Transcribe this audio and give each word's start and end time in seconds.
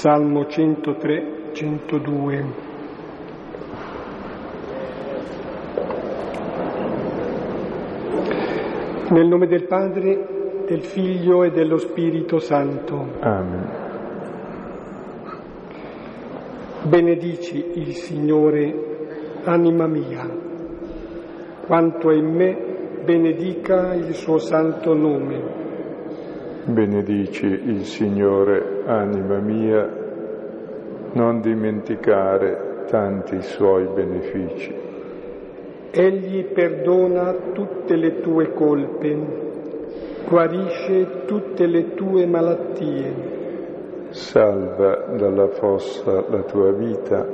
Salmo 0.00 0.46
103, 0.46 1.50
102. 1.52 2.44
Nel 9.10 9.26
nome 9.26 9.46
del 9.46 9.66
Padre, 9.66 10.64
del 10.66 10.80
Figlio 10.84 11.44
e 11.44 11.50
dello 11.50 11.76
Spirito 11.76 12.38
Santo. 12.38 13.08
Amen. 13.20 13.68
Benedici 16.84 17.72
il 17.74 17.94
Signore, 17.94 19.42
anima 19.44 19.86
mia. 19.86 20.26
Quanto 21.66 22.08
è 22.08 22.14
in 22.14 22.34
me, 22.34 23.02
benedica 23.04 23.92
il 23.92 24.14
suo 24.14 24.38
santo 24.38 24.94
nome. 24.94 25.59
Benedici 26.70 27.46
il 27.46 27.84
Signore, 27.84 28.82
anima 28.86 29.38
mia, 29.38 29.88
non 31.14 31.40
dimenticare 31.40 32.84
tanti 32.88 33.42
suoi 33.42 33.88
benefici. 33.92 34.72
Egli 35.90 36.44
perdona 36.44 37.34
tutte 37.52 37.96
le 37.96 38.20
tue 38.20 38.52
colpe, 38.52 39.16
guarisce 40.28 41.24
tutte 41.26 41.66
le 41.66 41.94
tue 41.94 42.26
malattie. 42.26 43.38
Salva 44.10 45.06
dalla 45.16 45.48
fossa 45.48 46.24
la 46.28 46.42
tua 46.42 46.70
vita, 46.70 47.26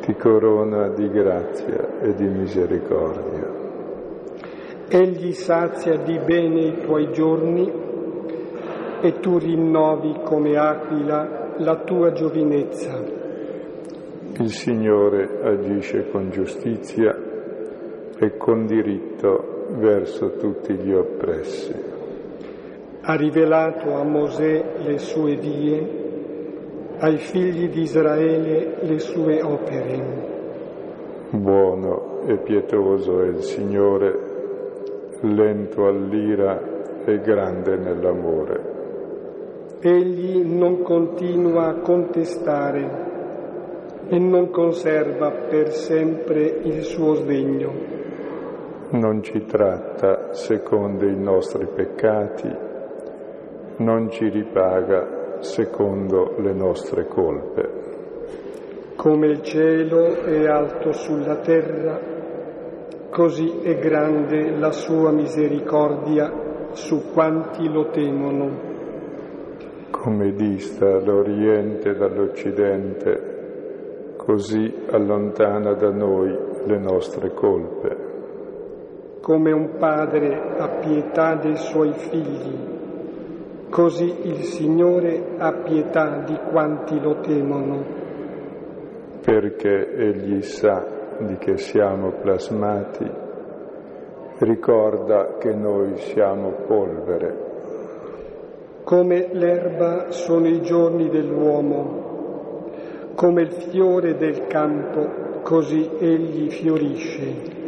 ti 0.00 0.14
corona 0.14 0.88
di 0.90 1.08
grazia 1.10 1.98
e 2.00 2.14
di 2.14 2.28
misericordia. 2.28 3.60
Egli 4.88 5.32
sazia 5.32 5.96
di 5.96 6.20
bene 6.24 6.60
i 6.60 6.80
tuoi 6.82 7.10
giorni 7.12 7.81
e 9.02 9.18
tu 9.18 9.36
rinnovi 9.36 10.20
come 10.22 10.56
aquila 10.56 11.56
la 11.58 11.76
tua 11.84 12.12
giovinezza. 12.12 13.02
Il 14.38 14.50
Signore 14.50 15.40
agisce 15.42 16.08
con 16.08 16.30
giustizia 16.30 17.14
e 18.16 18.36
con 18.36 18.66
diritto 18.66 19.66
verso 19.76 20.36
tutti 20.36 20.74
gli 20.74 20.92
oppressi. 20.92 21.74
Ha 23.02 23.14
rivelato 23.16 23.92
a 23.94 24.04
Mosè 24.04 24.64
le 24.78 24.98
sue 24.98 25.34
vie, 25.34 26.00
ai 26.98 27.16
figli 27.16 27.68
di 27.68 27.80
Israele 27.80 28.76
le 28.82 28.98
sue 29.00 29.42
opere. 29.42 30.30
Buono 31.30 32.20
e 32.26 32.38
pietoso 32.38 33.20
è 33.22 33.26
il 33.26 33.42
Signore, 33.42 34.18
lento 35.22 35.86
all'ira 35.86 37.02
e 37.04 37.18
grande 37.18 37.76
nell'amore. 37.76 38.71
Egli 39.82 40.44
non 40.44 40.82
continua 40.82 41.66
a 41.66 41.80
contestare 41.80 43.10
e 44.08 44.18
non 44.18 44.50
conserva 44.50 45.30
per 45.30 45.72
sempre 45.72 46.42
il 46.62 46.82
suo 46.82 47.14
sdegno 47.14 48.00
non 48.92 49.22
ci 49.22 49.46
tratta 49.46 50.34
secondo 50.34 51.06
i 51.06 51.16
nostri 51.16 51.66
peccati, 51.66 52.50
non 53.76 54.10
ci 54.10 54.28
ripaga 54.28 55.38
secondo 55.40 56.34
le 56.38 56.52
nostre 56.52 57.06
colpe. 57.06 57.80
Come 58.96 59.26
il 59.28 59.42
cielo 59.42 60.24
è 60.24 60.46
alto 60.46 60.92
sulla 60.92 61.36
terra, 61.36 61.98
così 63.08 63.60
è 63.62 63.78
grande 63.78 64.50
la 64.58 64.72
sua 64.72 65.10
misericordia 65.10 66.70
su 66.72 67.12
quanti 67.12 67.66
lo 67.68 67.88
temono. 67.88 68.71
Come 69.92 70.34
dista 70.34 70.98
l'Oriente 70.98 71.94
dall'Occidente, 71.94 74.14
così 74.16 74.74
allontana 74.90 75.74
da 75.74 75.90
noi 75.90 76.36
le 76.66 76.78
nostre 76.78 77.32
colpe 77.32 78.12
come 79.22 79.52
un 79.52 79.76
padre 79.78 80.56
ha 80.58 80.68
pietà 80.80 81.36
dei 81.36 81.56
suoi 81.56 81.92
figli, 81.92 83.68
così 83.70 84.26
il 84.26 84.42
Signore 84.42 85.36
ha 85.38 85.52
pietà 85.52 86.24
di 86.26 86.36
quanti 86.50 87.00
lo 87.00 87.20
temono. 87.20 87.84
Perché 89.24 89.94
Egli 89.94 90.42
sa 90.42 90.84
di 91.20 91.36
che 91.36 91.56
siamo 91.56 92.10
plasmati, 92.20 93.08
ricorda 94.38 95.36
che 95.38 95.54
noi 95.54 95.96
siamo 95.98 96.50
polvere. 96.66 97.51
Come 98.92 99.28
l'erba 99.32 100.10
sono 100.10 100.46
i 100.46 100.60
giorni 100.60 101.08
dell'uomo, 101.08 102.68
come 103.14 103.40
il 103.40 103.50
fiore 103.50 104.18
del 104.18 104.46
campo, 104.48 105.40
così 105.40 105.88
egli 105.98 106.50
fiorisce 106.50 107.60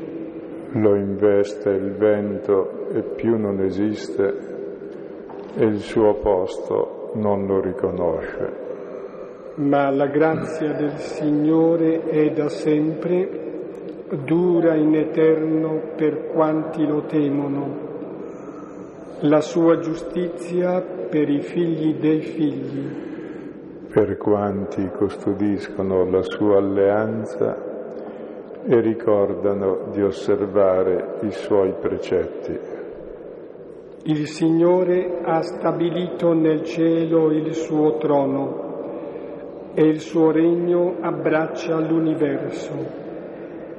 lo 0.76 0.96
investe 0.96 1.70
il 1.70 1.92
vento 1.92 2.88
e 2.92 3.00
più 3.00 3.38
non 3.38 3.60
esiste 3.60 4.34
e 5.54 5.64
il 5.64 5.78
suo 5.78 6.14
posto 6.16 7.12
non 7.14 7.46
lo 7.46 7.58
riconosce. 7.60 8.52
Ma 9.54 9.88
la 9.90 10.08
grazia 10.08 10.74
del 10.74 10.98
Signore 10.98 12.02
è 12.02 12.32
da 12.32 12.50
sempre, 12.50 13.52
dura 14.24 14.74
in 14.74 14.94
eterno 14.94 15.80
per 15.96 16.26
quanti 16.26 16.84
lo 16.84 17.02
temono. 17.02 17.92
La 19.20 19.40
sua 19.40 19.78
giustizia 19.78 20.93
per 21.14 21.28
i 21.28 21.42
figli 21.42 21.94
dei 22.00 22.22
figli. 22.22 22.88
Per 23.88 24.16
quanti 24.16 24.84
custodiscono 24.88 26.10
la 26.10 26.22
sua 26.22 26.56
alleanza 26.56 27.56
e 28.66 28.80
ricordano 28.80 29.90
di 29.92 30.02
osservare 30.02 31.18
i 31.20 31.30
suoi 31.30 31.72
precetti. 31.80 32.58
Il 34.06 34.26
Signore 34.26 35.20
ha 35.22 35.40
stabilito 35.42 36.32
nel 36.32 36.64
cielo 36.64 37.30
il 37.30 37.54
suo 37.54 37.96
trono 37.98 39.72
e 39.72 39.86
il 39.86 40.00
suo 40.00 40.32
regno 40.32 40.96
abbraccia 41.00 41.78
l'universo. 41.78 42.72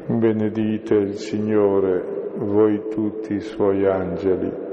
Benedite 0.05 0.95
il 0.95 1.15
Signore, 1.15 2.31
voi 2.37 2.81
tutti 2.89 3.33
i 3.33 3.41
suoi 3.41 3.85
angeli, 3.85 4.64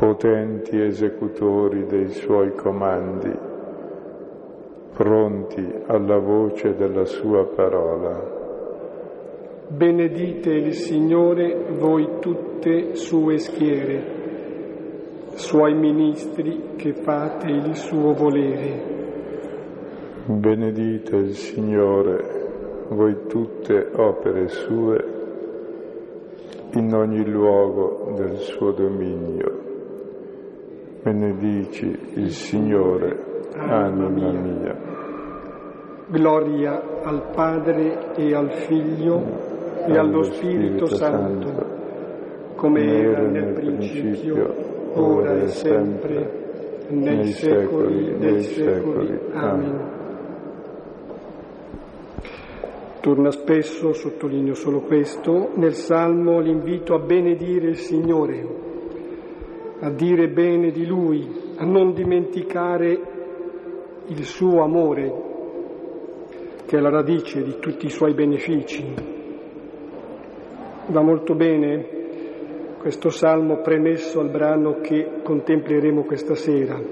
potenti 0.00 0.80
esecutori 0.80 1.84
dei 1.84 2.08
suoi 2.08 2.54
comandi, 2.54 3.30
pronti 4.94 5.62
alla 5.88 6.16
voce 6.16 6.74
della 6.74 7.04
sua 7.04 7.44
parola. 7.48 8.38
Benedite 9.68 10.52
il 10.52 10.72
Signore 10.72 11.74
voi 11.76 12.18
tutte 12.18 12.94
sue 12.94 13.36
schiere, 13.36 15.32
suoi 15.34 15.74
ministri 15.74 16.76
che 16.76 16.94
fate 16.94 17.50
il 17.50 17.74
suo 17.74 18.14
volere. 18.14 18.82
Benedite 20.24 21.16
il 21.16 21.34
Signore 21.34 22.86
voi 22.88 23.26
tutte 23.28 23.90
opere 23.96 24.48
sue 24.48 25.04
in 26.72 26.94
ogni 26.94 27.22
luogo 27.28 28.14
del 28.16 28.38
suo 28.38 28.70
dominio. 28.72 29.59
Benedici 31.02 31.98
il 32.16 32.30
Signore, 32.30 33.48
anima 33.54 34.10
mia. 34.10 34.76
Gloria 36.08 37.00
al 37.02 37.30
Padre 37.34 38.14
e 38.16 38.34
al 38.34 38.52
Figlio 38.52 39.22
e 39.86 39.96
allo 39.96 40.22
Spirito 40.24 40.84
Santo, 40.84 42.52
come 42.54 42.82
era 42.82 43.22
nel 43.22 43.54
principio, 43.54 44.92
ora 44.92 45.40
e 45.40 45.46
sempre, 45.46 46.86
nei 46.90 47.28
secoli 47.28 48.18
dei 48.18 48.42
secoli. 48.42 49.18
Amen. 49.32 49.98
Torna 53.00 53.30
spesso, 53.30 53.94
sottolineo 53.94 54.52
solo 54.52 54.80
questo, 54.80 55.52
nel 55.54 55.72
Salmo 55.72 56.40
l'invito 56.40 56.92
a 56.92 56.98
benedire 56.98 57.68
il 57.68 57.78
Signore, 57.78 58.68
a 59.80 59.90
dire 59.90 60.28
bene 60.28 60.70
di 60.70 60.86
Lui, 60.86 61.26
a 61.56 61.64
non 61.64 61.92
dimenticare 61.92 63.00
il 64.06 64.24
suo 64.24 64.62
amore, 64.62 65.28
che 66.66 66.76
è 66.76 66.80
la 66.80 66.90
radice 66.90 67.42
di 67.42 67.58
tutti 67.58 67.86
i 67.86 67.90
suoi 67.90 68.14
benefici, 68.14 69.18
Va 70.90 71.02
molto 71.02 71.36
bene 71.36 71.86
questo 72.80 73.10
salmo 73.10 73.60
premesso 73.60 74.18
al 74.18 74.28
brano 74.28 74.80
che 74.80 75.20
contempleremo 75.22 76.02
questa 76.02 76.34
sera. 76.34 76.82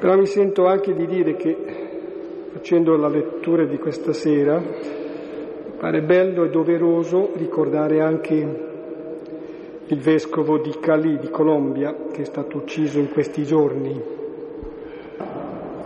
Però 0.00 0.16
mi 0.16 0.26
sento 0.26 0.66
anche 0.66 0.92
di 0.92 1.06
dire 1.06 1.36
che 1.36 1.56
facendo 2.52 2.96
la 2.96 3.06
lettura 3.06 3.64
di 3.64 3.78
questa 3.78 4.12
sera 4.12 4.60
pare 5.78 6.02
bello 6.02 6.42
e 6.42 6.50
doveroso 6.50 7.30
ricordare 7.34 8.00
anche 8.00 8.71
il 9.86 10.00
vescovo 10.00 10.58
di 10.58 10.74
Cali, 10.80 11.18
di 11.18 11.30
Colombia, 11.30 11.94
che 12.12 12.22
è 12.22 12.24
stato 12.24 12.58
ucciso 12.58 12.98
in 12.98 13.10
questi 13.10 13.44
giorni. 13.44 14.00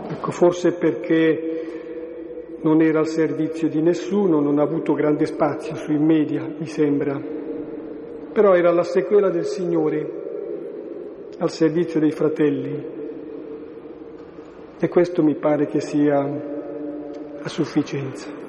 Ecco, 0.09 0.31
forse 0.31 0.73
perché 0.73 1.47
non 2.61 2.81
era 2.81 2.99
al 2.99 3.07
servizio 3.07 3.67
di 3.67 3.81
nessuno, 3.81 4.39
non 4.39 4.59
ha 4.59 4.63
avuto 4.63 4.93
grande 4.93 5.25
spazio 5.25 5.75
sui 5.75 5.97
media, 5.97 6.47
mi 6.57 6.65
sembra, 6.65 7.21
però 8.31 8.55
era 8.55 8.71
la 8.71 8.83
sequela 8.83 9.29
del 9.29 9.45
Signore 9.45 10.25
al 11.39 11.51
servizio 11.51 11.99
dei 11.99 12.11
fratelli 12.11 12.85
e 14.79 14.87
questo 14.89 15.23
mi 15.23 15.35
pare 15.35 15.67
che 15.67 15.79
sia 15.79 16.19
a 17.41 17.49
sufficienza. 17.49 18.46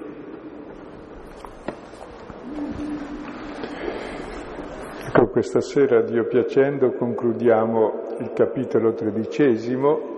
Questa 5.38 5.61
sera, 5.61 6.02
Dio 6.02 6.26
piacendo, 6.26 6.94
concludiamo 6.94 8.17
il 8.19 8.32
capitolo 8.32 8.93
tredicesimo 8.93 10.17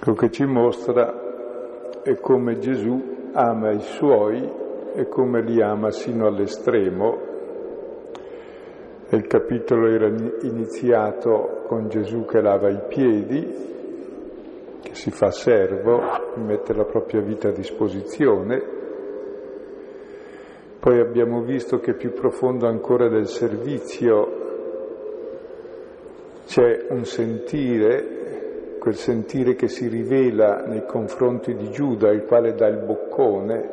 Quello 0.00 0.16
che 0.16 0.30
ci 0.30 0.46
mostra 0.46 2.00
è 2.02 2.14
come 2.18 2.56
Gesù 2.60 3.28
ama 3.34 3.72
i 3.72 3.80
suoi 3.80 4.50
e 4.94 5.06
come 5.08 5.42
li 5.42 5.60
ama 5.60 5.90
sino 5.90 6.26
all'estremo. 6.26 7.18
Il 9.10 9.26
capitolo 9.26 9.88
era 9.88 10.06
iniziato 10.06 11.64
con 11.66 11.88
Gesù 11.88 12.24
che 12.24 12.40
lava 12.40 12.70
i 12.70 12.80
piedi, 12.88 13.46
che 14.80 14.94
si 14.94 15.10
fa 15.10 15.30
servo, 15.30 16.00
mette 16.36 16.72
la 16.72 16.84
propria 16.84 17.20
vita 17.20 17.48
a 17.48 17.52
disposizione. 17.52 18.83
Poi 20.84 21.00
abbiamo 21.00 21.40
visto 21.40 21.78
che 21.78 21.94
più 21.94 22.12
profondo 22.12 22.66
ancora 22.66 23.08
del 23.08 23.26
servizio 23.26 24.28
c'è 26.44 26.88
un 26.90 27.06
sentire 27.06 28.76
quel 28.78 28.94
sentire 28.94 29.54
che 29.54 29.68
si 29.68 29.88
rivela 29.88 30.62
nei 30.66 30.84
confronti 30.84 31.54
di 31.54 31.70
Giuda, 31.70 32.10
il 32.10 32.24
quale 32.26 32.52
dà 32.52 32.66
il 32.66 32.84
boccone, 32.84 33.70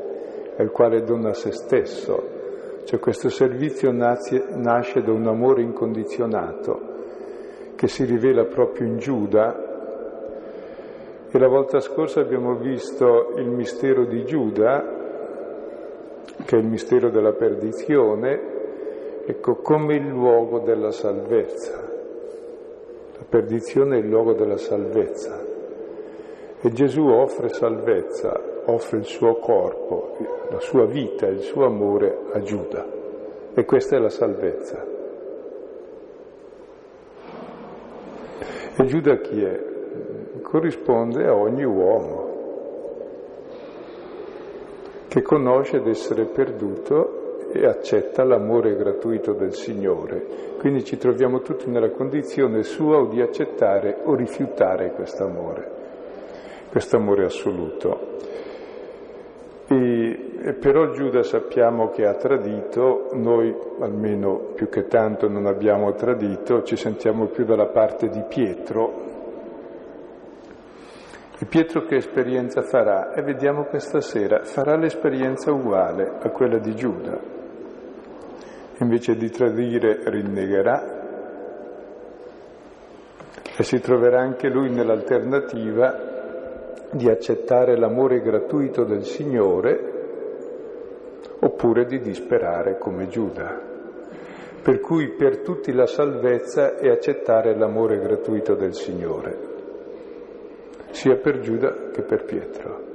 il 0.58 0.72
quale 0.72 1.04
dona 1.04 1.34
se 1.34 1.52
stesso. 1.52 2.30
Cioè 2.86 2.98
questo 3.02 3.28
servizio 3.28 3.92
nasce, 3.92 4.46
nasce 4.56 5.02
da 5.02 5.12
un 5.12 5.28
amore 5.28 5.64
incondizionato 5.64 6.80
che 7.76 7.90
si 7.90 8.06
rivela 8.06 8.46
proprio 8.46 8.88
in 8.88 9.00
Giuda. 9.00 9.70
E 11.30 11.38
la 11.38 11.48
volta 11.50 11.82
scorsa 11.82 12.22
abbiamo 12.22 12.56
visto 12.56 13.34
il 13.36 13.50
mistero 13.50 14.06
di 14.06 14.24
Giuda, 14.24 15.00
che 16.52 16.58
è 16.58 16.60
il 16.60 16.68
mistero 16.68 17.10
della 17.10 17.32
perdizione, 17.32 19.24
ecco, 19.26 19.56
come 19.62 19.96
il 19.96 20.06
luogo 20.06 20.60
della 20.60 20.92
salvezza. 20.92 21.78
La 21.78 23.26
perdizione 23.30 23.96
è 23.96 24.00
il 24.00 24.10
luogo 24.10 24.34
della 24.34 24.58
salvezza 24.58 25.42
e 26.60 26.72
Gesù 26.74 27.08
offre 27.08 27.48
salvezza, 27.48 28.38
offre 28.66 28.98
il 28.98 29.06
suo 29.06 29.36
corpo, 29.36 30.18
la 30.50 30.60
sua 30.60 30.86
vita, 30.88 31.26
il 31.28 31.40
suo 31.40 31.66
amore 31.66 32.18
a 32.34 32.42
Giuda 32.42 32.86
e 33.54 33.64
questa 33.64 33.96
è 33.96 34.00
la 34.00 34.10
salvezza. 34.10 34.86
E 38.76 38.86
Giuda 38.88 39.16
chi 39.20 39.42
è? 39.42 39.64
Corrisponde 40.42 41.26
a 41.26 41.34
ogni 41.34 41.64
uomo 41.64 42.31
che 45.12 45.22
conosce 45.24 45.82
d'essere 45.82 46.24
perduto 46.24 47.50
e 47.52 47.66
accetta 47.66 48.24
l'amore 48.24 48.78
gratuito 48.78 49.34
del 49.34 49.54
Signore. 49.54 50.56
Quindi 50.58 50.86
ci 50.86 50.96
troviamo 50.96 51.42
tutti 51.42 51.70
nella 51.70 51.90
condizione 51.90 52.64
sua 52.64 53.00
o 53.00 53.08
di 53.08 53.20
accettare 53.20 53.98
o 54.06 54.16
rifiutare 54.16 54.94
questo 54.94 55.26
amore, 55.26 55.72
questo 56.70 56.96
amore 56.96 57.26
assoluto. 57.26 58.20
E, 59.68 60.56
però 60.58 60.92
Giuda 60.92 61.24
sappiamo 61.24 61.90
che 61.90 62.06
ha 62.06 62.14
tradito, 62.14 63.10
noi 63.12 63.54
almeno 63.82 64.54
più 64.56 64.70
che 64.70 64.86
tanto 64.88 65.28
non 65.28 65.46
abbiamo 65.46 65.92
tradito, 65.92 66.64
ci 66.64 66.78
sentiamo 66.78 67.26
più 67.26 67.44
dalla 67.44 67.68
parte 67.68 68.08
di 68.08 68.24
Pietro, 68.30 69.11
e 71.42 71.46
Pietro 71.46 71.86
che 71.86 71.96
esperienza 71.96 72.62
farà? 72.62 73.14
E 73.14 73.24
vediamo 73.24 73.64
questa 73.64 74.00
sera, 74.00 74.44
farà 74.44 74.78
l'esperienza 74.78 75.52
uguale 75.52 76.18
a 76.22 76.30
quella 76.30 76.60
di 76.60 76.76
Giuda 76.76 77.40
invece 78.82 79.16
di 79.16 79.30
tradire 79.30 80.02
rinnegherà 80.06 81.00
e 83.56 83.64
si 83.64 83.80
troverà 83.80 84.22
anche 84.22 84.50
lui 84.50 84.72
nell'alternativa 84.72 86.10
di 86.92 87.10
accettare 87.10 87.78
l'amore 87.78 88.22
gratuito 88.22 88.84
del 88.84 89.04
Signore 89.04 89.90
oppure 91.40 91.86
di 91.86 92.00
disperare 92.00 92.78
come 92.78 93.08
Giuda. 93.08 93.70
Per 94.62 94.80
cui 94.80 95.10
per 95.16 95.40
tutti 95.40 95.72
la 95.72 95.86
salvezza 95.86 96.76
è 96.78 96.90
accettare 96.90 97.56
l'amore 97.56 98.00
gratuito 98.00 98.56
del 98.56 98.74
Signore, 98.74 99.51
sia 100.92 101.16
per 101.16 101.40
Giuda 101.40 101.90
che 101.92 102.02
per 102.02 102.24
Pietro. 102.26 102.90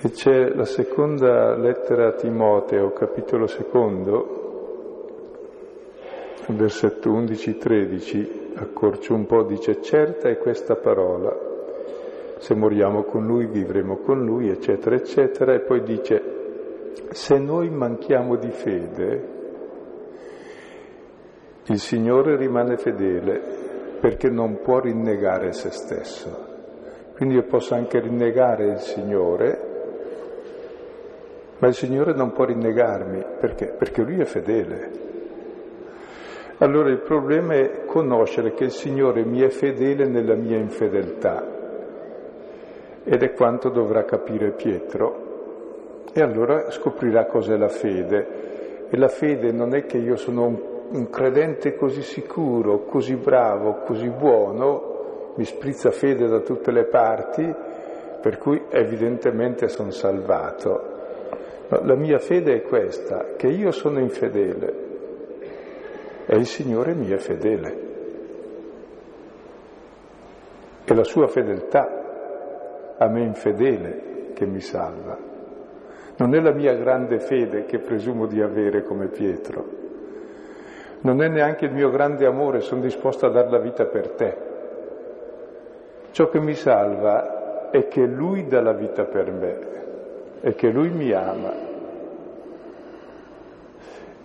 E 0.00 0.10
c'è 0.10 0.48
la 0.48 0.64
seconda 0.64 1.56
lettera 1.56 2.08
a 2.08 2.12
Timoteo, 2.12 2.92
capitolo 2.92 3.46
secondo, 3.46 4.40
versetto 6.48 7.10
11-13, 7.10 8.56
accorcio 8.56 9.14
un 9.14 9.26
po', 9.26 9.44
dice 9.44 9.80
certa 9.80 10.28
è 10.28 10.38
questa 10.38 10.74
parola, 10.74 11.32
se 12.38 12.54
moriamo 12.54 13.04
con 13.04 13.24
lui 13.26 13.46
vivremo 13.46 13.98
con 13.98 14.24
lui, 14.24 14.48
eccetera, 14.48 14.96
eccetera, 14.96 15.54
e 15.54 15.60
poi 15.60 15.82
dice 15.82 16.40
se 17.10 17.38
noi 17.38 17.70
manchiamo 17.70 18.34
di 18.36 18.50
fede, 18.50 19.28
il 21.66 21.78
Signore 21.78 22.36
rimane 22.36 22.76
fedele 22.76 23.61
perché 24.02 24.28
non 24.28 24.58
può 24.62 24.80
rinnegare 24.80 25.52
se 25.52 25.70
stesso. 25.70 26.50
Quindi 27.14 27.36
io 27.36 27.44
posso 27.44 27.76
anche 27.76 28.00
rinnegare 28.00 28.64
il 28.64 28.78
Signore, 28.78 29.70
ma 31.58 31.68
il 31.68 31.74
Signore 31.74 32.12
non 32.12 32.32
può 32.32 32.44
rinnegarmi, 32.44 33.24
perché? 33.38 33.66
Perché 33.78 34.02
Lui 34.02 34.18
è 34.18 34.24
fedele. 34.24 34.90
Allora 36.58 36.90
il 36.90 36.98
problema 36.98 37.54
è 37.54 37.84
conoscere 37.84 38.54
che 38.54 38.64
il 38.64 38.72
Signore 38.72 39.24
mi 39.24 39.40
è 39.40 39.50
fedele 39.50 40.08
nella 40.08 40.34
mia 40.34 40.56
infedeltà 40.56 41.46
ed 43.04 43.22
è 43.22 43.32
quanto 43.34 43.68
dovrà 43.68 44.04
capire 44.04 44.50
Pietro. 44.50 45.30
E 46.12 46.20
allora 46.20 46.72
scoprirà 46.72 47.26
cos'è 47.26 47.56
la 47.56 47.68
fede. 47.68 48.88
E 48.90 48.96
la 48.96 49.08
fede 49.08 49.52
non 49.52 49.76
è 49.76 49.86
che 49.86 49.98
io 49.98 50.16
sono 50.16 50.44
un, 50.44 50.71
un 50.92 51.08
credente 51.08 51.74
così 51.74 52.02
sicuro, 52.02 52.84
così 52.84 53.16
bravo, 53.16 53.80
così 53.84 54.08
buono, 54.08 55.32
mi 55.36 55.44
sprizza 55.44 55.90
fede 55.90 56.28
da 56.28 56.40
tutte 56.40 56.70
le 56.70 56.84
parti, 56.84 57.54
per 58.20 58.38
cui 58.38 58.62
evidentemente 58.68 59.68
sono 59.68 59.90
salvato. 59.90 60.90
La 61.68 61.96
mia 61.96 62.18
fede 62.18 62.56
è 62.56 62.62
questa, 62.62 63.34
che 63.36 63.48
io 63.48 63.70
sono 63.70 63.98
infedele 63.98 64.90
e 66.26 66.36
il 66.36 66.46
Signore 66.46 66.94
mi 66.94 67.08
è 67.10 67.16
fedele. 67.16 67.90
È 70.84 70.92
la 70.92 71.04
sua 71.04 71.26
fedeltà 71.28 72.96
a 72.98 73.08
me 73.08 73.22
infedele 73.22 74.32
che 74.34 74.44
mi 74.44 74.60
salva. 74.60 75.18
Non 76.18 76.34
è 76.34 76.40
la 76.40 76.52
mia 76.52 76.74
grande 76.74 77.18
fede 77.20 77.64
che 77.64 77.78
presumo 77.78 78.26
di 78.26 78.42
avere 78.42 78.84
come 78.84 79.08
Pietro. 79.08 79.81
Non 81.02 81.22
è 81.22 81.28
neanche 81.28 81.66
il 81.66 81.72
mio 81.72 81.90
grande 81.90 82.26
amore, 82.26 82.60
sono 82.60 82.80
disposto 82.80 83.26
a 83.26 83.30
dare 83.30 83.50
la 83.50 83.58
vita 83.58 83.84
per 83.86 84.08
te. 84.10 84.36
Ciò 86.12 86.28
che 86.28 86.40
mi 86.40 86.54
salva 86.54 87.70
è 87.70 87.88
che 87.88 88.04
Lui 88.04 88.46
dà 88.46 88.60
la 88.60 88.72
vita 88.72 89.04
per 89.04 89.30
me 89.30 89.58
e 90.40 90.54
che 90.54 90.70
Lui 90.70 90.90
mi 90.90 91.12
ama. 91.12 91.52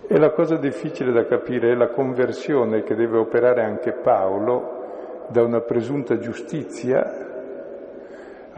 E 0.06 0.18
la 0.18 0.30
cosa 0.30 0.56
difficile 0.56 1.12
da 1.12 1.26
capire 1.26 1.70
è 1.70 1.74
la 1.74 1.88
conversione 1.88 2.82
che 2.82 2.94
deve 2.94 3.18
operare 3.18 3.62
anche 3.62 3.92
Paolo 3.92 5.26
da 5.28 5.42
una 5.42 5.60
presunta 5.60 6.18
giustizia 6.18 7.26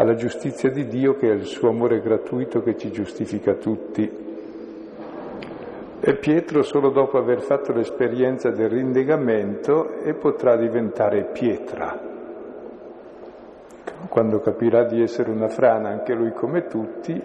alla 0.01 0.15
giustizia 0.15 0.71
di 0.71 0.87
Dio 0.87 1.15
che 1.17 1.31
è 1.31 1.35
il 1.35 1.45
suo 1.45 1.69
amore 1.69 2.01
gratuito 2.01 2.63
che 2.63 2.77
ci 2.77 2.91
giustifica 2.91 3.55
tutti. 3.55 4.30
E 6.03 6.15
Pietro 6.15 6.63
solo 6.63 6.89
dopo 6.89 7.19
aver 7.19 7.43
fatto 7.43 7.75
l'esperienza 7.75 8.51
del 8.51 8.71
rinnegamento 8.71 10.01
e 10.03 10.15
potrà 10.15 10.57
diventare 10.57 11.25
pietra. 11.25 12.01
Quando 14.09 14.41
capirà 14.41 14.85
di 14.85 15.03
essere 15.03 15.31
una 15.31 15.49
frana 15.49 15.91
anche 15.91 16.15
lui 16.15 16.33
come 16.33 16.67
tutti, 16.69 17.21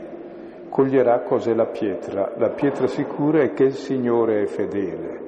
coglierà 0.67 1.21
cos'è 1.21 1.53
la 1.53 1.67
pietra. 1.67 2.33
La 2.35 2.49
pietra 2.49 2.87
sicura 2.87 3.41
è 3.41 3.53
che 3.53 3.63
il 3.63 3.75
Signore 3.75 4.41
è 4.41 4.45
fedele 4.45 5.19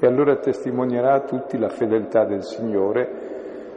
E 0.00 0.06
allora 0.08 0.34
testimonierà 0.34 1.12
a 1.12 1.20
tutti 1.20 1.56
la 1.56 1.68
fedeltà 1.68 2.24
del 2.24 2.42
Signore, 2.42 3.08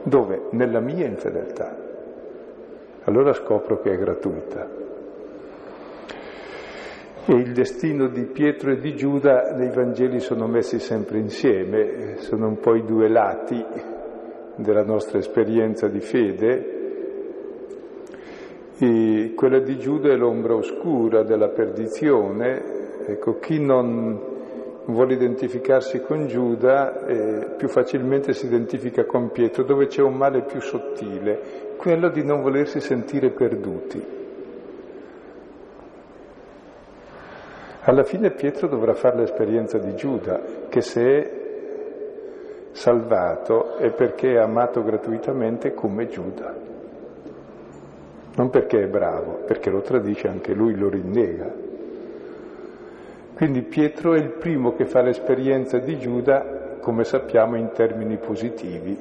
dove? 0.02 0.48
Nella 0.54 0.80
mia 0.80 1.06
infedeltà. 1.06 1.78
Allora 3.04 3.32
scopro 3.34 3.80
che 3.80 3.92
è 3.92 3.96
gratuita. 3.96 4.87
E 7.30 7.34
il 7.34 7.52
destino 7.52 8.08
di 8.08 8.24
Pietro 8.24 8.72
e 8.72 8.78
di 8.78 8.96
Giuda 8.96 9.52
nei 9.54 9.70
Vangeli 9.70 10.22
sono 10.22 10.48
messi 10.48 10.80
sempre 10.80 11.18
insieme, 11.18 12.16
sono 12.20 12.48
un 12.48 12.58
po' 12.58 12.74
i 12.74 12.86
due 12.86 13.10
lati 13.10 13.62
della 14.56 14.86
nostra 14.86 15.18
esperienza 15.18 15.90
di 15.90 16.00
fede. 16.00 16.76
E 18.78 19.34
quella 19.36 19.60
di 19.60 19.78
Giuda 19.78 20.08
è 20.08 20.16
l'ombra 20.16 20.56
oscura 20.56 21.24
della 21.24 21.50
perdizione. 21.50 22.64
Ecco, 23.06 23.40
chi 23.40 23.60
non 23.60 24.18
vuole 24.86 25.16
identificarsi 25.16 26.00
con 26.00 26.28
Giuda 26.28 27.06
eh, 27.08 27.56
più 27.58 27.68
facilmente 27.68 28.32
si 28.32 28.46
identifica 28.46 29.04
con 29.04 29.32
Pietro, 29.32 29.64
dove 29.64 29.88
c'è 29.88 30.02
un 30.02 30.16
male 30.16 30.44
più 30.44 30.62
sottile, 30.62 31.76
quello 31.76 32.08
di 32.08 32.24
non 32.24 32.42
volersi 32.42 32.80
sentire 32.80 33.32
perduti. 33.32 34.27
Alla 37.88 38.04
fine 38.04 38.32
Pietro 38.32 38.68
dovrà 38.68 38.94
fare 38.94 39.16
l'esperienza 39.16 39.78
di 39.78 39.96
Giuda, 39.96 40.42
che 40.68 40.82
se 40.82 41.02
è 41.02 41.32
salvato 42.72 43.78
è 43.78 43.94
perché 43.94 44.34
è 44.34 44.40
amato 44.40 44.84
gratuitamente 44.84 45.74
come 45.74 46.08
Giuda. 46.08 46.54
Non 48.36 48.50
perché 48.50 48.84
è 48.84 48.88
bravo, 48.88 49.44
perché 49.46 49.70
lo 49.70 49.80
tradisce 49.80 50.28
anche 50.28 50.54
lui, 50.54 50.76
lo 50.76 50.90
rinnega. 50.90 51.50
Quindi 53.36 53.62
Pietro 53.62 54.16
è 54.16 54.18
il 54.18 54.32
primo 54.32 54.74
che 54.74 54.86
fa 54.86 55.02
l'esperienza 55.02 55.78
di 55.78 55.98
Giuda, 55.98 56.80
come 56.82 57.06
sappiamo, 57.06 57.56
in 57.56 57.72
termini 57.72 58.18
positivi. 58.18 58.98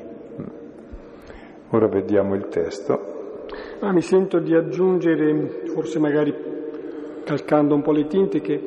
Ora 1.71 1.89
vediamo 1.89 2.37
il 2.37 2.47
testo. 2.47 3.47
Ah, 3.81 3.93
mi 3.93 4.03
sento 4.03 4.39
di 4.39 4.55
aggiungere, 4.55 5.65
forse 5.75 5.99
magari 5.99 6.56
calcando 7.27 7.75
un 7.75 7.83
po' 7.83 7.91
le 7.91 8.07
tinte, 8.07 8.41
che 8.41 8.61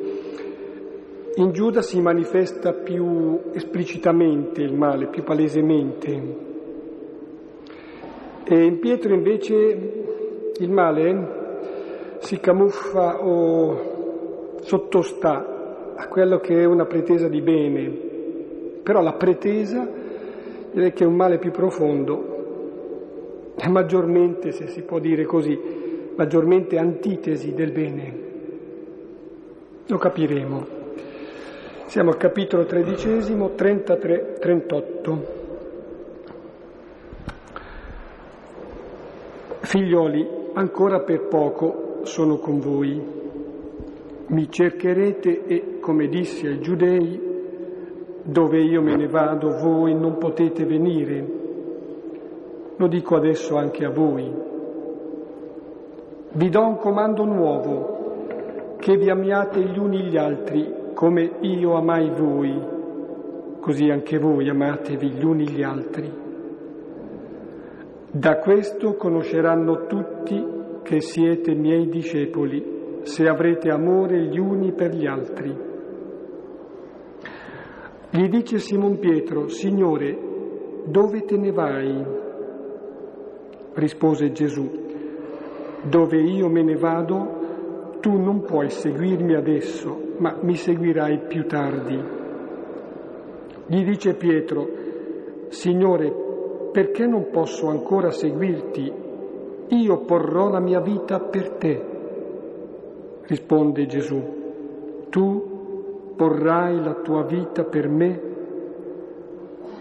in 1.34 1.52
Giuda 1.52 1.80
si 1.80 1.98
manifesta 2.02 2.74
più 2.74 3.40
esplicitamente 3.54 4.60
il 4.60 4.74
male, 4.74 5.08
più 5.08 5.22
palesemente. 5.22 6.38
E 8.44 8.64
in 8.64 8.78
Pietro 8.78 9.14
invece 9.14 9.54
il 10.58 10.70
male 10.70 12.18
si 12.18 12.38
camuffa 12.38 13.24
o 13.24 14.58
sottostà 14.60 15.94
a 15.96 16.06
quello 16.08 16.38
che 16.38 16.60
è 16.60 16.66
una 16.66 16.84
pretesa 16.84 17.28
di 17.28 17.40
bene. 17.40 17.88
Però 18.82 19.00
la 19.00 19.14
pretesa 19.14 19.88
direi 20.70 20.92
che 20.92 21.04
è 21.04 21.06
un 21.06 21.16
male 21.16 21.38
più 21.38 21.50
profondo, 21.50 23.54
è 23.56 23.68
maggiormente, 23.68 24.52
se 24.52 24.66
si 24.66 24.82
può 24.82 24.98
dire 24.98 25.24
così, 25.24 25.58
maggiormente 26.16 26.76
antitesi 26.76 27.54
del 27.54 27.72
bene. 27.72 28.28
Lo 29.90 29.98
capiremo. 29.98 30.66
Siamo 31.86 32.10
al 32.10 32.16
capitolo 32.16 32.64
tredicesimo, 32.64 33.48
33-38. 33.56 35.18
Figlioli, 39.62 40.28
ancora 40.52 41.00
per 41.00 41.26
poco 41.26 42.02
sono 42.04 42.38
con 42.38 42.60
voi. 42.60 43.02
Mi 44.28 44.48
cercherete 44.48 45.44
e, 45.46 45.80
come 45.80 46.06
dissi 46.06 46.46
ai 46.46 46.60
giudei, 46.60 47.20
dove 48.22 48.60
io 48.62 48.80
me 48.82 48.94
ne 48.94 49.08
vado 49.08 49.58
voi 49.58 49.92
non 49.92 50.18
potete 50.18 50.64
venire. 50.64 51.26
Lo 52.76 52.86
dico 52.86 53.16
adesso 53.16 53.56
anche 53.56 53.84
a 53.84 53.90
voi. 53.90 54.32
Vi 56.32 56.48
do 56.48 56.64
un 56.64 56.76
comando 56.76 57.24
nuovo 57.24 57.99
che 58.80 58.96
vi 58.96 59.10
amiate 59.10 59.60
gli 59.60 59.78
uni 59.78 60.04
gli 60.04 60.16
altri 60.16 60.78
come 60.94 61.36
io 61.40 61.74
amai 61.76 62.10
voi, 62.10 62.60
così 63.60 63.90
anche 63.90 64.18
voi 64.18 64.48
amatevi 64.48 65.10
gli 65.10 65.24
uni 65.24 65.48
gli 65.48 65.62
altri. 65.62 66.10
Da 68.10 68.38
questo 68.38 68.94
conosceranno 68.94 69.86
tutti 69.86 70.42
che 70.82 71.00
siete 71.00 71.54
miei 71.54 71.88
discepoli, 71.88 73.00
se 73.02 73.28
avrete 73.28 73.70
amore 73.70 74.24
gli 74.24 74.38
uni 74.38 74.72
per 74.72 74.94
gli 74.94 75.06
altri. 75.06 75.56
Gli 78.10 78.28
dice 78.28 78.58
Simon 78.58 78.98
Pietro, 78.98 79.48
Signore, 79.48 80.18
dove 80.86 81.20
te 81.24 81.36
ne 81.36 81.52
vai? 81.52 82.04
Rispose 83.74 84.32
Gesù, 84.32 84.68
dove 85.82 86.20
io 86.20 86.48
me 86.48 86.62
ne 86.62 86.76
vado, 86.76 87.39
tu 88.00 88.16
non 88.16 88.42
puoi 88.42 88.70
seguirmi 88.70 89.34
adesso, 89.34 90.14
ma 90.18 90.36
mi 90.40 90.56
seguirai 90.56 91.26
più 91.28 91.46
tardi. 91.46 92.02
Gli 93.66 93.84
dice 93.84 94.14
Pietro, 94.14 94.68
Signore, 95.48 96.12
perché 96.72 97.06
non 97.06 97.28
posso 97.30 97.68
ancora 97.68 98.10
seguirti? 98.10 98.92
Io 99.68 99.98
porrò 100.00 100.48
la 100.50 100.60
mia 100.60 100.80
vita 100.80 101.20
per 101.20 101.50
te. 101.50 101.84
Risponde 103.22 103.86
Gesù, 103.86 104.20
tu 105.08 106.14
porrai 106.16 106.82
la 106.82 106.94
tua 106.94 107.22
vita 107.24 107.64
per 107.64 107.88
me? 107.88 108.20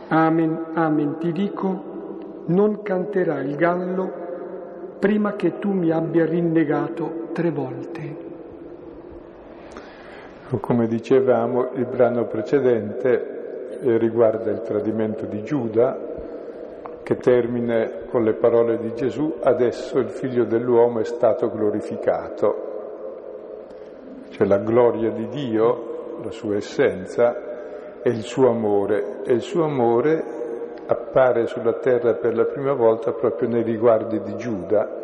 Amen, 0.10 0.66
amen, 0.74 1.18
ti 1.20 1.32
dico, 1.32 1.84
non 2.46 2.82
canterà 2.82 3.40
il 3.42 3.56
gallo 3.56 4.28
prima 5.00 5.34
che 5.34 5.60
tu 5.60 5.72
mi 5.72 5.92
abbia 5.92 6.26
rinnegato 6.26 7.29
tre 7.40 7.52
volte. 7.52 8.16
Come 10.60 10.88
dicevamo, 10.88 11.70
il 11.76 11.86
brano 11.86 12.26
precedente 12.26 13.80
eh, 13.80 13.98
riguarda 13.98 14.52
il 14.52 14.62
tradimento 14.62 15.26
di 15.26 15.42
Giuda, 15.44 15.98
che 17.02 17.16
termina 17.16 17.90
con 18.10 18.26
le 18.26 18.34
parole 18.34 18.78
di 18.80 18.94
Gesù, 18.94 19.36
adesso 19.42 20.00
il 20.00 20.10
figlio 20.10 20.44
dell'uomo 20.44 21.00
è 21.00 21.06
stato 21.06 21.50
glorificato. 21.50 22.68
Cioè 24.32 24.46
la 24.46 24.58
gloria 24.58 25.12
di 25.12 25.30
Dio, 25.30 26.18
la 26.22 26.32
sua 26.32 26.58
essenza, 26.58 28.02
è 28.02 28.10
il 28.10 28.24
suo 28.24 28.50
amore, 28.50 29.22
e 29.24 29.32
il 29.32 29.42
suo 29.42 29.64
amore 29.64 30.24
appare 30.88 31.48
sulla 31.48 31.76
terra 31.76 32.16
per 32.16 32.36
la 32.36 32.44
prima 32.44 32.74
volta 32.74 33.14
proprio 33.14 33.48
nei 33.48 33.64
riguardi 33.64 34.20
di 34.24 34.36
Giuda, 34.36 34.99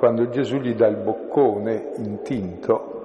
quando 0.00 0.30
Gesù 0.30 0.56
gli 0.56 0.74
dà 0.74 0.86
il 0.86 0.96
boccone 0.96 1.90
intinto, 1.98 3.04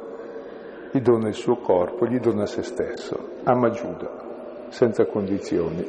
gli 0.92 1.02
dona 1.02 1.28
il 1.28 1.34
suo 1.34 1.58
corpo, 1.58 2.08
gli 2.08 2.22
dona 2.22 2.46
se 2.46 2.64
stesso, 2.64 3.32
ama 3.44 3.70
Giuda, 3.70 4.68
senza 4.70 5.06
condizioni. 5.06 5.86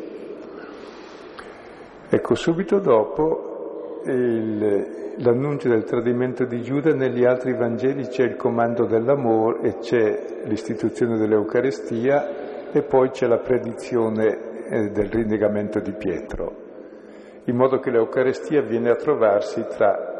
Ecco, 2.09 2.35
subito 2.35 2.81
dopo 2.81 4.01
il, 4.05 5.15
l'annuncio 5.19 5.69
del 5.69 5.85
tradimento 5.85 6.45
di 6.45 6.61
Giuda, 6.61 6.93
negli 6.93 7.25
altri 7.25 7.55
Vangeli 7.55 8.09
c'è 8.09 8.25
il 8.25 8.35
comando 8.35 8.85
dell'amore 8.85 9.61
e 9.61 9.79
c'è 9.79 10.41
l'istituzione 10.47 11.19
dell'Eucarestia 11.19 12.73
e 12.73 12.83
poi 12.83 13.11
c'è 13.11 13.29
la 13.29 13.39
predizione 13.39 14.65
e 14.69 14.91
del 14.91 15.09
rinnegamento 15.09 15.79
di 15.79 15.93
Pietro, 15.93 16.53
in 17.45 17.55
modo 17.55 17.79
che 17.79 17.93
l'Eucarestia 17.93 18.61
viene 18.63 18.91
a 18.91 18.97
trovarsi 18.97 19.65
tra 19.69 20.15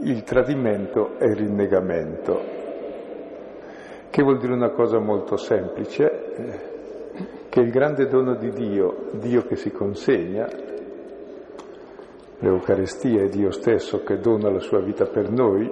il 0.00 0.22
tradimento 0.22 1.18
e 1.18 1.26
il 1.26 1.36
rinnegamento, 1.36 2.40
che 4.10 4.22
vuol 4.22 4.38
dire 4.38 4.52
una 4.52 4.70
cosa 4.70 4.98
molto 4.98 5.36
semplice, 5.36 6.34
eh, 6.34 6.76
che 7.48 7.60
il 7.60 7.70
grande 7.70 8.06
dono 8.06 8.34
di 8.36 8.50
Dio, 8.50 9.08
Dio 9.12 9.42
che 9.42 9.56
si 9.56 9.70
consegna, 9.70 10.48
l'Eucarestia 12.38 13.22
è 13.22 13.28
Dio 13.28 13.50
stesso 13.50 14.02
che 14.02 14.18
dona 14.18 14.50
la 14.50 14.60
sua 14.60 14.80
vita 14.80 15.06
per 15.06 15.30
noi, 15.30 15.70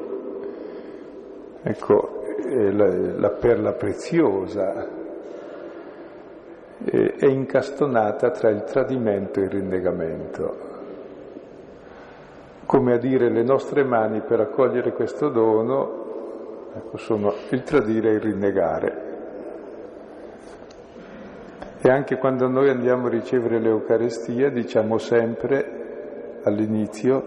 ecco, 1.62 2.22
la, 2.48 3.18
la 3.18 3.30
perla 3.30 3.72
preziosa 3.72 4.88
è 6.84 7.26
incastonata 7.26 8.30
tra 8.30 8.50
il 8.50 8.62
tradimento 8.64 9.40
e 9.40 9.44
il 9.44 9.50
rinnegamento. 9.50 10.65
Come 12.66 12.94
a 12.94 12.98
dire 12.98 13.30
le 13.30 13.44
nostre 13.44 13.84
mani 13.84 14.22
per 14.22 14.40
accogliere 14.40 14.92
questo 14.92 15.28
dono 15.28 16.70
ecco, 16.74 16.96
sono 16.96 17.32
il 17.50 17.62
tradire 17.62 18.10
e 18.10 18.14
il 18.14 18.20
rinnegare. 18.20 19.04
E 21.80 21.88
anche 21.88 22.16
quando 22.16 22.48
noi 22.48 22.68
andiamo 22.68 23.06
a 23.06 23.10
ricevere 23.10 23.60
l'Eucarestia 23.60 24.50
diciamo 24.50 24.98
sempre 24.98 26.40
all'inizio 26.42 27.24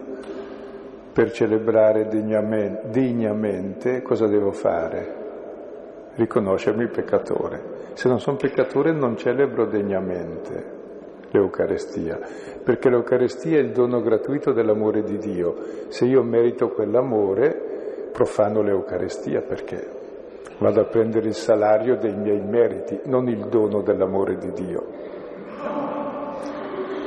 per 1.12 1.32
celebrare 1.32 2.08
degnamente, 2.08 2.90
degnamente 2.90 4.02
cosa 4.02 4.26
devo 4.26 4.52
fare? 4.52 5.16
Riconoscermi 6.16 6.86
peccatore. 6.88 7.78
Se 7.94 8.08
non 8.08 8.20
sono 8.20 8.36
peccatore 8.36 8.92
non 8.92 9.16
celebro 9.16 9.64
degnamente 9.64 10.79
l'Eucarestia, 11.30 12.18
perché 12.62 12.90
l'Eucarestia 12.90 13.58
è 13.58 13.60
il 13.60 13.72
dono 13.72 14.00
gratuito 14.00 14.52
dell'amore 14.52 15.02
di 15.02 15.18
Dio. 15.18 15.54
Se 15.88 16.04
io 16.04 16.22
merito 16.22 16.70
quell'amore, 16.70 18.08
profano 18.12 18.62
l'Eucarestia 18.62 19.42
perché 19.42 19.98
vado 20.58 20.80
a 20.80 20.84
prendere 20.84 21.28
il 21.28 21.34
salario 21.34 21.96
dei 21.96 22.14
miei 22.14 22.40
meriti, 22.40 23.00
non 23.04 23.28
il 23.28 23.46
dono 23.48 23.82
dell'amore 23.82 24.36
di 24.36 24.52
Dio. 24.52 24.86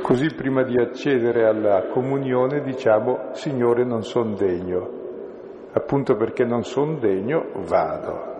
Così 0.02 0.34
prima 0.34 0.62
di 0.64 0.78
accedere 0.78 1.46
alla 1.46 1.86
comunione 1.86 2.60
diciamo 2.60 3.30
Signore 3.32 3.84
non 3.84 4.02
sono 4.02 4.34
degno, 4.34 4.90
appunto 5.72 6.16
perché 6.16 6.44
non 6.44 6.62
sono 6.64 6.98
degno 6.98 7.46
vado. 7.64 8.32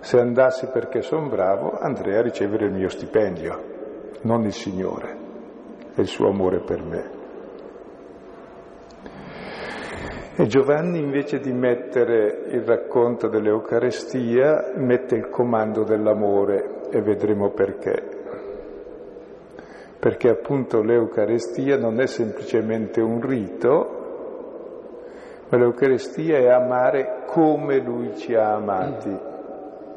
Se 0.00 0.18
andassi 0.18 0.68
perché 0.72 1.00
sono 1.02 1.28
bravo 1.28 1.78
andrei 1.78 2.16
a 2.16 2.22
ricevere 2.22 2.66
il 2.66 2.72
mio 2.72 2.88
stipendio 2.88 3.65
non 4.26 4.44
il 4.44 4.52
Signore 4.52 5.16
e 5.94 6.02
il 6.02 6.08
suo 6.08 6.28
amore 6.28 6.58
per 6.60 6.82
me. 6.82 7.14
E 10.38 10.46
Giovanni 10.46 10.98
invece 10.98 11.38
di 11.38 11.52
mettere 11.52 12.42
il 12.48 12.60
racconto 12.60 13.28
dell'Eucarestia 13.28 14.72
mette 14.74 15.14
il 15.14 15.30
comando 15.30 15.82
dell'amore 15.82 16.90
e 16.90 17.00
vedremo 17.00 17.52
perché. 17.52 18.14
Perché 19.98 20.28
appunto 20.28 20.82
l'Eucarestia 20.82 21.78
non 21.78 22.00
è 22.00 22.06
semplicemente 22.06 23.00
un 23.00 23.22
rito, 23.22 23.94
ma 25.48 25.56
l'Eucarestia 25.56 26.36
è 26.36 26.48
amare 26.48 27.22
come 27.26 27.78
Lui 27.78 28.14
ci 28.16 28.34
ha 28.34 28.56
amati 28.56 29.18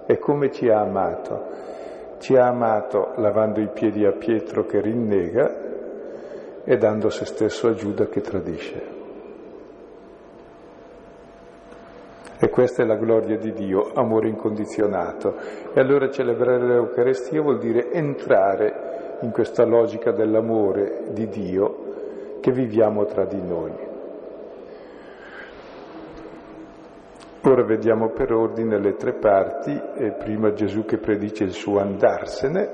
e 0.05 0.17
come 0.19 0.51
ci 0.51 0.69
ha 0.69 0.79
amato 0.79 1.68
ci 2.19 2.35
ha 2.35 2.47
amato 2.47 3.13
lavando 3.15 3.59
i 3.59 3.69
piedi 3.73 4.05
a 4.05 4.11
Pietro 4.11 4.65
che 4.65 4.81
rinnega 4.81 5.67
e 6.63 6.77
dando 6.77 7.09
se 7.09 7.25
stesso 7.25 7.67
a 7.67 7.73
Giuda 7.73 8.07
che 8.07 8.21
tradisce. 8.21 8.97
E 12.41 12.49
questa 12.49 12.83
è 12.83 12.85
la 12.85 12.95
gloria 12.95 13.38
di 13.38 13.51
Dio, 13.51 13.91
amore 13.93 14.29
incondizionato. 14.29 15.35
E 15.73 15.79
allora 15.79 16.09
celebrare 16.09 16.65
l'Eucarestia 16.65 17.41
vuol 17.41 17.57
dire 17.57 17.91
entrare 17.91 19.17
in 19.21 19.31
questa 19.31 19.65
logica 19.65 20.11
dell'amore 20.11 21.05
di 21.11 21.27
Dio 21.27 22.38
che 22.39 22.51
viviamo 22.51 23.03
tra 23.05 23.25
di 23.25 23.41
noi. 23.41 23.88
Ora 27.43 27.63
vediamo 27.63 28.10
per 28.10 28.34
ordine 28.34 28.77
le 28.79 28.98
tre 28.98 29.13
parti, 29.13 29.72
e 29.96 30.12
prima 30.12 30.51
Gesù 30.51 30.84
che 30.84 30.98
predice 30.98 31.46
il 31.46 31.53
suo 31.53 31.79
andarsene, 31.79 32.69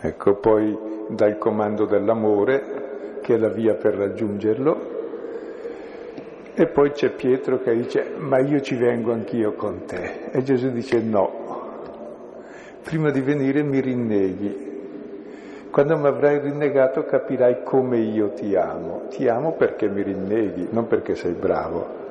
ecco, 0.00 0.36
poi 0.36 0.74
dà 1.08 1.26
il 1.26 1.36
comando 1.36 1.84
dell'amore, 1.84 3.18
che 3.20 3.34
è 3.34 3.36
la 3.36 3.50
via 3.50 3.74
per 3.74 3.94
raggiungerlo, 3.94 4.94
e 6.54 6.66
poi 6.68 6.92
c'è 6.92 7.10
Pietro 7.10 7.58
che 7.58 7.76
dice, 7.76 8.14
ma 8.16 8.38
io 8.38 8.60
ci 8.60 8.74
vengo 8.74 9.12
anch'io 9.12 9.52
con 9.52 9.84
te. 9.84 10.30
E 10.30 10.42
Gesù 10.42 10.70
dice 10.70 10.98
no, 11.02 11.30
prima 12.82 13.10
di 13.10 13.20
venire 13.20 13.62
mi 13.62 13.80
rinneghi. 13.80 14.74
Quando 15.70 15.98
mi 15.98 16.06
avrai 16.06 16.38
rinnegato 16.38 17.04
capirai 17.04 17.62
come 17.62 17.98
io 17.98 18.30
ti 18.30 18.56
amo. 18.56 19.08
Ti 19.10 19.28
amo 19.28 19.52
perché 19.52 19.90
mi 19.90 20.02
rinneghi, 20.02 20.68
non 20.70 20.86
perché 20.86 21.14
sei 21.14 21.32
bravo 21.32 22.05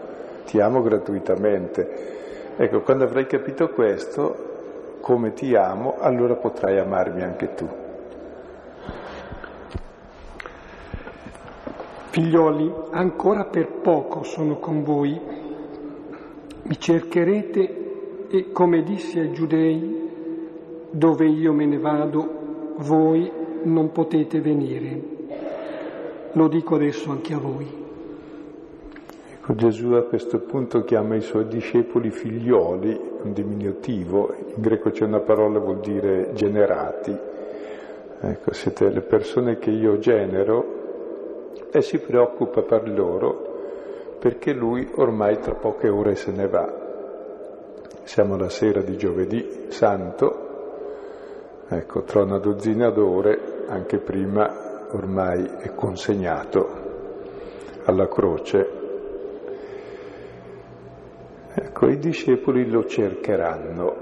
ti 0.46 0.60
amo 0.60 0.82
gratuitamente. 0.82 2.14
Ecco, 2.56 2.82
quando 2.82 3.04
avrai 3.04 3.28
capito 3.28 3.70
questo, 3.70 4.98
come 5.02 5.34
ti 5.34 5.54
amo, 5.56 5.98
allora 6.00 6.36
potrai 6.36 6.80
amarmi 6.80 7.22
anche 7.22 7.54
tu. 7.54 7.68
Figlioli, 12.10 12.74
ancora 12.92 13.44
per 13.44 13.68
poco 13.82 14.24
sono 14.24 14.58
con 14.58 14.84
voi. 14.84 15.20
Mi 16.64 16.80
cercherete 16.80 18.28
e, 18.30 18.52
come 18.52 18.84
dissi 18.84 19.20
ai 19.20 19.34
giudei, 19.34 20.10
dove 20.90 21.28
io 21.28 21.52
me 21.52 21.66
ne 21.66 21.78
vado, 21.78 22.74
voi 22.78 23.30
non 23.64 23.92
potete 23.92 24.40
venire. 24.40 25.02
Lo 26.32 26.48
dico 26.48 26.76
adesso 26.76 27.12
anche 27.12 27.34
a 27.34 27.38
voi. 27.38 27.85
Gesù 29.54 29.92
a 29.92 30.02
questo 30.06 30.40
punto 30.40 30.84
chiama 30.84 31.14
i 31.16 31.22
suoi 31.22 31.46
discepoli 31.46 32.10
figlioli, 32.10 33.00
un 33.22 33.32
diminutivo, 33.32 34.34
in 34.56 34.60
greco 34.60 34.90
c'è 34.90 35.06
una 35.06 35.20
parola 35.20 35.60
che 35.60 35.66
vuol 35.66 35.80
dire 35.82 36.32
generati. 36.34 37.16
Ecco, 38.22 38.54
siete 38.54 38.90
le 38.90 39.02
persone 39.02 39.60
che 39.60 39.70
io 39.70 40.00
genero 40.00 41.54
e 41.70 41.80
si 41.84 42.00
preoccupa 42.00 42.64
per 42.64 42.90
loro 42.90 44.18
perché 44.18 44.52
lui 44.52 44.90
ormai 44.96 45.38
tra 45.38 45.54
poche 45.54 45.90
ore 45.90 46.16
se 46.16 46.32
ne 46.32 46.48
va. 46.48 46.74
Siamo 48.02 48.38
la 48.38 48.50
sera 48.50 48.82
di 48.82 48.98
giovedì 48.98 49.66
santo, 49.68 51.66
ecco, 51.70 52.02
tra 52.02 52.24
una 52.24 52.40
dozzina 52.40 52.90
d'ore, 52.90 53.66
anche 53.68 54.00
prima 54.00 54.88
ormai 54.92 55.48
è 55.60 55.76
consegnato 55.76 56.68
alla 57.84 58.08
croce 58.08 58.85
Ecco, 61.58 61.88
i 61.88 61.98
discepoli 61.98 62.70
lo 62.70 62.84
cercheranno. 62.84 63.96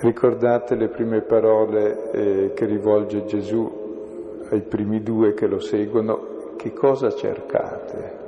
Ricordate 0.00 0.74
le 0.74 0.88
prime 0.88 1.20
parole 1.20 2.10
eh, 2.10 2.52
che 2.52 2.64
rivolge 2.64 3.24
Gesù 3.26 4.48
ai 4.50 4.62
primi 4.62 5.02
due 5.02 5.34
che 5.34 5.46
lo 5.46 5.60
seguono, 5.60 6.54
che 6.56 6.72
cosa 6.72 7.10
cercate? 7.10 8.18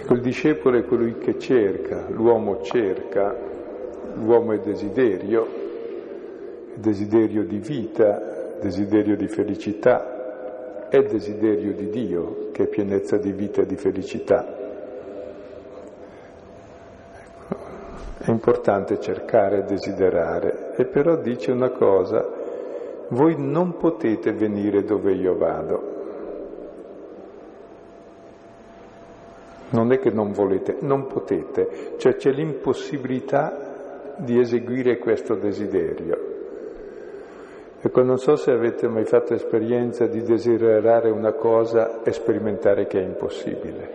Ecco, 0.00 0.12
il 0.12 0.20
discepolo 0.20 0.76
è 0.76 0.84
colui 0.84 1.16
che 1.16 1.38
cerca, 1.38 2.04
l'uomo 2.10 2.60
cerca, 2.60 3.34
l'uomo 4.16 4.52
è 4.52 4.58
desiderio, 4.58 5.46
desiderio 6.74 7.42
di 7.46 7.58
vita, 7.58 8.58
desiderio 8.60 9.16
di 9.16 9.28
felicità, 9.28 10.15
è 10.88 11.02
desiderio 11.02 11.72
di 11.72 11.88
Dio, 11.90 12.50
che 12.52 12.64
è 12.64 12.66
pienezza 12.66 13.16
di 13.16 13.32
vita 13.32 13.62
e 13.62 13.66
di 13.66 13.76
felicità. 13.76 14.46
Ecco, 17.14 17.56
è 18.18 18.30
importante 18.30 19.00
cercare 19.00 19.58
e 19.58 19.62
desiderare, 19.64 20.74
e 20.76 20.84
però 20.84 21.16
dice 21.16 21.50
una 21.50 21.70
cosa, 21.70 22.24
voi 23.08 23.34
non 23.38 23.76
potete 23.76 24.32
venire 24.32 24.82
dove 24.82 25.12
io 25.12 25.36
vado. 25.36 25.94
Non 29.68 29.92
è 29.92 29.98
che 29.98 30.10
non 30.10 30.32
volete, 30.32 30.76
non 30.80 31.06
potete, 31.06 31.94
cioè 31.96 32.14
c'è 32.14 32.30
l'impossibilità 32.30 34.14
di 34.18 34.38
eseguire 34.38 34.98
questo 34.98 35.34
desiderio. 35.34 36.35
Ecco, 37.86 38.02
non 38.02 38.18
so 38.18 38.34
se 38.34 38.50
avete 38.50 38.88
mai 38.88 39.04
fatto 39.04 39.32
esperienza 39.32 40.08
di 40.08 40.20
desiderare 40.22 41.08
una 41.08 41.34
cosa 41.34 42.02
e 42.02 42.10
sperimentare 42.10 42.88
che 42.88 42.98
è 42.98 43.04
impossibile. 43.04 43.90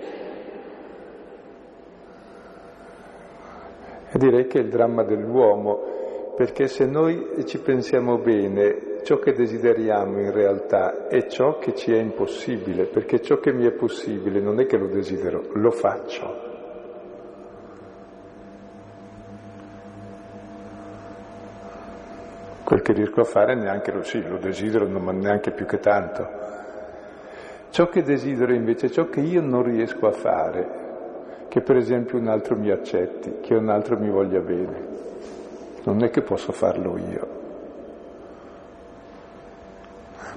E 4.10 4.18
direi 4.18 4.48
che 4.48 4.60
è 4.60 4.62
il 4.62 4.70
dramma 4.70 5.04
dell'uomo, 5.04 6.34
perché 6.38 6.70
se 6.70 6.86
noi 6.86 7.44
ci 7.44 7.60
pensiamo 7.60 8.18
bene, 8.18 9.02
ciò 9.04 9.20
che 9.20 9.34
desideriamo 9.34 10.22
in 10.22 10.32
realtà 10.32 11.10
è 11.10 11.28
ciò 11.28 11.58
che 11.58 11.76
ci 11.76 11.92
è 11.92 12.00
impossibile, 12.00 12.86
perché 12.86 13.20
ciò 13.20 13.40
che 13.40 13.52
mi 13.52 13.66
è 13.66 13.72
possibile 13.72 14.40
non 14.40 14.62
è 14.62 14.68
che 14.68 14.78
lo 14.78 14.88
desidero, 14.88 15.44
lo 15.56 15.72
faccio. 15.72 16.51
Che 22.92 22.98
riesco 22.98 23.22
a 23.22 23.26
fare 23.26 23.56
neanche 23.56 23.92
lo 23.92 24.04
sì, 24.04 24.22
lo 24.22 24.38
desidero, 24.38 24.86
ma 24.88 25.12
neanche 25.12 25.52
più 25.52 25.66
che 25.66 25.80
tanto. 25.80 26.28
Ciò 27.70 27.88
che 27.88 28.04
desidero 28.04 28.54
invece 28.54 28.92
ciò 28.92 29.08
che 29.08 29.22
io 29.22 29.42
non 29.42 29.64
riesco 29.64 30.08
a 30.08 30.12
fare, 30.12 30.80
che 31.48 31.62
per 31.62 31.78
esempio 31.78 32.18
un 32.18 32.28
altro 32.28 32.58
mi 32.58 32.70
accetti, 32.70 33.40
che 33.40 33.56
un 33.56 33.70
altro 33.70 33.98
mi 33.98 34.10
voglia 34.10 34.42
bene. 34.42 34.90
Non 35.84 36.04
è 36.04 36.10
che 36.10 36.22
posso 36.22 36.52
farlo 36.52 36.98
io. 36.98 37.40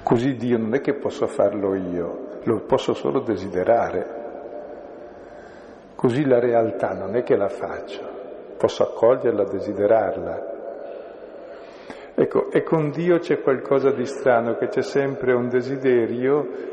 Così 0.02 0.36
Dio 0.36 0.58
non 0.58 0.74
è 0.74 0.80
che 0.80 0.94
posso 0.94 1.26
farlo 1.26 1.74
io, 1.74 2.38
lo 2.44 2.60
posso 2.60 2.94
solo 2.94 3.20
desiderare. 3.20 4.22
Così 5.96 6.24
la 6.24 6.38
realtà 6.38 6.92
non 6.92 7.16
è 7.16 7.22
che 7.24 7.36
la 7.36 7.48
faccio, 7.48 8.02
posso 8.56 8.82
accoglierla, 8.84 9.44
desiderarla. 9.44 10.53
Ecco, 12.16 12.50
e 12.52 12.62
con 12.62 12.90
Dio 12.90 13.18
c'è 13.18 13.40
qualcosa 13.40 13.90
di 13.90 14.06
strano, 14.06 14.56
che 14.56 14.68
c'è 14.68 14.82
sempre 14.82 15.32
un 15.32 15.48
desiderio 15.48 16.72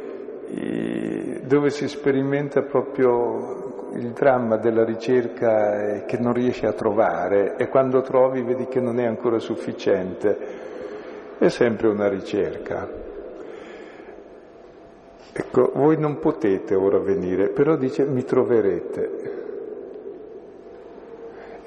dove 1.44 1.70
si 1.70 1.88
sperimenta 1.88 2.62
proprio 2.62 3.90
il 3.94 4.12
dramma 4.12 4.58
della 4.58 4.84
ricerca 4.84 5.96
è 5.96 6.06
che 6.06 6.18
non 6.18 6.34
riesci 6.34 6.66
a 6.66 6.74
trovare 6.74 7.56
e 7.58 7.68
quando 7.70 8.02
trovi 8.02 8.42
vedi 8.42 8.68
che 8.68 8.80
non 8.80 9.00
è 9.00 9.06
ancora 9.06 9.40
sufficiente. 9.40 10.38
È 11.38 11.50
sempre 11.50 11.88
una 11.88 12.08
ricerca. 12.08 12.88
Ecco, 15.34 15.72
voi 15.74 15.98
non 15.98 16.20
potete 16.20 16.76
ora 16.76 17.00
venire, 17.00 17.50
però 17.50 17.76
dice 17.76 18.06
mi 18.06 18.24
troverete. 18.24 19.41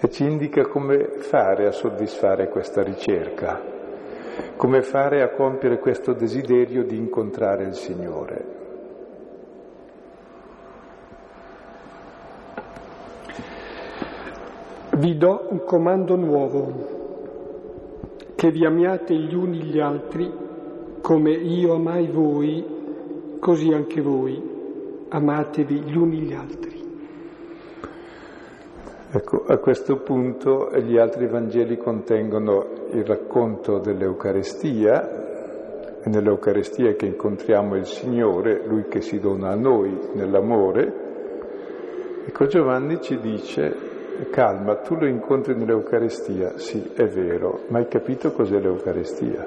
E 0.04 0.10
ci 0.10 0.22
indica 0.22 0.66
come 0.66 1.12
fare 1.16 1.66
a 1.66 1.72
soddisfare 1.72 2.50
questa 2.50 2.82
ricerca, 2.82 3.58
come 4.54 4.82
fare 4.82 5.22
a 5.22 5.30
compiere 5.30 5.78
questo 5.78 6.12
desiderio 6.12 6.84
di 6.84 6.94
incontrare 6.94 7.64
il 7.64 7.72
Signore. 7.72 8.44
Vi 14.96 15.16
do 15.16 15.46
un 15.48 15.64
comando 15.64 16.16
nuovo, 16.16 16.72
che 18.34 18.50
vi 18.50 18.66
amiate 18.66 19.14
gli 19.14 19.34
uni 19.34 19.62
gli 19.62 19.80
altri 19.80 20.30
come 21.00 21.30
io 21.30 21.72
amai 21.76 22.08
voi, 22.08 23.38
così 23.40 23.72
anche 23.72 24.02
voi 24.02 24.38
amatevi 25.08 25.80
gli 25.80 25.96
uni 25.96 26.18
gli 26.18 26.34
altri. 26.34 26.73
Ecco, 29.16 29.44
a 29.46 29.58
questo 29.58 29.98
punto 29.98 30.76
gli 30.76 30.98
altri 30.98 31.28
Vangeli 31.28 31.76
contengono 31.76 32.66
il 32.90 33.04
racconto 33.04 33.78
dell'Eucarestia, 33.78 36.02
e 36.02 36.08
nell'Eucarestia 36.08 36.94
che 36.94 37.06
incontriamo 37.06 37.76
il 37.76 37.86
Signore, 37.86 38.66
Lui 38.66 38.86
che 38.88 39.02
si 39.02 39.20
dona 39.20 39.50
a 39.50 39.54
noi 39.54 39.96
nell'amore. 40.14 40.92
Ecco, 42.26 42.46
Giovanni 42.46 43.00
ci 43.02 43.20
dice 43.20 43.72
calma, 44.30 44.78
tu 44.78 44.96
lo 44.96 45.06
incontri 45.06 45.54
nell'Eucarestia, 45.54 46.58
sì, 46.58 46.90
è 46.96 47.06
vero, 47.06 47.60
ma 47.68 47.78
hai 47.78 47.86
capito 47.86 48.32
cos'è 48.32 48.58
l'Eucarestia? 48.58 49.46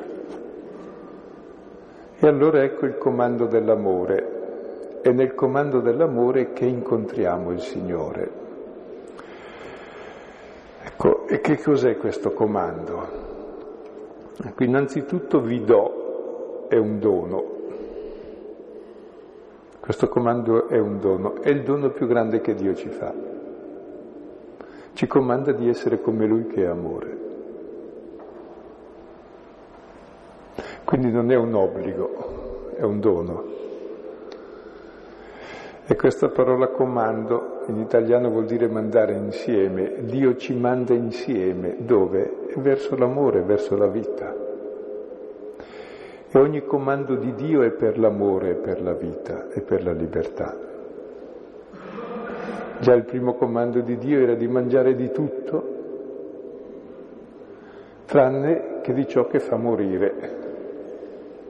E 2.19 2.25
allora 2.25 2.63
ecco 2.63 2.85
il 2.85 2.97
comando 2.97 3.47
dell'amore, 3.47 5.01
è 5.01 5.11
nel 5.11 5.35
comando 5.35 5.81
dell'amore 5.81 6.53
che 6.53 6.63
incontriamo 6.63 7.51
il 7.51 7.59
Signore. 7.59 8.45
Ecco, 10.99 11.27
e 11.27 11.41
che 11.41 11.61
cos'è 11.61 11.95
questo 11.97 12.31
comando? 12.31 13.07
Ecco, 14.43 14.63
innanzitutto 14.63 15.41
vi 15.41 15.63
do, 15.63 16.65
è 16.69 16.77
un 16.77 16.97
dono. 16.97 17.55
Questo 19.79 20.07
comando 20.09 20.67
è 20.67 20.79
un 20.79 20.99
dono, 20.99 21.39
è 21.41 21.49
il 21.49 21.61
dono 21.61 21.91
più 21.91 22.07
grande 22.07 22.41
che 22.41 22.55
Dio 22.55 22.73
ci 22.73 22.89
fa 22.89 23.13
ci 24.97 25.05
comanda 25.05 25.51
di 25.51 25.69
essere 25.69 26.01
come 26.01 26.25
Lui 26.25 26.47
che 26.47 26.63
è 26.63 26.65
amore. 26.65 27.17
Quindi 30.83 31.11
non 31.11 31.29
è 31.29 31.35
un 31.35 31.53
obbligo, 31.53 32.73
è 32.75 32.81
un 32.81 32.99
dono. 32.99 33.43
E 35.85 35.95
questa 35.95 36.29
parola 36.29 36.69
comando 36.69 37.56
in 37.67 37.79
italiano 37.79 38.29
vuol 38.29 38.45
dire 38.45 38.67
mandare 38.67 39.13
insieme. 39.13 40.03
Dio 40.03 40.35
ci 40.37 40.55
manda 40.55 40.93
insieme. 40.93 41.75
Dove? 41.79 42.47
Verso 42.55 42.95
l'amore, 42.95 43.41
verso 43.41 43.75
la 43.75 43.87
vita. 43.87 44.33
E 46.29 46.39
ogni 46.39 46.63
comando 46.65 47.15
di 47.15 47.33
Dio 47.33 47.63
è 47.63 47.71
per 47.71 47.99
l'amore, 47.99 48.55
per 48.55 48.81
la 48.81 48.93
vita 48.93 49.47
e 49.49 49.61
per 49.61 49.83
la 49.83 49.91
libertà. 49.91 50.55
Già 52.79 52.93
il 52.93 53.05
primo 53.05 53.33
comando 53.33 53.81
di 53.81 53.97
Dio 53.97 54.19
era 54.19 54.35
di 54.35 54.47
mangiare 54.47 54.95
di 54.95 55.09
tutto, 55.11 55.75
tranne 58.05 58.79
che 58.81 58.93
di 58.93 59.07
ciò 59.07 59.25
che 59.27 59.39
fa 59.39 59.57
morire. 59.57 60.35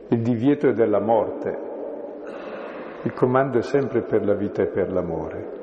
Il 0.10 0.22
divieto 0.22 0.70
è 0.70 0.74
della 0.74 1.02
morte, 1.02 1.58
il 3.04 3.14
comando 3.14 3.58
è 3.58 3.62
sempre 3.62 4.02
per 4.02 4.26
la 4.26 4.34
vita 4.34 4.62
e 4.62 4.68
per 4.68 4.92
l'amore. 4.92 5.57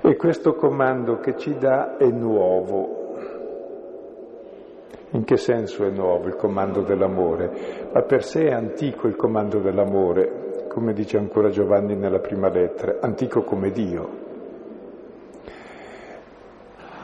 E 0.00 0.16
questo 0.16 0.54
comando 0.54 1.18
che 1.18 1.36
ci 1.36 1.56
dà 1.58 1.96
è 1.96 2.06
nuovo. 2.06 2.96
In 5.10 5.24
che 5.24 5.36
senso 5.36 5.84
è 5.84 5.90
nuovo 5.90 6.26
il 6.28 6.36
comando 6.36 6.82
dell'amore? 6.82 7.88
Ma 7.92 8.02
per 8.02 8.22
sé 8.22 8.46
è 8.46 8.52
antico 8.52 9.06
il 9.06 9.16
comando 9.16 9.58
dell'amore, 9.58 10.66
come 10.68 10.92
dice 10.92 11.16
ancora 11.16 11.48
Giovanni 11.48 11.96
nella 11.96 12.20
prima 12.20 12.48
lettera, 12.48 12.98
antico 13.00 13.42
come 13.42 13.70
Dio. 13.70 14.26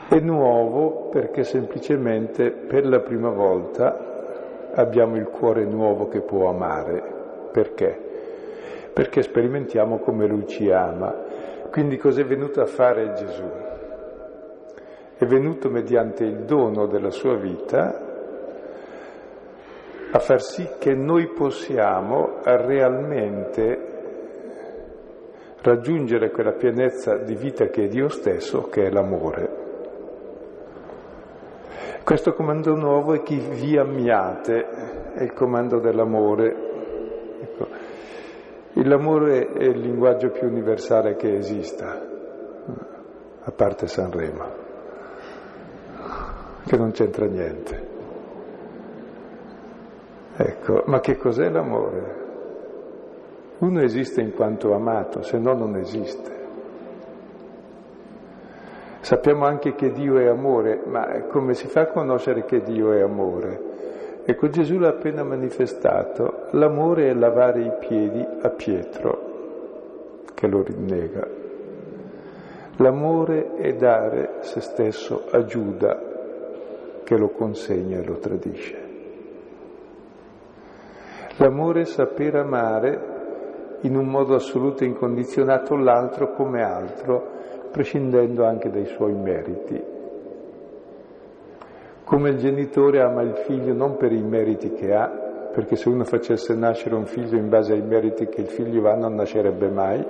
È 0.09 0.21
nuovo 0.21 1.09
perché 1.09 1.45
semplicemente 1.45 2.51
per 2.51 2.87
la 2.87 3.01
prima 3.01 3.31
volta 3.31 4.71
abbiamo 4.75 5.17
il 5.17 5.29
cuore 5.29 5.65
nuovo 5.65 6.09
che 6.09 6.21
può 6.21 6.49
amare. 6.49 7.03
Perché? 7.51 7.99
Perché 8.93 9.23
sperimentiamo 9.23 9.99
come 9.99 10.27
Lui 10.27 10.47
ci 10.47 10.71
ama. 10.71 11.24
Quindi 11.75 11.97
cos'è 11.97 12.25
venuto 12.25 12.61
a 12.61 12.67
fare 12.67 13.15
Gesù? 13.15 13.51
È 15.17 15.25
venuto 15.25 15.69
mediante 15.69 16.23
il 16.23 16.45
dono 16.45 16.87
della 16.87 17.11
sua 17.11 17.35
vita 17.35 18.01
a 20.13 20.19
far 20.21 20.41
sì 20.41 20.69
che 20.79 20.95
noi 20.95 21.33
possiamo 21.33 22.39
realmente 22.45 23.79
raggiungere 25.63 26.31
quella 26.31 26.53
pienezza 26.53 27.17
di 27.17 27.35
vita 27.35 27.67
che 27.67 27.87
è 27.87 27.89
Dio 27.89 28.07
stesso, 28.09 28.69
che 28.69 28.85
è 28.85 28.91
l'amore. 28.91 29.51
Questo 32.05 32.35
comando 32.35 32.77
nuovo 32.77 33.15
è 33.15 33.23
chi 33.23 33.39
vi 33.51 33.77
amiate, 33.77 34.65
è 35.15 35.25
il 35.25 35.33
comando 35.33 35.81
dell'amore. 35.81 36.64
L'amore 38.77 39.53
è 39.53 39.63
il 39.63 39.79
linguaggio 39.79 40.31
più 40.31 40.49
universale 40.49 41.15
che 41.15 41.37
esista, 41.37 42.01
a 43.45 43.51
parte 43.53 43.87
Sanremo, 43.87 44.45
che 46.67 46.77
non 46.77 46.91
c'entra 46.91 47.27
niente. 47.27 47.93
Ecco, 50.37 50.83
ma 50.87 50.99
che 50.99 51.17
cos'è 51.17 51.49
l'amore? 51.49 52.23
Uno 53.59 53.81
esiste 53.81 54.21
in 54.21 54.35
quanto 54.35 54.75
amato, 54.75 55.23
se 55.23 55.39
no 55.39 55.55
non 55.55 55.77
esiste. 55.77 56.33
Sappiamo 59.01 59.47
anche 59.47 59.75
che 59.75 59.93
Dio 59.93 60.19
è 60.19 60.27
amore, 60.27 60.83
ma 60.85 61.23
come 61.29 61.55
si 61.55 61.69
fa 61.69 61.83
a 61.83 61.87
conoscere 61.87 62.45
che 62.45 62.63
Dio 62.63 62.91
è 62.93 63.03
amore? 63.03 63.74
Ecco, 64.27 64.49
Gesù 64.49 64.79
l'ha 64.79 64.89
appena 64.89 65.23
manifestato. 65.23 66.47
L'amore 66.53 67.11
è 67.11 67.13
lavare 67.13 67.61
i 67.61 67.73
piedi 67.79 68.27
a 68.41 68.49
Pietro, 68.49 70.23
che 70.33 70.47
lo 70.47 70.63
rinnega. 70.63 71.29
L'amore 72.77 73.55
è 73.57 73.75
dare 73.75 74.37
se 74.41 74.61
stesso 74.61 75.27
a 75.31 75.45
Giuda, 75.45 76.01
che 77.05 77.17
lo 77.19 77.29
consegna 77.29 77.99
e 77.99 78.05
lo 78.05 78.17
tradisce. 78.17 78.83
L'amore 81.37 81.83
è 81.83 81.85
saper 81.85 82.37
amare 82.37 83.13
in 83.83 83.95
un 83.95 84.07
modo 84.07 84.37
assoluto 84.37 84.85
e 84.85 84.87
incondizionato 84.87 85.77
l'altro 85.77 86.33
come 86.33 86.63
altro, 86.63 87.31
prescindendo 87.71 88.47
anche 88.47 88.71
dai 88.71 88.87
suoi 88.87 89.13
meriti. 89.13 89.94
Come 92.05 92.31
il 92.31 92.37
genitore 92.37 93.01
ama 93.01 93.23
il 93.23 93.35
figlio 93.47 93.73
non 93.73 93.97
per 93.97 94.13
i 94.13 94.23
meriti 94.23 94.73
che 94.73 94.95
ha, 94.95 95.09
perché 95.53 95.75
se 95.75 95.89
uno 95.89 96.05
facesse 96.05 96.55
nascere 96.55 96.95
un 96.95 97.07
figlio 97.07 97.37
in 97.37 97.49
base 97.49 97.73
ai 97.73 97.83
meriti 97.83 98.27
che 98.27 98.43
il 98.43 98.49
figlio 98.49 98.87
ha 98.91 98.95
non 98.95 99.15
nascerebbe 99.15 99.69
mai, 99.71 100.07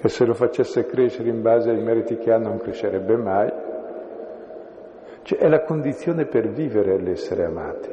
e 0.00 0.08
se 0.08 0.24
lo 0.24 0.34
facesse 0.34 0.86
crescere 0.86 1.28
in 1.28 1.42
base 1.42 1.70
ai 1.70 1.82
meriti 1.82 2.16
che 2.16 2.32
ha 2.32 2.38
non 2.38 2.58
crescerebbe 2.58 3.16
mai. 3.16 3.52
Cioè 5.22 5.38
è 5.38 5.48
la 5.48 5.62
condizione 5.62 6.26
per 6.26 6.48
vivere 6.48 6.98
l'essere 6.98 7.44
amati. 7.44 7.90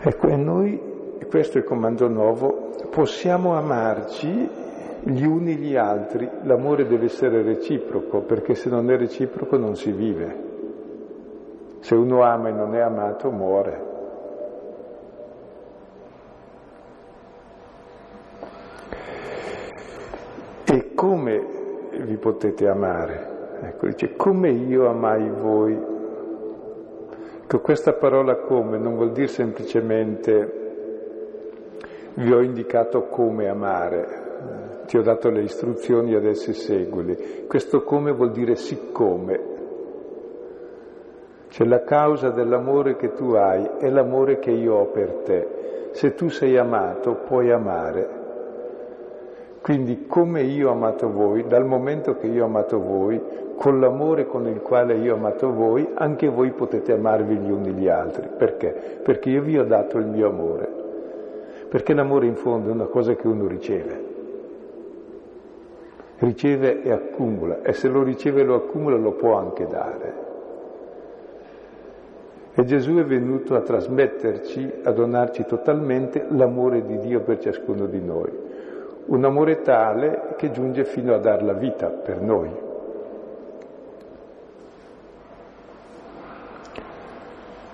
Ecco, 0.00 0.28
e 0.28 0.36
noi, 0.36 0.80
questo 1.28 1.58
è 1.58 1.60
il 1.60 1.66
comando 1.66 2.08
nuovo, 2.08 2.70
possiamo 2.90 3.54
amarci 3.54 4.66
gli 5.10 5.24
uni 5.24 5.56
gli 5.56 5.76
altri. 5.76 6.28
L'amore 6.42 6.86
deve 6.86 7.06
essere 7.06 7.42
reciproco, 7.42 8.20
perché 8.20 8.54
se 8.54 8.68
non 8.68 8.90
è 8.90 8.96
reciproco 8.96 9.56
non 9.56 9.74
si 9.74 9.90
vive. 9.90 10.46
Se 11.80 11.94
uno 11.94 12.22
ama 12.22 12.48
e 12.48 12.52
non 12.52 12.74
è 12.74 12.80
amato, 12.80 13.30
muore. 13.30 13.86
E 20.64 20.94
come 20.94 21.46
vi 22.04 22.16
potete 22.16 22.68
amare? 22.68 23.36
Ecco, 23.60 23.86
dice, 23.86 24.14
come 24.16 24.50
io 24.50 24.86
amai 24.88 25.30
voi 25.30 25.96
Ecco, 27.50 27.60
questa 27.60 27.94
parola 27.94 28.36
come 28.36 28.76
non 28.76 28.96
vuol 28.96 29.12
dire 29.12 29.26
semplicemente 29.28 30.52
vi 32.12 32.30
ho 32.30 32.42
indicato 32.42 33.04
come 33.04 33.48
amare, 33.48 34.27
ti 34.88 34.96
ho 34.96 35.02
dato 35.02 35.28
le 35.28 35.42
istruzioni, 35.42 36.14
adesso 36.14 36.54
seguili. 36.54 37.44
Questo 37.46 37.82
come 37.82 38.10
vuol 38.10 38.30
dire 38.30 38.56
siccome. 38.56 39.56
Cioè 41.48 41.66
la 41.66 41.82
causa 41.82 42.30
dell'amore 42.30 42.96
che 42.96 43.12
tu 43.12 43.32
hai 43.32 43.68
è 43.78 43.90
l'amore 43.90 44.38
che 44.38 44.50
io 44.50 44.76
ho 44.76 44.86
per 44.86 45.12
te. 45.24 45.90
Se 45.90 46.14
tu 46.14 46.30
sei 46.30 46.56
amato, 46.56 47.16
puoi 47.26 47.50
amare. 47.50 48.16
Quindi 49.60 50.06
come 50.06 50.40
io 50.42 50.70
ho 50.70 50.72
amato 50.72 51.10
voi, 51.10 51.46
dal 51.46 51.66
momento 51.66 52.16
che 52.16 52.26
io 52.26 52.44
ho 52.44 52.46
amato 52.46 52.80
voi, 52.80 53.20
con 53.56 53.80
l'amore 53.80 54.24
con 54.26 54.46
il 54.46 54.62
quale 54.62 54.94
io 54.94 55.12
ho 55.12 55.16
amato 55.16 55.52
voi, 55.52 55.86
anche 55.96 56.28
voi 56.28 56.52
potete 56.52 56.92
amarvi 56.92 57.36
gli 57.36 57.50
uni 57.50 57.72
gli 57.72 57.88
altri. 57.88 58.26
Perché? 58.38 59.00
Perché 59.02 59.28
io 59.28 59.42
vi 59.42 59.58
ho 59.58 59.64
dato 59.64 59.98
il 59.98 60.06
mio 60.06 60.30
amore. 60.30 60.66
Perché 61.68 61.92
l'amore 61.92 62.24
in 62.24 62.36
fondo 62.36 62.70
è 62.70 62.72
una 62.72 62.86
cosa 62.86 63.14
che 63.14 63.26
uno 63.26 63.46
riceve. 63.46 64.16
Riceve 66.18 66.82
e 66.82 66.90
accumula 66.90 67.62
e 67.62 67.72
se 67.72 67.88
lo 67.88 68.02
riceve 68.02 68.40
e 68.40 68.44
lo 68.44 68.56
accumula 68.56 68.96
lo 68.96 69.12
può 69.12 69.36
anche 69.36 69.66
dare. 69.66 70.26
E 72.54 72.64
Gesù 72.64 72.96
è 72.96 73.04
venuto 73.04 73.54
a 73.54 73.60
trasmetterci, 73.60 74.80
a 74.82 74.90
donarci 74.90 75.44
totalmente 75.44 76.26
l'amore 76.28 76.84
di 76.84 76.98
Dio 76.98 77.20
per 77.20 77.38
ciascuno 77.38 77.86
di 77.86 78.00
noi. 78.00 78.30
Un 79.06 79.24
amore 79.24 79.60
tale 79.60 80.34
che 80.36 80.50
giunge 80.50 80.84
fino 80.84 81.14
a 81.14 81.18
dar 81.18 81.44
la 81.44 81.52
vita 81.52 81.86
per 81.86 82.20
noi. 82.20 82.50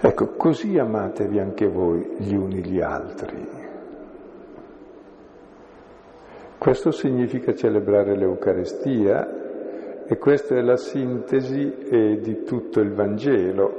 Ecco, 0.02 0.26
così 0.37 0.78
amatevi 0.78 1.38
anche 1.38 1.66
voi 1.66 2.16
gli 2.18 2.35
uni 2.35 2.62
gli 2.62 2.78
altri. 2.78 3.63
Questo 6.64 6.92
significa 6.92 7.55
celebrare 7.55 8.16
l'Eucarestia 8.16 10.07
e 10.07 10.16
questa 10.16 10.55
è 10.55 10.62
la 10.62 10.79
sintesi 10.79 11.77
eh, 11.90 12.20
di 12.20 12.42
tutto 12.42 12.81
il 12.81 12.90
Vangelo, 12.94 13.72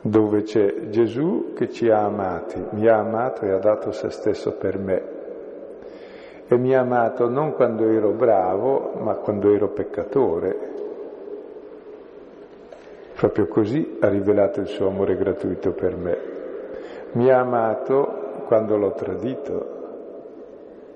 dove 0.00 0.42
c'è 0.42 0.88
Gesù 0.88 1.52
che 1.54 1.68
ci 1.68 1.88
ha 1.88 2.02
amati, 2.02 2.60
mi 2.70 2.88
ha 2.88 2.98
amato 2.98 3.44
e 3.44 3.52
ha 3.52 3.58
dato 3.58 3.92
se 3.92 4.10
stesso 4.10 4.56
per 4.56 4.76
me. 4.76 5.02
E 6.48 6.58
mi 6.58 6.74
ha 6.74 6.80
amato 6.80 7.28
non 7.28 7.52
quando 7.52 7.88
ero 7.88 8.10
bravo, 8.10 8.94
ma 8.98 9.14
quando 9.14 9.54
ero 9.54 9.68
peccatore. 9.68 10.58
Proprio 13.14 13.46
così 13.46 13.98
ha 14.00 14.08
rivelato 14.08 14.58
il 14.58 14.66
suo 14.66 14.88
amore 14.88 15.16
gratuito 15.16 15.70
per 15.70 15.94
me. 15.94 16.18
Mi 17.12 17.30
ha 17.30 17.38
amato 17.38 18.42
quando 18.46 18.76
l'ho 18.76 18.94
tradito, 18.94 19.76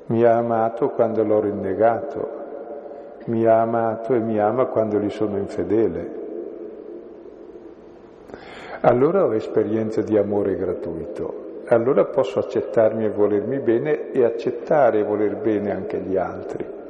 mi 0.07 0.25
ha 0.25 0.37
amato 0.37 0.91
quando 0.91 1.23
l'ho 1.23 1.41
rinnegato, 1.41 2.41
mi 3.27 3.47
ha 3.47 3.61
amato 3.61 4.15
e 4.15 4.19
mi 4.19 4.39
ama 4.39 4.67
quando 4.67 4.99
gli 4.99 5.11
sono 5.11 5.39
infedele. 5.39 6.21
Allora 8.81 9.25
ho 9.25 9.35
esperienza 9.35 10.03
di 10.03 10.19
amore 10.19 10.57
gratuito, 10.57 11.61
allora 11.67 12.05
posso 12.05 12.41
accettarmi 12.41 13.05
e 13.05 13.11
volermi 13.11 13.61
bene 13.61 14.11
e 14.11 14.25
accettare 14.25 14.99
e 14.99 15.05
voler 15.05 15.37
bene 15.37 15.71
anche 15.71 15.99
gli 15.99 16.17
altri. 16.17 16.81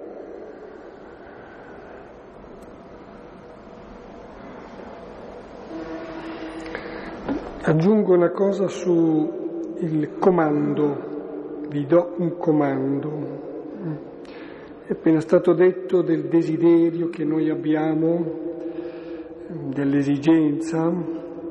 Aggiungo 7.64 8.14
una 8.14 8.30
cosa 8.30 8.66
sul 8.66 10.18
comando 10.18 11.11
vi 11.72 11.86
do 11.86 12.12
un 12.18 12.36
comando. 12.36 13.40
È 14.84 14.92
appena 14.92 15.20
stato 15.20 15.54
detto 15.54 16.02
del 16.02 16.24
desiderio 16.24 17.08
che 17.08 17.24
noi 17.24 17.48
abbiamo, 17.48 18.40
dell'esigenza, 19.72 20.92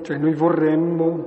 cioè 0.04 0.18
noi 0.18 0.34
vorremmo, 0.36 1.26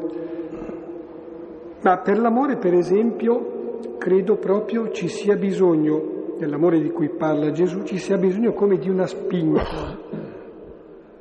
ma 1.81 1.99
per 1.99 2.19
l'amore 2.21 2.57
per 2.57 2.75
esempio 2.75 3.81
credo 3.99 4.37
proprio 4.37 4.93
ci 4.93 5.09
sia 5.09 5.35
bisogno, 5.35 6.37
nell'amore 6.39 6.81
di 6.81 6.91
cui 6.91 7.09
parla 7.09 7.51
Gesù, 7.51 7.83
ci 7.83 7.99
sia 7.99 8.17
bisogno 8.17 8.53
come 8.53 8.79
di 8.79 8.89
una 8.89 9.07
spinta, 9.07 9.99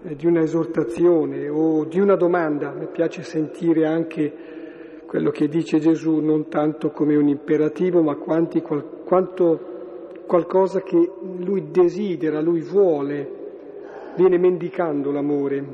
eh, 0.04 0.16
di 0.16 0.28
una 0.28 0.42
esortazione 0.42 1.50
o 1.50 1.86
di 1.86 2.00
una 2.00 2.16
domanda. 2.16 2.72
Mi 2.72 2.88
piace 2.92 3.24
sentire 3.24 3.88
anche 3.88 4.62
quello 5.14 5.30
che 5.30 5.48
dice 5.48 5.78
Gesù 5.78 6.22
non 6.22 6.50
tanto 6.50 6.90
come 6.90 7.16
un 7.16 7.28
imperativo, 7.28 8.02
ma 8.02 8.16
quanti, 8.16 8.64
quanto 8.64 9.60
qualcosa 10.26 10.82
che 10.82 11.08
lui 11.38 11.70
desidera, 11.70 12.42
lui 12.42 12.62
vuole, 12.62 13.30
viene 14.16 14.40
mendicando 14.40 15.12
l'amore. 15.12 15.66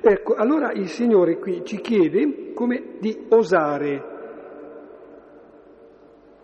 Ecco, 0.00 0.34
allora 0.34 0.70
il 0.74 0.86
Signore 0.86 1.40
qui 1.40 1.64
ci 1.64 1.80
chiede 1.80 2.52
come 2.54 2.98
di 3.00 3.24
osare, 3.30 4.04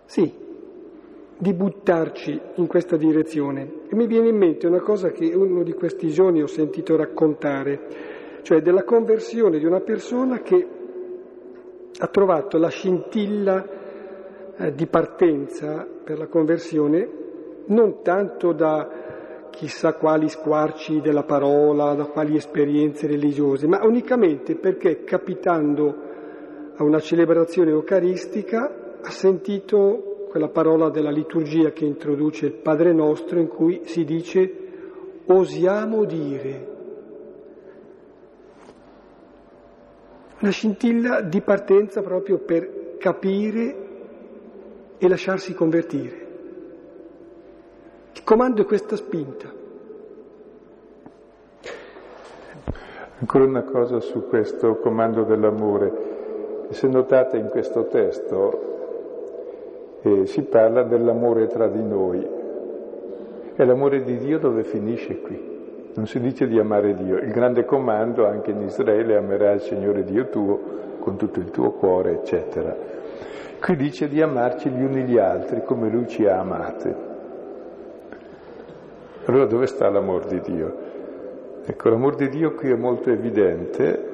sì, 0.07 0.35
di 1.39 1.53
buttarci 1.53 2.41
in 2.57 2.67
questa 2.67 2.97
direzione. 2.97 3.85
E 3.89 3.95
mi 3.95 4.09
viene 4.09 4.31
in 4.31 4.37
mente 4.37 4.67
una 4.67 4.81
cosa 4.81 5.13
che 5.13 5.33
uno 5.37 5.63
di 5.63 5.73
questi 5.73 6.09
giorni 6.09 6.43
ho 6.43 6.49
sentito 6.49 6.97
raccontare, 6.97 8.41
cioè 8.43 8.61
della 8.61 8.83
conversione 8.83 9.61
di 9.61 9.67
una 9.67 9.81
persona 9.83 10.41
che 10.41 10.79
ha 11.99 12.07
trovato 12.07 12.59
la 12.59 12.69
scintilla 12.69 13.67
eh, 14.57 14.73
di 14.73 14.87
partenza 14.87 15.87
per 16.05 16.19
la 16.19 16.27
conversione 16.27 17.09
non 17.67 18.03
tanto 18.03 18.53
da 18.53 19.49
chissà 19.51 19.95
quali 19.95 20.29
squarci 20.29 21.01
della 21.01 21.25
parola, 21.25 21.95
da 21.95 22.07
quali 22.07 22.37
esperienze 22.37 23.07
religiose, 23.07 23.67
ma 23.67 23.81
unicamente 23.85 24.57
perché 24.57 25.05
capitando 25.05 26.09
a 26.77 26.83
una 26.83 27.01
celebrazione 27.01 27.71
eucaristica 27.71 28.99
ha 29.03 29.11
sentito 29.11 30.27
quella 30.31 30.49
parola 30.49 30.89
della 30.91 31.11
liturgia 31.11 31.73
che 31.73 31.85
introduce 31.85 32.47
il 32.47 32.53
Padre 32.55 32.93
nostro 32.93 33.39
in 33.39 33.49
cui 33.49 33.83
si 33.85 34.05
dice 34.05 34.55
osiamo 35.27 36.05
dire 36.05 36.70
una 40.41 40.51
scintilla 40.51 41.21
di 41.21 41.41
partenza 41.43 42.01
proprio 42.01 42.39
per 42.39 42.97
capire 42.99 43.89
e 44.97 45.09
lasciarsi 45.09 45.53
convertire. 45.55 46.29
Il 48.15 48.25
comando 48.25 48.63
è 48.63 48.65
questa 48.65 48.97
spinta. 48.97 49.53
Ancora 53.19 53.45
una 53.45 53.63
cosa 53.63 54.01
su 54.01 54.27
questo 54.29 54.77
comando 54.77 55.25
dell'amore. 55.25 56.09
Se 56.71 56.87
notate 56.87 57.37
in 57.37 57.49
questo 57.49 57.87
testo 57.87 58.69
eh, 60.03 60.27
si 60.27 60.43
parla 60.43 60.83
dell'amore 60.85 61.49
tra 61.49 61.67
di 61.67 61.83
noi. 61.83 62.27
E 63.57 63.65
l'amore 63.65 64.03
di 64.03 64.17
Dio 64.17 64.39
dove 64.39 64.65
finisce 64.65 65.21
qui? 65.21 65.60
Non 65.93 66.07
si 66.07 66.21
dice 66.21 66.47
di 66.47 66.59
amare 66.59 66.95
Dio. 66.95 67.17
Il 67.17 67.33
grande 67.33 67.65
comando 67.65 68.25
anche 68.25 68.53
in 68.53 68.63
Israele 68.63 69.17
amerai 69.17 69.57
il 69.57 69.61
Signore 69.63 70.05
Dio 70.05 70.29
tuo 70.29 70.79
con 71.01 71.17
tutto 71.17 71.41
il 71.41 71.51
tuo 71.51 71.73
cuore, 71.73 72.13
eccetera. 72.13 72.77
Qui 73.61 73.77
dice 73.77 74.07
di 74.07 74.23
amarci 74.23 74.71
gli 74.71 74.83
uni 74.83 75.03
gli 75.03 75.19
altri 75.19 75.65
come 75.65 75.89
Lui 75.89 76.07
ci 76.07 76.27
ha 76.27 76.39
amati. 76.39 76.95
Allora 79.25 79.47
dove 79.47 79.67
sta 79.67 79.89
l'amor 79.91 80.27
di 80.27 80.41
Dio? 80.41 80.75
Ecco, 81.65 81.89
l'amor 81.89 82.15
di 82.15 82.29
Dio 82.29 82.55
qui 82.55 82.71
è 82.71 82.77
molto 82.77 83.11
evidente 83.11 84.09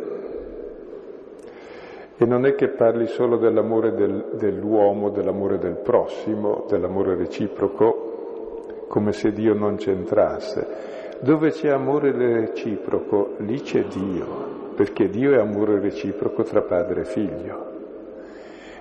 e 2.17 2.25
non 2.25 2.47
è 2.47 2.55
che 2.55 2.69
parli 2.69 3.07
solo 3.07 3.37
dell'amore 3.37 3.93
del, 3.93 4.31
dell'uomo, 4.33 5.11
dell'amore 5.11 5.59
del 5.59 5.77
prossimo, 5.77 6.65
dell'amore 6.69 7.15
reciproco, 7.15 8.87
come 8.89 9.13
se 9.13 9.33
Dio 9.33 9.53
non 9.53 9.77
c'entrasse 9.77 10.96
dove 11.21 11.51
c'è 11.51 11.71
amore 11.71 12.13
reciproco, 12.13 13.35
lì 13.39 13.61
c'è 13.61 13.85
Dio, 13.85 14.73
perché 14.75 15.09
Dio 15.09 15.33
è 15.33 15.39
amore 15.39 15.81
reciproco 15.81 16.43
tra 16.43 16.63
padre 16.63 17.03
e 17.03 17.05
figlio. 17.05 17.75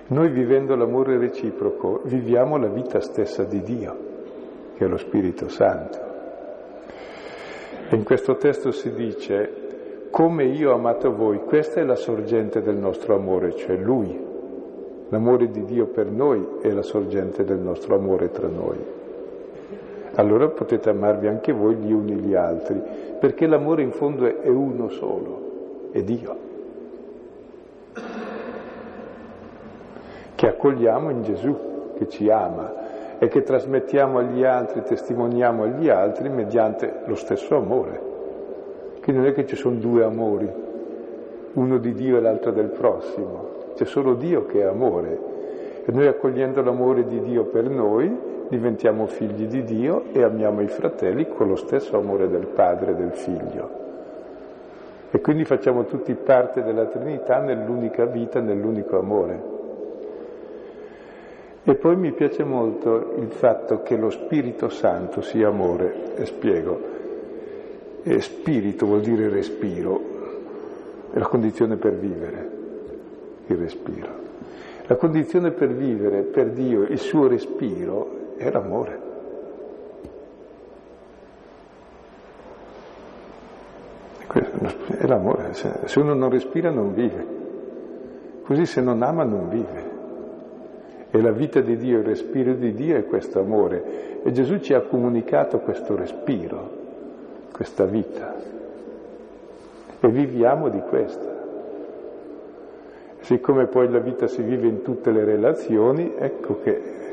Noi 0.08 0.30
vivendo 0.30 0.76
l'amore 0.76 1.18
reciproco 1.18 2.02
viviamo 2.04 2.58
la 2.58 2.68
vita 2.68 3.00
stessa 3.00 3.44
di 3.44 3.62
Dio, 3.62 3.96
che 4.76 4.84
è 4.84 4.88
lo 4.88 4.98
Spirito 4.98 5.48
Santo. 5.48 5.98
In 7.90 8.04
questo 8.04 8.36
testo 8.36 8.70
si 8.70 8.92
dice, 8.92 10.08
come 10.10 10.44
io 10.44 10.70
ho 10.70 10.74
amato 10.74 11.14
voi, 11.14 11.38
questa 11.38 11.80
è 11.80 11.84
la 11.84 11.96
sorgente 11.96 12.60
del 12.60 12.76
nostro 12.76 13.14
amore, 13.14 13.54
cioè 13.56 13.76
Lui. 13.76 14.24
L'amore 15.08 15.50
di 15.50 15.64
Dio 15.64 15.86
per 15.86 16.06
noi 16.06 16.58
è 16.60 16.70
la 16.70 16.82
sorgente 16.82 17.44
del 17.44 17.58
nostro 17.58 17.94
amore 17.94 18.30
tra 18.30 18.48
noi 18.48 18.95
allora 20.16 20.48
potete 20.48 20.90
amarvi 20.90 21.28
anche 21.28 21.52
voi 21.52 21.76
gli 21.76 21.92
uni 21.92 22.14
gli 22.16 22.34
altri, 22.34 22.82
perché 23.18 23.46
l'amore 23.46 23.82
in 23.82 23.92
fondo 23.92 24.26
è 24.26 24.48
uno 24.48 24.88
solo, 24.90 25.88
è 25.92 26.02
Dio. 26.02 26.46
che 30.36 30.46
accogliamo 30.46 31.10
in 31.10 31.22
Gesù, 31.22 31.56
che 31.96 32.08
ci 32.08 32.30
ama 32.30 33.18
e 33.18 33.26
che 33.28 33.42
trasmettiamo 33.42 34.18
agli 34.18 34.44
altri, 34.44 34.82
testimoniamo 34.82 35.64
agli 35.64 35.88
altri 35.88 36.28
mediante 36.28 37.00
lo 37.06 37.16
stesso 37.16 37.56
amore. 37.56 38.14
Quindi 39.02 39.22
non 39.22 39.30
è 39.30 39.34
che 39.34 39.46
ci 39.46 39.56
sono 39.56 39.76
due 39.76 40.04
amori, 40.04 40.48
uno 41.54 41.78
di 41.78 41.92
Dio 41.94 42.18
e 42.18 42.20
l'altro 42.20 42.52
del 42.52 42.68
prossimo, 42.68 43.48
c'è 43.74 43.86
solo 43.86 44.14
Dio 44.14 44.44
che 44.44 44.60
è 44.60 44.64
amore 44.64 45.34
e 45.86 45.92
noi 45.92 46.06
accogliendo 46.06 46.62
l'amore 46.62 47.06
di 47.06 47.20
Dio 47.20 47.44
per 47.44 47.70
noi 47.70 48.25
diventiamo 48.48 49.06
figli 49.06 49.46
di 49.46 49.64
Dio 49.64 50.04
e 50.12 50.22
amiamo 50.22 50.60
i 50.60 50.68
fratelli 50.68 51.28
con 51.28 51.48
lo 51.48 51.56
stesso 51.56 51.96
amore 51.96 52.28
del 52.28 52.46
Padre 52.46 52.92
e 52.92 52.94
del 52.94 53.12
Figlio. 53.12 53.84
E 55.10 55.20
quindi 55.20 55.44
facciamo 55.44 55.84
tutti 55.84 56.14
parte 56.14 56.62
della 56.62 56.86
Trinità 56.86 57.38
nell'unica 57.38 58.04
vita, 58.04 58.40
nell'unico 58.40 58.98
amore. 58.98 59.54
E 61.64 61.74
poi 61.74 61.96
mi 61.96 62.12
piace 62.12 62.44
molto 62.44 63.14
il 63.18 63.30
fatto 63.30 63.82
che 63.82 63.96
lo 63.96 64.10
Spirito 64.10 64.68
Santo 64.68 65.20
sia 65.20 65.48
amore, 65.48 66.14
e 66.16 66.26
spiego. 66.26 66.94
E 68.02 68.20
spirito 68.20 68.86
vuol 68.86 69.00
dire 69.00 69.28
respiro, 69.28 70.00
è 71.12 71.18
la 71.18 71.26
condizione 71.26 71.76
per 71.76 71.94
vivere, 71.94 72.50
il 73.46 73.56
respiro. 73.56 74.08
La 74.86 74.94
condizione 74.94 75.50
per 75.50 75.72
vivere 75.72 76.22
per 76.22 76.50
Dio 76.50 76.82
il 76.82 76.98
suo 76.98 77.26
respiro 77.26 78.15
è 78.36 78.50
l'amore. 78.50 79.04
È 84.98 85.06
l'amore, 85.06 85.54
se 85.54 85.98
uno 85.98 86.14
non 86.14 86.30
respira 86.30 86.70
non 86.70 86.92
vive, 86.92 87.26
così 88.42 88.66
se 88.66 88.80
non 88.80 89.02
ama 89.02 89.24
non 89.24 89.48
vive. 89.48 89.94
E 91.10 91.20
la 91.20 91.30
vita 91.30 91.60
di 91.60 91.76
Dio, 91.76 91.98
il 91.98 92.04
respiro 92.04 92.52
di 92.54 92.74
Dio 92.74 92.96
è 92.96 93.06
questo 93.06 93.40
amore. 93.40 94.22
E 94.22 94.32
Gesù 94.32 94.58
ci 94.58 94.74
ha 94.74 94.82
comunicato 94.82 95.60
questo 95.60 95.96
respiro, 95.96 96.70
questa 97.52 97.84
vita. 97.84 98.34
E 100.00 100.08
viviamo 100.08 100.68
di 100.68 100.80
questa. 100.80 101.34
Siccome 103.20 103.66
poi 103.66 103.90
la 103.90 104.00
vita 104.00 104.26
si 104.26 104.42
vive 104.42 104.66
in 104.66 104.82
tutte 104.82 105.10
le 105.10 105.24
relazioni, 105.24 106.12
ecco 106.16 106.60
che 106.60 107.05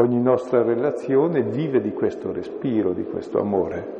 ogni 0.00 0.20
nostra 0.20 0.62
relazione 0.62 1.42
vive 1.42 1.80
di 1.80 1.92
questo 1.92 2.32
respiro, 2.32 2.92
di 2.92 3.04
questo 3.04 3.40
amore. 3.40 3.96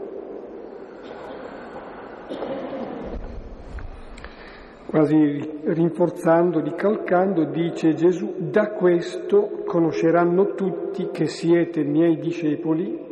Quasi 4.87 5.61
rinforzando, 5.64 6.61
ricalcando, 6.61 7.44
dice 7.44 7.94
Gesù, 7.94 8.34
da 8.38 8.70
questo 8.70 9.62
conosceranno 9.66 10.54
tutti 10.54 11.11
che 11.12 11.26
siete 11.26 11.84
miei 11.84 12.18
discepoli 12.18 13.06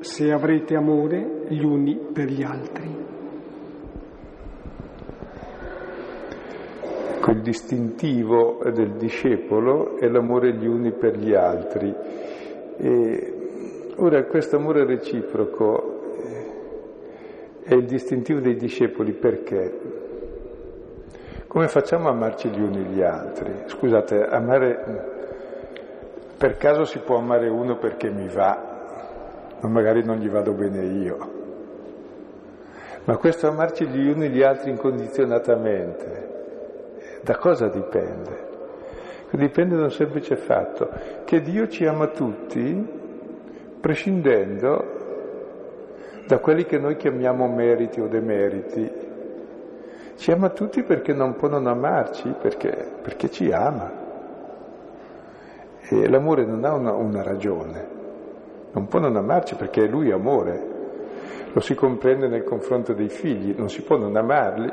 se 0.00 0.30
avrete 0.30 0.76
amore 0.76 1.46
gli 1.48 1.64
uni 1.64 1.98
per 2.12 2.26
gli 2.26 2.42
altri. 2.42 3.15
Il 7.36 7.42
distintivo 7.42 8.60
del 8.72 8.92
discepolo 8.92 9.98
è 9.98 10.08
l'amore 10.08 10.54
gli 10.54 10.66
uni 10.66 10.92
per 10.92 11.16
gli 11.18 11.34
altri. 11.34 11.94
E 12.78 13.34
ora 13.96 14.24
questo 14.24 14.56
amore 14.56 14.86
reciproco 14.86 15.94
è 17.62 17.74
il 17.74 17.84
distintivo 17.84 18.40
dei 18.40 18.56
discepoli 18.56 19.12
perché? 19.12 19.94
Come 21.46 21.68
facciamo 21.68 22.08
a 22.08 22.12
amarci 22.12 22.48
gli 22.48 22.60
uni 22.60 22.84
gli 22.84 23.02
altri? 23.02 23.52
Scusate, 23.66 24.24
amare 24.24 25.14
per 26.38 26.56
caso 26.56 26.84
si 26.84 26.98
può 26.98 27.16
amare 27.16 27.48
uno 27.48 27.76
perché 27.78 28.10
mi 28.10 28.28
va, 28.28 29.56
ma 29.60 29.68
magari 29.68 30.04
non 30.04 30.18
gli 30.18 30.28
vado 30.28 30.52
bene 30.52 30.84
io. 30.84 31.44
Ma 33.04 33.16
questo 33.16 33.48
amarci 33.48 33.86
gli 33.86 34.08
uni 34.08 34.28
gli 34.28 34.42
altri 34.42 34.70
incondizionatamente 34.70 36.35
da 37.26 37.36
cosa 37.38 37.66
dipende? 37.66 38.44
Dipende 39.30 39.74
da 39.74 39.82
un 39.82 39.90
semplice 39.90 40.36
fatto, 40.36 40.88
che 41.24 41.42
Dio 41.42 41.66
ci 41.66 41.84
ama 41.84 42.06
tutti 42.06 42.88
prescindendo 43.80 44.94
da 46.24 46.38
quelli 46.38 46.64
che 46.64 46.78
noi 46.78 46.94
chiamiamo 46.94 47.48
meriti 47.48 48.00
o 48.00 48.06
demeriti. 48.06 48.88
Ci 50.14 50.30
ama 50.30 50.50
tutti 50.50 50.84
perché 50.84 51.12
non 51.12 51.34
può 51.34 51.48
non 51.48 51.66
amarci, 51.66 52.32
perché, 52.40 52.92
perché 53.02 53.28
ci 53.28 53.50
ama. 53.50 53.90
E 55.80 56.08
l'amore 56.08 56.44
non 56.44 56.64
ha 56.64 56.74
una, 56.74 56.92
una 56.92 57.24
ragione, 57.24 57.88
non 58.70 58.86
può 58.86 59.00
non 59.00 59.16
amarci 59.16 59.56
perché 59.56 59.82
è 59.84 59.88
lui 59.88 60.12
amore. 60.12 60.74
Lo 61.52 61.60
si 61.60 61.74
comprende 61.74 62.28
nel 62.28 62.44
confronto 62.44 62.92
dei 62.92 63.08
figli, 63.08 63.52
non 63.56 63.68
si 63.68 63.82
può 63.82 63.96
non 63.96 64.14
amarli, 64.14 64.72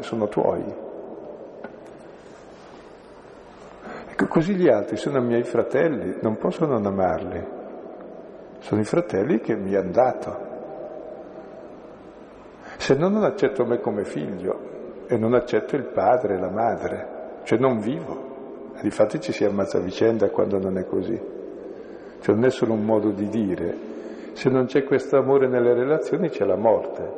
sono 0.00 0.28
tuoi. 0.28 0.84
Ecco, 4.18 4.28
così 4.28 4.54
gli 4.54 4.66
altri 4.66 4.96
sono 4.96 5.20
miei 5.20 5.42
fratelli, 5.42 6.16
non 6.22 6.38
posso 6.38 6.64
non 6.64 6.86
amarli. 6.86 7.46
Sono 8.60 8.80
i 8.80 8.84
fratelli 8.84 9.40
che 9.40 9.54
mi 9.54 9.74
hanno 9.74 9.90
dato. 9.90 10.38
Se 12.78 12.94
no 12.94 13.10
non 13.10 13.24
accetto 13.24 13.66
me 13.66 13.78
come 13.78 14.04
figlio 14.04 15.04
e 15.06 15.18
non 15.18 15.34
accetto 15.34 15.76
il 15.76 15.84
padre 15.92 16.36
e 16.36 16.38
la 16.38 16.48
madre, 16.48 17.40
cioè 17.42 17.58
non 17.58 17.78
vivo. 17.78 18.70
Difatti 18.80 19.20
ci 19.20 19.32
si 19.32 19.44
ammazza 19.44 19.76
a 19.76 19.82
vicenda 19.82 20.30
quando 20.30 20.58
non 20.58 20.78
è 20.78 20.86
così. 20.86 21.20
Cioè 22.18 22.34
non 22.34 22.44
è 22.46 22.50
solo 22.50 22.72
un 22.72 22.86
modo 22.86 23.10
di 23.10 23.28
dire. 23.28 23.76
Se 24.32 24.48
non 24.48 24.64
c'è 24.64 24.84
questo 24.84 25.18
amore 25.18 25.46
nelle 25.46 25.74
relazioni 25.74 26.30
c'è 26.30 26.46
la 26.46 26.56
morte, 26.56 27.12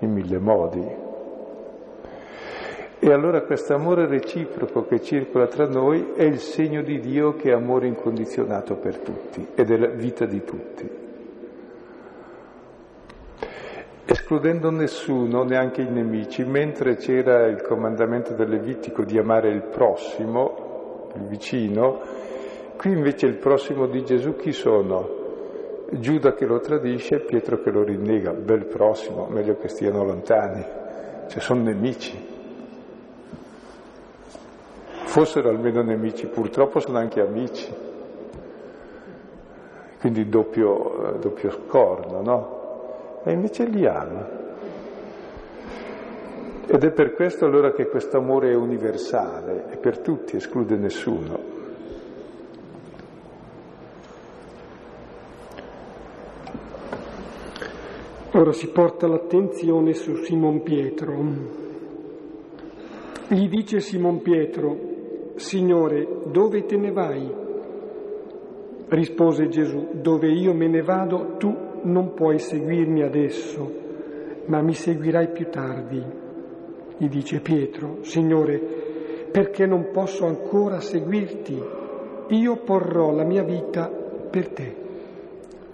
in 0.00 0.12
mille 0.12 0.38
modi. 0.38 1.03
E 3.06 3.12
allora 3.12 3.42
questo 3.42 3.74
amore 3.74 4.06
reciproco 4.06 4.86
che 4.86 5.02
circola 5.02 5.46
tra 5.46 5.68
noi 5.68 6.12
è 6.16 6.22
il 6.22 6.38
segno 6.38 6.80
di 6.80 7.00
Dio 7.00 7.34
che 7.34 7.50
è 7.50 7.52
amore 7.52 7.86
incondizionato 7.86 8.76
per 8.76 8.96
tutti 8.96 9.46
ed 9.54 9.70
è 9.70 9.76
la 9.76 9.88
vita 9.88 10.24
di 10.24 10.42
tutti. 10.42 10.90
Escludendo 14.06 14.70
nessuno, 14.70 15.42
neanche 15.42 15.82
i 15.82 15.90
nemici, 15.90 16.44
mentre 16.44 16.96
c'era 16.96 17.44
il 17.44 17.60
comandamento 17.60 18.32
del 18.32 18.48
Levitico 18.48 19.04
di 19.04 19.18
amare 19.18 19.50
il 19.50 19.64
prossimo, 19.64 21.10
il 21.16 21.26
vicino, 21.26 22.00
qui 22.78 22.90
invece 22.90 23.26
il 23.26 23.36
prossimo 23.36 23.86
di 23.86 24.02
Gesù 24.02 24.34
chi 24.34 24.52
sono? 24.52 25.84
Giuda 25.90 26.32
che 26.32 26.46
lo 26.46 26.58
tradisce 26.58 27.16
e 27.16 27.20
Pietro 27.20 27.60
che 27.60 27.70
lo 27.70 27.82
rinnega, 27.82 28.32
bel 28.32 28.64
prossimo, 28.64 29.26
meglio 29.26 29.58
che 29.58 29.68
stiano 29.68 30.04
lontani, 30.04 30.64
cioè 31.28 31.42
sono 31.42 31.64
nemici 31.64 32.32
fossero 35.14 35.48
almeno 35.48 35.80
nemici, 35.80 36.26
purtroppo 36.26 36.80
sono 36.80 36.98
anche 36.98 37.20
amici, 37.20 37.72
quindi 40.00 40.28
doppio, 40.28 41.18
doppio 41.20 41.52
scorno, 41.52 42.20
no? 42.20 43.22
E 43.22 43.30
invece 43.30 43.64
li 43.66 43.86
ama. 43.86 44.28
Ed 46.66 46.82
è 46.82 46.90
per 46.90 47.14
questo 47.14 47.44
allora 47.44 47.70
che 47.70 47.86
questo 47.86 48.16
amore 48.16 48.50
è 48.50 48.56
universale, 48.56 49.66
è 49.68 49.76
per 49.76 50.00
tutti, 50.00 50.34
esclude 50.34 50.74
nessuno. 50.74 51.38
Ora 58.32 58.50
si 58.50 58.66
porta 58.66 59.06
l'attenzione 59.06 59.92
su 59.92 60.16
Simon 60.16 60.64
Pietro. 60.64 61.62
Gli 63.28 63.48
dice 63.48 63.78
Simon 63.78 64.20
Pietro, 64.20 64.93
Signore, 65.36 66.06
dove 66.30 66.64
te 66.64 66.76
ne 66.76 66.92
vai? 66.92 67.34
Rispose 68.88 69.48
Gesù, 69.48 69.88
dove 69.92 70.28
io 70.28 70.54
me 70.54 70.68
ne 70.68 70.82
vado 70.82 71.36
tu 71.38 71.54
non 71.82 72.14
puoi 72.14 72.38
seguirmi 72.38 73.02
adesso, 73.02 73.70
ma 74.46 74.62
mi 74.62 74.74
seguirai 74.74 75.30
più 75.32 75.48
tardi. 75.48 76.02
Gli 76.96 77.08
dice 77.08 77.40
Pietro, 77.40 77.98
Signore, 78.02 78.58
perché 79.32 79.66
non 79.66 79.90
posso 79.90 80.26
ancora 80.26 80.80
seguirti? 80.80 81.60
Io 82.28 82.56
porrò 82.58 83.12
la 83.12 83.24
mia 83.24 83.42
vita 83.42 83.88
per 83.88 84.48
te. 84.50 84.76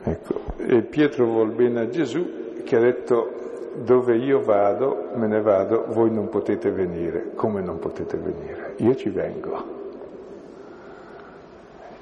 Ecco, 0.02 0.34
e 0.56 0.82
Pietro 0.82 1.26
vuol 1.26 1.52
bene 1.52 1.80
a 1.80 1.88
Gesù 1.88 2.62
che 2.64 2.76
ha 2.76 2.80
detto 2.80 3.39
dove 3.83 4.16
io 4.16 4.43
vado, 4.43 5.09
me 5.14 5.26
ne 5.26 5.41
vado, 5.41 5.87
voi 5.89 6.11
non 6.11 6.28
potete 6.28 6.70
venire. 6.70 7.33
Come 7.35 7.62
non 7.62 7.78
potete 7.78 8.16
venire? 8.16 8.74
Io 8.76 8.95
ci 8.95 9.09
vengo. 9.09 9.78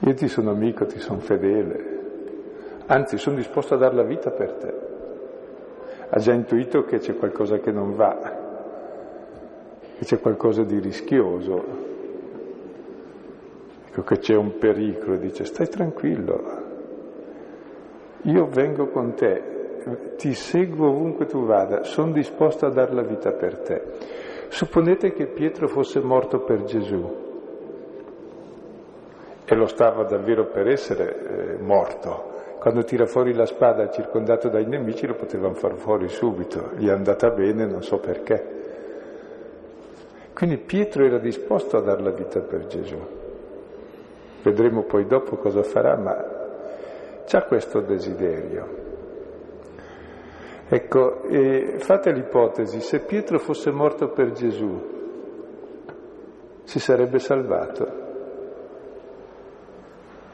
Io 0.00 0.14
ti 0.14 0.28
sono 0.28 0.50
amico, 0.50 0.86
ti 0.86 0.98
sono 0.98 1.20
fedele. 1.20 1.96
Anzi, 2.86 3.18
sono 3.18 3.36
disposto 3.36 3.74
a 3.74 3.76
dare 3.76 3.94
la 3.94 4.02
vita 4.02 4.30
per 4.30 4.52
te. 4.54 4.74
Ha 6.10 6.18
già 6.18 6.32
intuito 6.32 6.84
che 6.84 6.98
c'è 6.98 7.16
qualcosa 7.16 7.58
che 7.58 7.70
non 7.70 7.94
va, 7.94 8.16
che 9.98 10.04
c'è 10.04 10.18
qualcosa 10.20 10.62
di 10.62 10.78
rischioso. 10.78 11.86
che 14.04 14.18
c'è 14.18 14.36
un 14.36 14.58
pericolo, 14.58 15.16
dice 15.16 15.44
stai 15.44 15.68
tranquillo, 15.68 16.40
io 18.22 18.46
vengo 18.46 18.86
con 18.90 19.14
te, 19.14 19.57
ti 20.16 20.34
seguo 20.34 20.88
ovunque 20.88 21.26
tu 21.26 21.44
vada, 21.44 21.82
sono 21.84 22.12
disposto 22.12 22.66
a 22.66 22.70
dare 22.70 22.92
la 22.92 23.02
vita 23.02 23.32
per 23.32 23.58
te. 23.58 23.82
Supponete 24.48 25.12
che 25.12 25.26
Pietro 25.26 25.68
fosse 25.68 26.00
morto 26.00 26.40
per 26.40 26.64
Gesù 26.64 27.26
e 29.44 29.54
lo 29.54 29.66
stava 29.66 30.04
davvero 30.04 30.46
per 30.46 30.68
essere 30.68 31.56
eh, 31.56 31.62
morto. 31.62 32.36
Quando 32.58 32.82
tira 32.82 33.06
fuori 33.06 33.32
la 33.34 33.46
spada 33.46 33.88
circondato 33.88 34.48
dai 34.48 34.66
nemici 34.66 35.06
lo 35.06 35.14
potevano 35.14 35.54
far 35.54 35.76
fuori 35.76 36.08
subito, 36.08 36.70
gli 36.76 36.88
è 36.88 36.92
andata 36.92 37.30
bene, 37.30 37.66
non 37.66 37.82
so 37.82 37.98
perché. 37.98 38.56
Quindi 40.34 40.58
Pietro 40.58 41.04
era 41.04 41.18
disposto 41.18 41.76
a 41.76 41.82
dare 41.82 42.02
la 42.02 42.10
vita 42.10 42.40
per 42.40 42.66
Gesù. 42.66 42.98
Vedremo 44.42 44.82
poi 44.82 45.06
dopo 45.06 45.36
cosa 45.36 45.62
farà, 45.62 45.96
ma 45.96 46.16
c'ha 47.26 47.42
questo 47.44 47.80
desiderio. 47.80 48.87
Ecco, 50.70 51.22
fate 51.78 52.12
l'ipotesi, 52.12 52.80
se 52.80 53.00
Pietro 53.00 53.38
fosse 53.38 53.70
morto 53.70 54.08
per 54.10 54.32
Gesù, 54.32 54.96
si 56.64 56.78
sarebbe 56.78 57.18
salvato? 57.18 58.06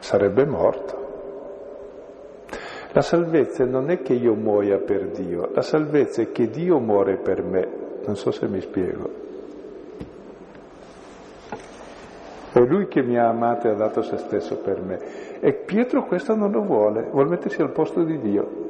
Sarebbe 0.01 0.45
morto. 0.45 1.03
La 2.91 3.01
salvezza 3.01 3.65
non 3.65 3.91
è 3.91 4.03
che 4.03 4.15
io 4.15 4.35
muoia 4.35 4.79
per 4.79 5.11
Dio, 5.11 5.51
la 5.53 5.63
salvezza 5.63 6.23
è 6.23 6.33
che 6.33 6.49
Dio 6.49 6.81
muore 6.81 7.17
per 7.17 7.43
me. 7.43 7.69
Non 8.05 8.17
so 8.17 8.33
se 8.33 8.49
mi 8.49 8.61
spiego. 8.61 9.23
È 12.53 12.59
Lui 12.59 12.87
che 12.89 13.03
mi 13.03 13.17
ha 13.19 13.29
amato 13.29 13.69
e 13.69 13.71
ha 13.71 13.75
dato 13.75 14.03
se 14.03 14.17
stesso 14.17 14.59
per 14.59 14.81
me. 14.81 14.99
E 15.39 15.53
Pietro 15.53 16.05
questo 16.07 16.35
non 16.35 16.51
lo 16.51 16.63
vuole, 16.63 17.09
vuole 17.11 17.31
mettersi 17.31 17.63
al 17.63 17.71
posto 17.71 18.03
di 18.03 18.19
Dio. 18.19 18.64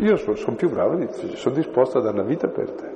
Io 0.00 0.16
sono 0.16 0.56
più 0.56 0.68
bravo, 0.68 1.08
sono 1.10 1.54
disposto 1.54 1.98
a 1.98 2.02
dare 2.02 2.16
la 2.16 2.22
vita 2.22 2.48
per 2.48 2.70
te. 2.72 2.92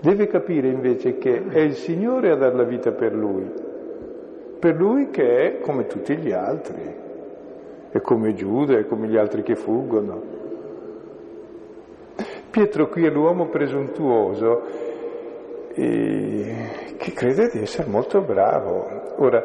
Deve 0.00 0.28
capire 0.28 0.68
invece 0.68 1.18
che 1.18 1.44
è 1.48 1.58
il 1.58 1.74
Signore 1.74 2.30
a 2.30 2.36
dare 2.36 2.54
la 2.54 2.64
vita 2.64 2.92
per 2.92 3.12
Lui, 3.12 3.50
per 4.58 4.76
Lui 4.76 5.10
che 5.10 5.24
è 5.24 5.60
come 5.60 5.86
tutti 5.86 6.16
gli 6.16 6.32
altri, 6.32 6.94
è 7.90 8.00
come 8.00 8.34
Giuda, 8.34 8.78
è 8.78 8.86
come 8.86 9.08
gli 9.08 9.16
altri 9.16 9.42
che 9.42 9.56
fuggono. 9.56 10.22
Pietro 12.50 12.88
qui 12.88 13.04
è 13.04 13.10
l'uomo 13.10 13.48
presuntuoso 13.48 14.62
che 15.74 17.12
crede 17.14 17.48
di 17.52 17.60
essere 17.60 17.88
molto 17.88 18.20
bravo. 18.22 18.86
Ora, 19.18 19.44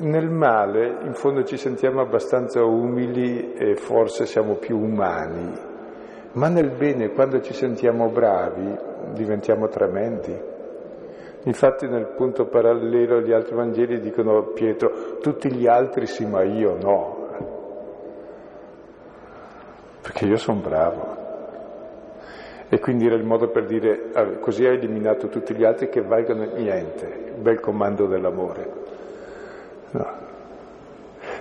nel 0.00 0.30
male 0.30 0.98
in 1.02 1.14
fondo 1.14 1.44
ci 1.44 1.56
sentiamo 1.56 2.00
abbastanza 2.00 2.64
umili 2.64 3.52
e 3.54 3.76
forse 3.76 4.26
siamo 4.26 4.54
più 4.54 4.78
umani, 4.78 5.52
ma 6.32 6.48
nel 6.48 6.70
bene 6.70 7.10
quando 7.10 7.40
ci 7.40 7.52
sentiamo 7.52 8.08
bravi 8.08 8.76
diventiamo 9.14 9.68
tremendi. 9.68 10.56
Infatti 11.44 11.86
nel 11.86 12.12
punto 12.16 12.46
parallelo 12.46 13.20
gli 13.20 13.32
altri 13.32 13.54
Vangeli 13.54 14.00
dicono 14.00 14.38
a 14.38 14.42
Pietro, 14.52 15.18
tutti 15.20 15.52
gli 15.52 15.66
altri 15.66 16.06
sì 16.06 16.26
ma 16.26 16.42
io 16.42 16.76
no, 16.80 17.28
perché 20.02 20.26
io 20.26 20.36
sono 20.36 20.60
bravo. 20.60 21.26
E 22.70 22.78
quindi 22.80 23.06
era 23.06 23.14
il 23.14 23.24
modo 23.24 23.48
per 23.48 23.64
dire, 23.64 24.10
ah, 24.12 24.26
così 24.40 24.66
hai 24.66 24.76
eliminato 24.76 25.28
tutti 25.28 25.54
gli 25.54 25.64
altri 25.64 25.88
che 25.88 26.02
valgono 26.02 26.44
niente, 26.54 27.32
bel 27.38 27.60
comando 27.60 28.06
dell'amore. 28.06 28.77
No. 29.90 30.26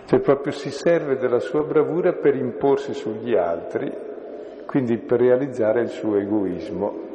Cioè 0.06 0.20
proprio 0.20 0.54
si 0.54 0.72
serve 0.72 1.18
della 1.18 1.40
sua 1.40 1.64
bravura 1.64 2.14
per 2.14 2.36
imporsi 2.36 2.94
sugli 2.94 3.36
altri, 3.36 3.92
quindi 4.66 4.98
per 4.98 5.20
realizzare 5.20 5.82
il 5.82 5.90
suo 5.90 6.18
egoismo. 6.18 7.06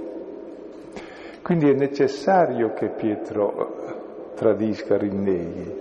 Quindi 1.43 1.71
è 1.71 1.75
necessario 1.75 2.73
che 2.73 2.89
Pietro 2.89 4.33
tradisca, 4.35 4.97
rinneghi 4.97 5.81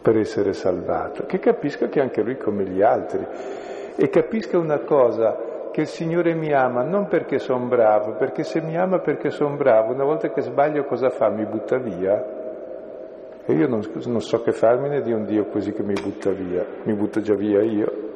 per 0.00 0.16
essere 0.16 0.54
salvato, 0.54 1.26
che 1.26 1.38
capisca 1.38 1.88
che 1.88 2.00
anche 2.00 2.22
lui 2.22 2.36
come 2.36 2.64
gli 2.64 2.80
altri 2.80 3.26
e 3.96 4.08
capisca 4.08 4.58
una 4.58 4.78
cosa, 4.78 5.68
che 5.70 5.82
il 5.82 5.86
Signore 5.86 6.34
mi 6.34 6.52
ama 6.52 6.82
non 6.82 7.06
perché 7.06 7.38
sono 7.38 7.66
bravo, 7.66 8.14
perché 8.14 8.42
se 8.44 8.60
mi 8.62 8.76
ama 8.78 8.98
perché 8.98 9.30
sono 9.30 9.56
bravo, 9.56 9.92
una 9.92 10.04
volta 10.04 10.30
che 10.30 10.40
sbaglio 10.40 10.84
cosa 10.84 11.10
fa? 11.10 11.28
Mi 11.28 11.44
butta 11.44 11.76
via? 11.76 12.39
E 13.50 13.54
io 13.54 13.66
non, 13.66 13.80
non 14.06 14.20
so 14.20 14.42
che 14.42 14.52
farmene 14.52 15.00
di 15.02 15.10
un 15.10 15.24
Dio 15.24 15.46
così 15.46 15.72
che 15.72 15.82
mi 15.82 15.94
butta 16.00 16.30
via, 16.30 16.64
mi 16.84 16.94
butto 16.94 17.20
già 17.20 17.34
via 17.34 17.60
io. 17.60 18.08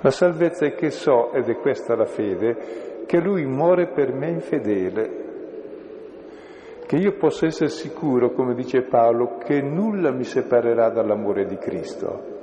La 0.00 0.10
salvezza 0.10 0.64
è 0.64 0.74
che 0.74 0.92
so, 0.92 1.32
ed 1.32 1.48
è 1.48 1.56
questa 1.56 1.96
la 1.96 2.04
fede, 2.04 3.02
che 3.04 3.18
Lui 3.18 3.44
muore 3.46 3.88
per 3.88 4.12
me 4.12 4.28
infedele, 4.28 5.10
che 6.86 6.94
io 6.94 7.16
posso 7.16 7.46
essere 7.46 7.68
sicuro, 7.68 8.30
come 8.30 8.54
dice 8.54 8.82
Paolo, 8.82 9.38
che 9.38 9.60
nulla 9.60 10.12
mi 10.12 10.22
separerà 10.22 10.88
dall'amore 10.90 11.46
di 11.46 11.56
Cristo 11.56 12.36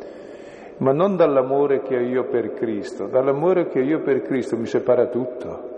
ma 0.77 0.91
non 0.91 1.15
dall'amore 1.15 1.81
che 1.83 1.95
ho 1.95 2.01
io 2.01 2.27
per 2.27 2.51
Cristo. 2.51 3.07
Dall'amore 3.07 3.67
che 3.67 3.79
ho 3.79 3.81
io 3.81 4.01
per 4.01 4.23
Cristo 4.23 4.57
mi 4.57 4.65
separa 4.65 5.07
tutto. 5.07 5.74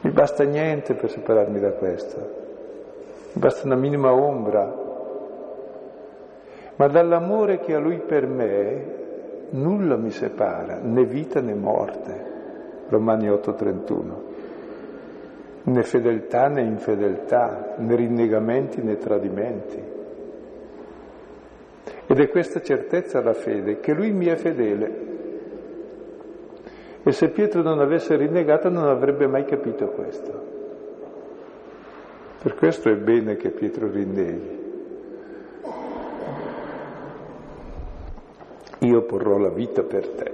Mi 0.00 0.10
basta 0.10 0.44
niente 0.44 0.94
per 0.94 1.10
separarmi 1.10 1.58
da 1.58 1.72
questo, 1.72 2.18
mi 3.32 3.40
basta 3.40 3.66
una 3.66 3.76
minima 3.76 4.12
ombra. 4.12 4.86
Ma 6.76 6.86
dall'amore 6.86 7.58
che 7.58 7.74
ha 7.74 7.80
Lui 7.80 7.98
per 7.98 8.26
me 8.26 8.96
nulla 9.50 9.96
mi 9.96 10.10
separa, 10.10 10.78
né 10.80 11.04
vita 11.04 11.40
né 11.40 11.54
morte. 11.54 12.36
Romani 12.88 13.28
8:31. 13.28 14.22
Né 15.64 15.82
fedeltà 15.82 16.48
né 16.48 16.62
infedeltà, 16.62 17.74
né 17.76 17.94
rinnegamenti 17.96 18.80
né 18.80 18.96
tradimenti. 18.96 19.82
Ed 22.06 22.18
è 22.18 22.28
questa 22.30 22.62
certezza 22.62 23.20
la 23.20 23.34
fede, 23.34 23.80
che 23.80 23.92
lui 23.92 24.12
mi 24.12 24.26
è 24.26 24.36
fedele. 24.36 25.07
E 27.02 27.12
se 27.12 27.28
Pietro 27.28 27.62
non 27.62 27.80
avesse 27.80 28.16
rinnegato 28.16 28.68
non 28.68 28.88
avrebbe 28.88 29.26
mai 29.26 29.44
capito 29.44 29.86
questo. 29.88 30.56
Per 32.40 32.54
questo 32.54 32.88
è 32.88 32.94
bene 32.94 33.36
che 33.36 33.50
Pietro 33.50 33.90
rinneghi. 33.90 34.66
Io 38.80 39.02
porrò 39.02 39.38
la 39.38 39.48
vita 39.48 39.82
per 39.82 40.06
te. 40.08 40.32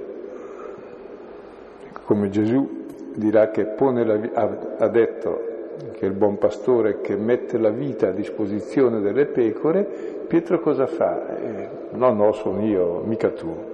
Come 2.04 2.28
Gesù 2.28 2.84
dirà 3.14 3.48
che 3.48 3.64
pone 3.64 4.04
la, 4.04 4.20
ha, 4.34 4.58
ha 4.78 4.88
detto 4.88 5.52
che 5.92 6.04
il 6.06 6.12
buon 6.12 6.36
pastore 6.36 7.00
che 7.00 7.16
mette 7.16 7.56
la 7.58 7.70
vita 7.70 8.08
a 8.08 8.12
disposizione 8.12 9.00
delle 9.00 9.24
pecore, 9.26 9.84
Pietro 10.26 10.60
cosa 10.60 10.86
fa? 10.86 11.36
Eh, 11.38 11.68
no, 11.92 12.12
no, 12.12 12.32
sono 12.32 12.64
io, 12.64 13.00
mica 13.04 13.30
tu. 13.30 13.73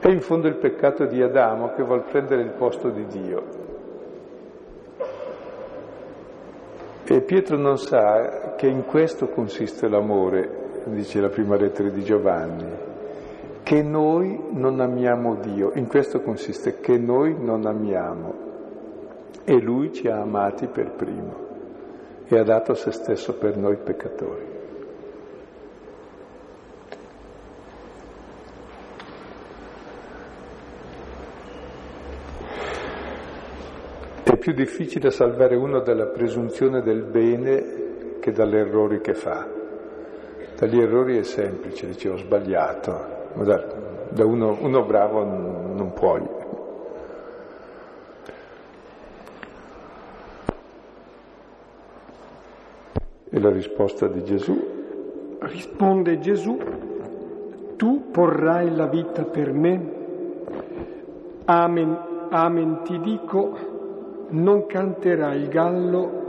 È 0.00 0.08
in 0.08 0.20
fondo 0.20 0.46
il 0.46 0.56
peccato 0.56 1.06
di 1.06 1.20
Adamo 1.20 1.72
che 1.74 1.82
vuol 1.82 2.04
prendere 2.04 2.42
il 2.42 2.52
posto 2.52 2.88
di 2.88 3.04
Dio. 3.06 3.42
E 7.04 7.20
Pietro 7.22 7.56
non 7.56 7.78
sa 7.78 8.54
che 8.56 8.68
in 8.68 8.84
questo 8.84 9.28
consiste 9.28 9.88
l'amore, 9.88 10.82
dice 10.84 11.20
la 11.20 11.28
prima 11.28 11.56
lettera 11.56 11.88
di 11.88 12.04
Giovanni, 12.04 12.70
che 13.64 13.82
noi 13.82 14.38
non 14.50 14.80
amiamo 14.80 15.34
Dio, 15.36 15.72
in 15.74 15.88
questo 15.88 16.20
consiste 16.20 16.80
che 16.80 16.96
noi 16.96 17.34
non 17.36 17.66
amiamo 17.66 18.34
e 19.44 19.60
lui 19.60 19.92
ci 19.92 20.06
ha 20.08 20.20
amati 20.20 20.68
per 20.68 20.92
primo 20.92 21.46
e 22.26 22.38
ha 22.38 22.44
dato 22.44 22.74
se 22.74 22.92
stesso 22.92 23.36
per 23.36 23.56
noi 23.56 23.76
peccatori. 23.76 24.47
Difficile 34.58 35.12
salvare 35.12 35.54
uno 35.54 35.78
dalla 35.78 36.06
presunzione 36.06 36.82
del 36.82 37.04
bene 37.04 38.18
che 38.18 38.32
dagli 38.32 38.56
errori 38.56 39.00
che 39.00 39.14
fa. 39.14 39.46
Dagli 40.58 40.80
errori 40.80 41.16
è 41.16 41.22
semplice, 41.22 41.86
dice 41.86 42.08
ho 42.08 42.16
sbagliato, 42.16 43.30
ma 43.34 43.44
da, 43.44 44.24
uno, 44.24 44.56
uno 44.60 44.84
bravo 44.84 45.22
non 45.22 45.92
puoi. 45.94 46.26
E 53.30 53.38
la 53.38 53.50
risposta 53.50 54.08
di 54.08 54.24
Gesù? 54.24 55.36
Risponde 55.38 56.18
Gesù, 56.18 56.58
tu 57.76 58.10
porrai 58.10 58.74
la 58.74 58.86
vita 58.86 59.22
per 59.22 59.52
me. 59.52 59.96
Amen, 61.44 61.98
amen 62.30 62.82
ti 62.82 62.98
dico, 62.98 63.76
non 64.30 64.66
canterà 64.66 65.34
il 65.34 65.48
gallo 65.48 66.26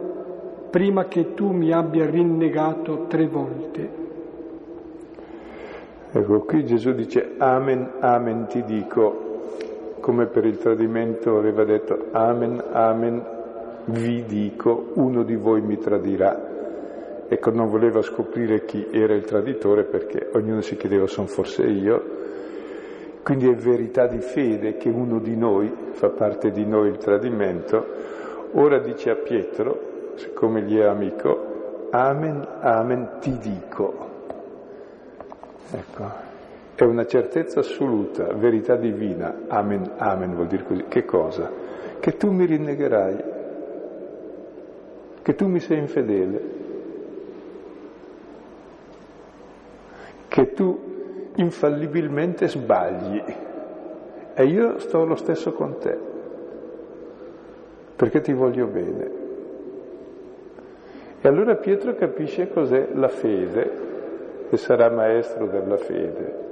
prima 0.70 1.06
che 1.06 1.34
tu 1.34 1.52
mi 1.52 1.72
abbia 1.72 2.10
rinnegato 2.10 3.06
tre 3.08 3.28
volte. 3.28 3.97
Ecco, 6.12 6.39
qui 6.41 6.66
Gesù 6.66 6.91
dice 6.93 7.36
Amen, 7.38 7.91
Amen 8.00 8.47
ti 8.47 8.64
dico, 8.64 9.97
come 10.00 10.26
per 10.26 10.45
il 10.45 10.58
tradimento 10.58 11.38
aveva 11.38 11.64
detto 11.64 12.08
Amen, 12.12 12.64
Amen 12.72 13.38
vi 13.86 14.24
dico, 14.26 14.91
uno 14.95 15.24
di 15.24 15.36
voi 15.36 15.62
mi 15.62 15.78
tradirà. 15.78 16.47
Ecco, 17.28 17.52
non 17.52 17.70
voleva 17.70 18.02
scoprire 18.02 18.66
chi 18.66 18.88
era 18.91 19.14
il 19.14 19.24
traditore 19.24 19.84
perché 19.84 20.30
ognuno 20.34 20.62
si 20.62 20.76
chiedeva 20.78 21.06
sono 21.08 21.28
forse 21.28 21.64
io. 21.64 22.18
Quindi 23.24 23.48
è 23.48 23.56
verità 23.56 24.08
di 24.08 24.20
fede 24.20 24.78
che 24.78 24.90
uno 24.90 25.20
di 25.20 25.36
noi, 25.36 25.72
fa 25.92 26.10
parte 26.10 26.52
di 26.52 26.66
noi 26.66 26.90
il 26.90 26.98
tradimento, 26.98 27.86
ora 28.54 28.80
dice 28.80 29.12
a 29.12 29.16
Pietro, 29.16 30.14
siccome 30.16 30.62
gli 30.64 30.78
è 30.78 30.86
amico, 30.86 31.50
Amen, 31.92 32.46
Amen 32.62 33.18
ti 33.20 33.38
dico. 33.40 34.08
Ecco, 35.72 36.12
è 36.76 36.84
una 36.84 37.06
certezza 37.06 37.60
assoluta, 37.60 38.34
verità 38.34 38.76
divina. 38.76 39.42
Amen, 39.48 39.94
amen 39.98 40.36
vuol 40.36 40.48
dire 40.48 40.64
così. 40.64 40.86
Che 40.88 41.06
cosa? 41.06 41.52
Che 42.00 42.16
tu 42.16 42.32
mi 42.32 42.46
rinnegherai, 42.46 43.24
che 45.22 45.36
tu 45.36 45.48
mi 45.48 45.60
sei 45.60 45.80
infedele, 45.80 46.42
che 50.28 50.54
tu 50.54 50.99
infallibilmente 51.40 52.48
sbagli 52.48 53.24
e 54.34 54.46
io 54.46 54.78
sto 54.80 55.06
lo 55.06 55.16
stesso 55.16 55.54
con 55.54 55.78
te, 55.80 55.98
perché 57.96 58.22
ti 58.22 58.34
voglio 58.34 58.68
bene. 58.68 59.18
E 61.22 61.28
allora 61.28 61.56
Pietro 61.56 61.96
capisce 61.96 62.50
cos'è 62.50 62.90
la 62.94 63.10
fede 63.10 63.88
e 64.50 64.58
sarà 64.58 64.90
maestro 64.90 65.48
della 65.48 65.78
fede 65.78 66.48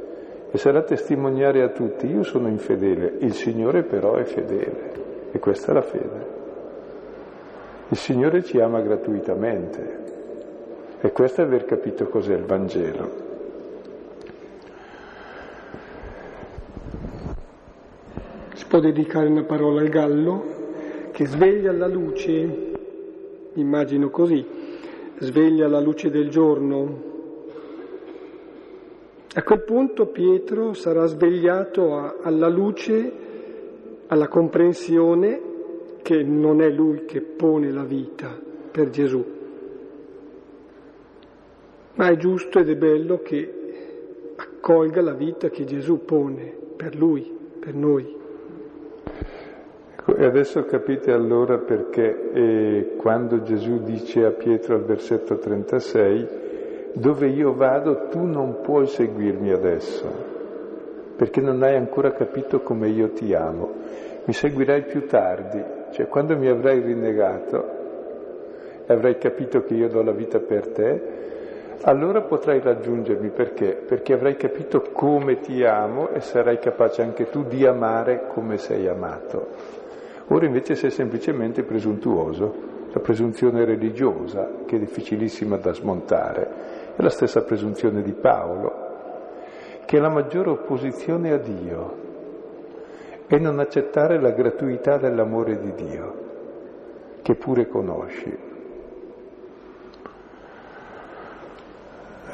e 0.51 0.57
sarà 0.57 0.81
testimoniare 0.81 1.61
a 1.63 1.69
tutti, 1.69 2.07
io 2.07 2.23
sono 2.23 2.47
infedele, 2.47 3.15
il 3.19 3.33
Signore 3.33 3.83
però 3.83 4.15
è 4.15 4.23
fedele 4.23 4.91
e 5.31 5.39
questa 5.39 5.71
è 5.71 5.73
la 5.73 5.81
fede. 5.81 6.35
Il 7.89 7.97
Signore 7.97 8.43
ci 8.43 8.59
ama 8.59 8.81
gratuitamente 8.81 10.05
e 10.99 11.11
questo 11.11 11.41
è 11.41 11.45
aver 11.45 11.65
capito 11.65 12.07
cos'è 12.07 12.33
il 12.33 12.43
Vangelo. 12.43 13.26
Può 18.77 18.85
dedicare 18.85 19.27
una 19.27 19.43
parola 19.43 19.81
al 19.81 19.89
gallo 19.89 21.09
che 21.11 21.25
sveglia 21.25 21.71
la 21.71 21.87
luce, 21.87 22.73
immagino 23.53 24.11
così, 24.11 24.45
sveglia 25.17 25.67
la 25.67 25.79
luce 25.79 26.11
del 26.11 26.29
giorno, 26.29 27.01
a 29.33 29.41
quel 29.41 29.63
punto 29.63 30.05
Pietro 30.05 30.73
sarà 30.73 31.07
svegliato 31.07 31.95
a, 31.95 32.17
alla 32.21 32.49
luce, 32.49 33.11
alla 34.05 34.27
comprensione 34.27 35.41
che 36.03 36.21
non 36.21 36.61
è 36.61 36.69
lui 36.69 37.05
che 37.05 37.21
pone 37.21 37.71
la 37.71 37.83
vita 37.83 38.39
per 38.69 38.91
Gesù, 38.91 39.25
ma 41.95 42.09
è 42.09 42.15
giusto 42.15 42.59
ed 42.59 42.69
è 42.69 42.75
bello 42.75 43.23
che 43.23 44.33
accolga 44.35 45.01
la 45.01 45.13
vita 45.13 45.49
che 45.49 45.65
Gesù 45.65 46.05
pone 46.05 46.53
per 46.75 46.95
lui, 46.95 47.35
per 47.59 47.73
noi. 47.73 48.16
Ecco, 50.07 50.15
e 50.15 50.23
adesso 50.23 50.63
capite 50.63 51.11
allora 51.11 51.57
perché 51.57 52.31
eh, 52.31 52.93
quando 52.95 53.41
Gesù 53.41 53.83
dice 53.83 54.23
a 54.23 54.31
Pietro 54.31 54.75
al 54.75 54.85
versetto 54.85 55.37
36, 55.37 56.27
dove 56.93 57.27
io 57.27 57.53
vado 57.53 58.07
tu 58.07 58.23
non 58.23 58.61
puoi 58.61 58.87
seguirmi 58.87 59.51
adesso, 59.51 60.05
perché 61.17 61.41
non 61.41 61.61
hai 61.61 61.75
ancora 61.75 62.13
capito 62.13 62.61
come 62.61 62.87
io 62.87 63.09
ti 63.09 63.33
amo. 63.33 63.69
Mi 64.23 64.31
seguirai 64.31 64.83
più 64.83 65.07
tardi, 65.07 65.61
cioè 65.91 66.07
quando 66.07 66.37
mi 66.37 66.47
avrai 66.47 66.79
rinnegato 66.79 67.75
e 68.85 68.93
avrai 68.93 69.17
capito 69.17 69.63
che 69.63 69.73
io 69.73 69.89
do 69.89 70.01
la 70.03 70.13
vita 70.13 70.39
per 70.39 70.67
te, 70.69 71.01
allora 71.81 72.21
potrai 72.21 72.61
raggiungermi 72.61 73.29
perché? 73.29 73.73
Perché 73.73 74.13
avrai 74.13 74.37
capito 74.37 74.83
come 74.93 75.41
ti 75.41 75.65
amo 75.65 76.09
e 76.09 76.21
sarai 76.21 76.59
capace 76.59 77.01
anche 77.01 77.29
tu 77.29 77.43
di 77.43 77.65
amare 77.65 78.27
come 78.27 78.57
sei 78.57 78.87
amato. 78.87 79.76
Ora 80.27 80.45
invece 80.45 80.75
sei 80.75 80.91
semplicemente 80.91 81.63
presuntuoso, 81.63 82.75
la 82.91 82.99
presunzione 82.99 83.63
religiosa 83.65 84.49
che 84.65 84.75
è 84.75 84.79
difficilissima 84.79 85.57
da 85.57 85.73
smontare. 85.73 86.95
È 86.95 87.01
la 87.01 87.09
stessa 87.09 87.43
presunzione 87.43 88.01
di 88.01 88.13
Paolo, 88.13 88.73
che 89.85 89.97
è 89.97 89.99
la 89.99 90.09
maggiore 90.09 90.49
opposizione 90.49 91.31
a 91.31 91.37
Dio 91.37 92.05
è 93.27 93.37
non 93.37 93.59
accettare 93.59 94.21
la 94.21 94.31
gratuità 94.31 94.97
dell'amore 94.97 95.59
di 95.59 95.73
Dio, 95.73 96.13
che 97.21 97.35
pure 97.35 97.67
conosci. 97.67 98.37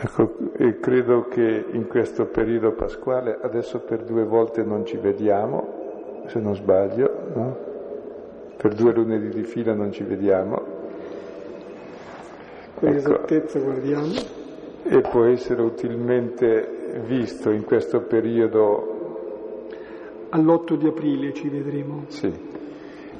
Ecco, 0.01 0.35
e 0.55 0.79
credo 0.79 1.25
che 1.27 1.65
in 1.71 1.87
questo 1.87 2.25
periodo 2.27 2.73
pasquale, 2.73 3.39
adesso 3.41 3.79
per 3.79 4.03
due 4.03 4.23
volte 4.23 4.61
non 4.63 4.85
ci 4.85 4.97
vediamo, 4.97 6.25
se 6.27 6.39
non 6.39 6.55
sbaglio, 6.55 7.11
no? 7.33 7.72
Per 8.63 8.75
due 8.75 8.93
lunedì 8.93 9.27
di 9.27 9.43
fila 9.43 9.73
non 9.73 9.91
ci 9.91 10.03
vediamo. 10.03 10.55
Con 12.75 12.87
ecco. 12.87 12.97
esattezza 12.97 13.59
guardiamo 13.59 14.13
e 14.83 15.01
può 15.01 15.25
essere 15.25 15.61
utilmente 15.61 17.01
visto 17.05 17.49
in 17.49 17.65
questo 17.65 18.03
periodo. 18.03 19.17
All'8 20.29 20.75
di 20.75 20.87
aprile 20.87 21.33
ci 21.33 21.49
vedremo. 21.49 22.05
Sì, 22.07 22.31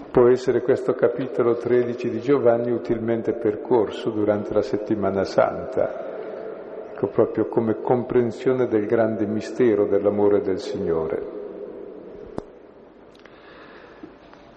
può 0.09 0.29
essere 0.29 0.61
questo 0.61 0.93
capitolo 0.93 1.57
13 1.57 2.09
di 2.09 2.21
Giovanni 2.21 2.71
utilmente 2.71 3.33
percorso 3.33 4.11
durante 4.11 4.53
la 4.53 4.61
settimana 4.61 5.25
santa, 5.25 6.93
ecco 6.93 7.07
proprio 7.07 7.47
come 7.47 7.81
comprensione 7.81 8.67
del 8.67 8.85
grande 8.85 9.25
mistero 9.25 9.87
dell'amore 9.87 10.39
del 10.39 10.59
Signore. 10.59 11.42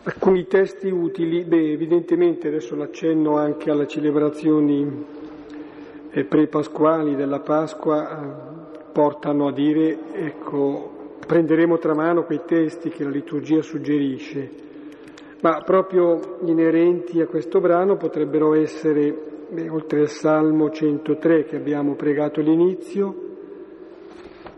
Alcuni 0.07 0.47
testi 0.47 0.89
utili, 0.89 1.43
beh, 1.43 1.73
evidentemente 1.73 2.47
adesso 2.47 2.77
l'accenno 2.77 3.39
anche 3.39 3.73
alle 3.73 3.89
celebrazioni 3.89 5.05
pre-pasquali 6.29 7.17
della 7.17 7.41
Pasqua 7.41 8.09
eh, 8.09 8.83
portano 8.93 9.49
a 9.49 9.53
dire, 9.53 9.99
ecco, 10.13 11.17
prenderemo 11.27 11.79
tra 11.79 11.93
mano 11.97 12.23
quei 12.23 12.43
testi 12.47 12.89
che 12.89 13.03
la 13.03 13.11
liturgia 13.11 13.61
suggerisce, 13.63 14.49
ma 15.41 15.61
proprio 15.63 16.39
inerenti 16.45 17.21
a 17.21 17.27
questo 17.27 17.59
brano 17.59 17.97
potrebbero 17.97 18.55
essere, 18.55 19.13
beh, 19.49 19.69
oltre 19.71 20.03
al 20.03 20.09
Salmo 20.09 20.71
103 20.71 21.47
che 21.47 21.57
abbiamo 21.57 21.97
pregato 21.97 22.39
all'inizio, 22.39 23.13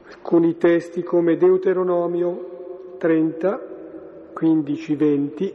alcuni 0.08 0.58
testi 0.58 1.02
come 1.02 1.38
Deuteronomio 1.38 2.96
30, 2.98 3.76
15, 4.38 4.94
20, 4.94 5.54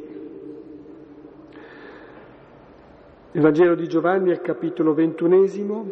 Il 3.31 3.41
Vangelo 3.41 3.75
di 3.75 3.87
Giovanni 3.87 4.29
al 4.31 4.41
capitolo 4.41 4.93
ventunesimo, 4.93 5.87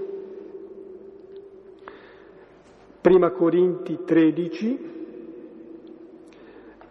Prima 3.00 3.32
Corinti 3.32 3.98
13, 4.04 4.80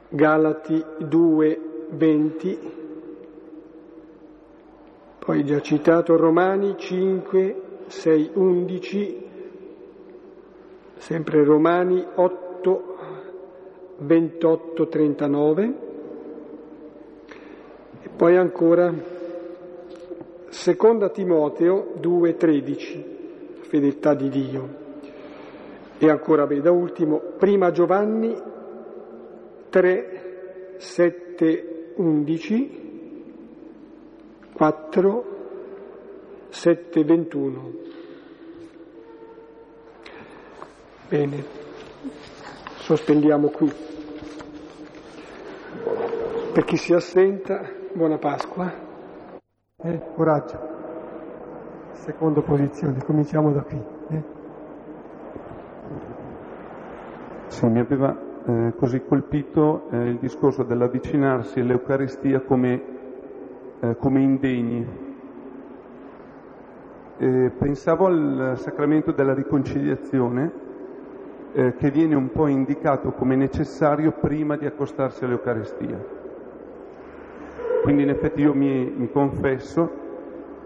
Galati 0.08 0.82
2, 1.00 1.60
20, 1.90 2.58
poi 5.18 5.44
già 5.44 5.60
citato 5.60 6.16
Romani 6.16 6.76
5, 6.78 7.62
6, 7.88 8.30
11, 8.32 9.26
sempre 10.96 11.44
Romani 11.44 12.02
8, 12.14 12.96
28, 13.98 14.88
39, 14.88 15.88
e 15.88 15.89
poi 18.20 18.36
ancora 18.36 18.92
Seconda 20.50 21.08
Timoteo 21.08 21.94
2,13, 22.02 23.62
fedeltà 23.62 24.12
di 24.12 24.28
Dio. 24.28 24.68
E 25.96 26.10
ancora, 26.10 26.46
beh, 26.46 26.60
da 26.60 26.70
ultimo, 26.70 27.18
prima 27.38 27.70
Giovanni 27.70 28.36
3, 29.70 30.74
7, 30.76 31.92
11, 31.94 32.80
4, 34.52 35.24
7, 36.50 37.04
21. 37.04 37.72
Bene, 41.08 41.44
sospendiamo 42.80 43.48
qui. 43.48 43.72
Per 46.52 46.64
chi 46.64 46.76
si 46.76 46.92
assenta, 46.92 47.78
buona 48.00 48.16
Pasqua. 48.16 48.72
Eh, 49.76 50.00
coraggio. 50.14 50.58
Seconda 51.92 52.40
posizione, 52.40 53.04
cominciamo 53.04 53.52
da 53.52 53.60
qui. 53.60 53.82
Eh? 54.08 54.22
Sì, 57.48 57.66
mi 57.66 57.78
aveva 57.78 58.16
eh, 58.46 58.72
così 58.78 59.04
colpito 59.04 59.90
eh, 59.90 60.08
il 60.08 60.16
discorso 60.16 60.62
dell'avvicinarsi 60.62 61.60
all'Eucaristia 61.60 62.40
come, 62.40 62.82
eh, 63.80 63.96
come 63.98 64.20
indegni. 64.22 65.08
pensavo 67.18 68.06
al 68.06 68.54
sacramento 68.56 69.12
della 69.12 69.34
riconciliazione 69.34 70.50
eh, 71.52 71.74
che 71.76 71.90
viene 71.90 72.14
un 72.14 72.32
po' 72.32 72.46
indicato 72.46 73.10
come 73.10 73.36
necessario 73.36 74.12
prima 74.12 74.56
di 74.56 74.64
accostarsi 74.64 75.22
all'Eucaristia. 75.24 76.19
Quindi 77.82 78.02
in 78.02 78.10
effetti 78.10 78.42
io 78.42 78.54
mi, 78.54 78.92
mi 78.94 79.10
confesso, 79.10 79.90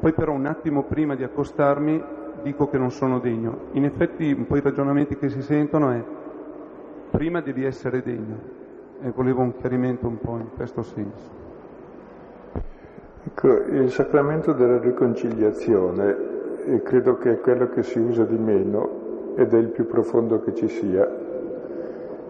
poi 0.01 0.13
però 0.13 0.33
un 0.33 0.47
attimo 0.47 0.83
prima 0.83 1.15
di 1.15 1.23
accostarmi 1.23 2.03
dico 2.43 2.69
che 2.69 2.77
non 2.77 2.91
sono 2.91 3.19
degno. 3.21 3.69
In 3.73 3.85
effetti 3.85 4.33
un 4.33 4.47
po' 4.47 4.57
i 4.57 4.61
ragionamenti 4.61 5.17
che 5.17 5.29
si 5.29 5.41
sentono 5.41 5.91
è 5.91 6.03
prima 7.11 7.41
devi 7.41 7.65
essere 7.65 8.03
degno 8.03 8.37
e 9.01 9.11
volevo 9.11 9.43
un 9.43 9.57
chiarimento 9.57 10.07
un 10.07 10.19
po' 10.19 10.37
in 10.39 10.49
questo 10.55 10.83
senso. 10.83 11.43
Ecco, 13.27 13.49
il 13.49 13.91
sacramento 13.91 14.53
della 14.53 14.79
riconciliazione 14.79 16.33
credo 16.83 17.17
che 17.19 17.33
è 17.33 17.41
quello 17.41 17.69
che 17.69 17.83
si 17.83 17.99
usa 17.99 18.25
di 18.25 18.37
meno 18.37 19.35
ed 19.37 19.55
è 19.55 19.59
il 19.59 19.69
più 19.69 19.87
profondo 19.87 20.43
che 20.43 20.55
ci 20.55 20.69
sia, 20.69 21.05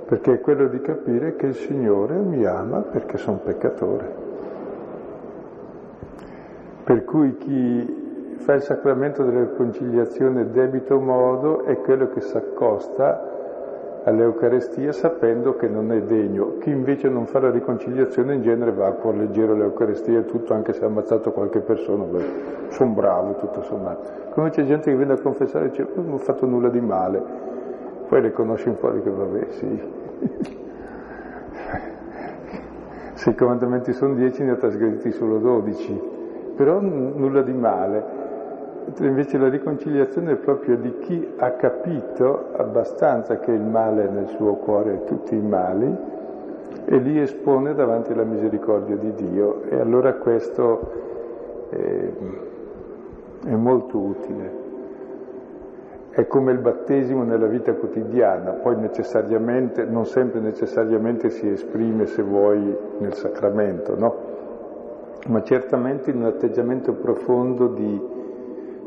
perché 0.07 0.35
è 0.35 0.41
quello 0.41 0.69
di 0.69 0.81
capire 0.81 1.37
che 1.37 1.47
il 1.47 1.55
Signore 1.55 2.17
mi 2.17 2.45
ama 2.45 2.81
perché 2.81 3.17
sono 3.17 3.39
peccatore. 3.39 4.23
Per 6.85 7.05
cui 7.05 7.37
chi 7.39 8.37
fa 8.37 8.53
il 8.53 8.63
sacramento 8.63 9.25
della 9.25 9.41
riconciliazione 9.41 10.51
debito 10.51 11.01
modo 11.01 11.65
è 11.65 11.79
quello 11.79 12.09
che 12.09 12.21
si 12.21 12.37
accosta 12.37 13.33
all'Eucarestia 14.05 14.93
sapendo 14.93 15.57
che 15.57 15.67
non 15.67 15.91
è 15.93 16.03
degno. 16.03 16.59
Chi 16.59 16.69
invece 16.69 17.09
non 17.09 17.25
fa 17.25 17.41
la 17.41 17.51
riconciliazione 17.51 18.35
in 18.35 18.43
genere 18.43 18.73
va 18.73 18.89
a 18.89 18.93
cuore 18.93 19.17
leggero 19.17 19.55
all'Eucarestia 19.55 20.19
e 20.19 20.27
tutto, 20.27 20.53
anche 20.53 20.75
se 20.75 20.85
ha 20.85 20.89
ammazzato 20.89 21.33
qualche 21.33 21.61
persona, 21.61 22.05
sono 22.69 22.91
bravo 22.93 23.37
tutto 23.37 23.63
sommato. 23.63 24.03
Come 24.33 24.51
c'è 24.51 24.67
gente 24.67 24.91
che 24.91 24.97
viene 24.97 25.15
a 25.15 25.19
confessare 25.19 25.65
e 25.67 25.69
dice 25.71 25.83
oh, 25.85 26.03
non 26.03 26.13
ho 26.13 26.19
fatto 26.19 26.45
nulla 26.45 26.69
di 26.69 26.81
male, 26.81 27.23
poi 28.09 28.21
le 28.21 28.31
conosci 28.33 28.69
un 28.69 28.77
po' 28.77 28.91
di 28.91 29.01
che 29.01 29.09
vabbè 29.11 29.47
sì. 29.49 29.83
se 33.15 33.31
i 33.31 33.35
comandamenti 33.35 33.95
sono 33.95 34.13
dieci 34.13 34.43
ne 34.43 34.51
ha 34.51 34.57
trasgrediti 34.57 35.13
solo 35.13 35.39
dodici, 35.39 36.14
però 36.55 36.81
nulla 36.81 37.43
di 37.43 37.53
male. 37.53 38.23
Invece 38.99 39.39
la 39.39 39.49
riconciliazione 39.49 40.33
è 40.33 40.37
proprio 40.37 40.77
di 40.77 40.99
chi 40.99 41.33
ha 41.39 41.53
capito 41.53 42.51
abbastanza 42.57 43.39
che 43.39 43.51
il 43.51 43.63
male 43.63 44.07
è 44.07 44.11
nel 44.11 44.29
suo 44.29 44.55
cuore, 44.57 45.05
tutti 45.05 45.35
i 45.35 45.41
mali, 45.41 45.97
e 46.85 46.99
li 46.99 47.19
espone 47.19 47.75
davanti 47.75 48.13
alla 48.13 48.25
misericordia 48.25 48.97
di 48.97 49.13
Dio. 49.15 49.63
E 49.71 49.81
allora 49.81 50.13
questo 50.15 50.91
è, 51.71 52.09
è 53.47 53.55
molto 53.55 53.99
utile. 53.99 54.63
È 56.11 56.27
come 56.27 56.53
il 56.53 56.59
battesimo 56.59 57.25
nella 57.25 57.47
vita 57.47 57.73
quotidiana, 57.73 58.53
poi 58.53 58.77
necessariamente, 58.77 59.85
non 59.85 60.07
sempre 60.07 60.41
necessariamente 60.41 61.31
si 61.31 61.49
esprime, 61.49 62.07
se 62.07 62.23
vuoi, 62.23 62.77
nel 62.99 63.15
sacramento, 63.15 63.99
no? 63.99 64.34
Ma 65.27 65.43
certamente 65.43 66.11
in 66.11 66.19
un 66.19 66.27
atteggiamento 66.27 66.93
profondo 66.93 67.69
di 67.69 68.13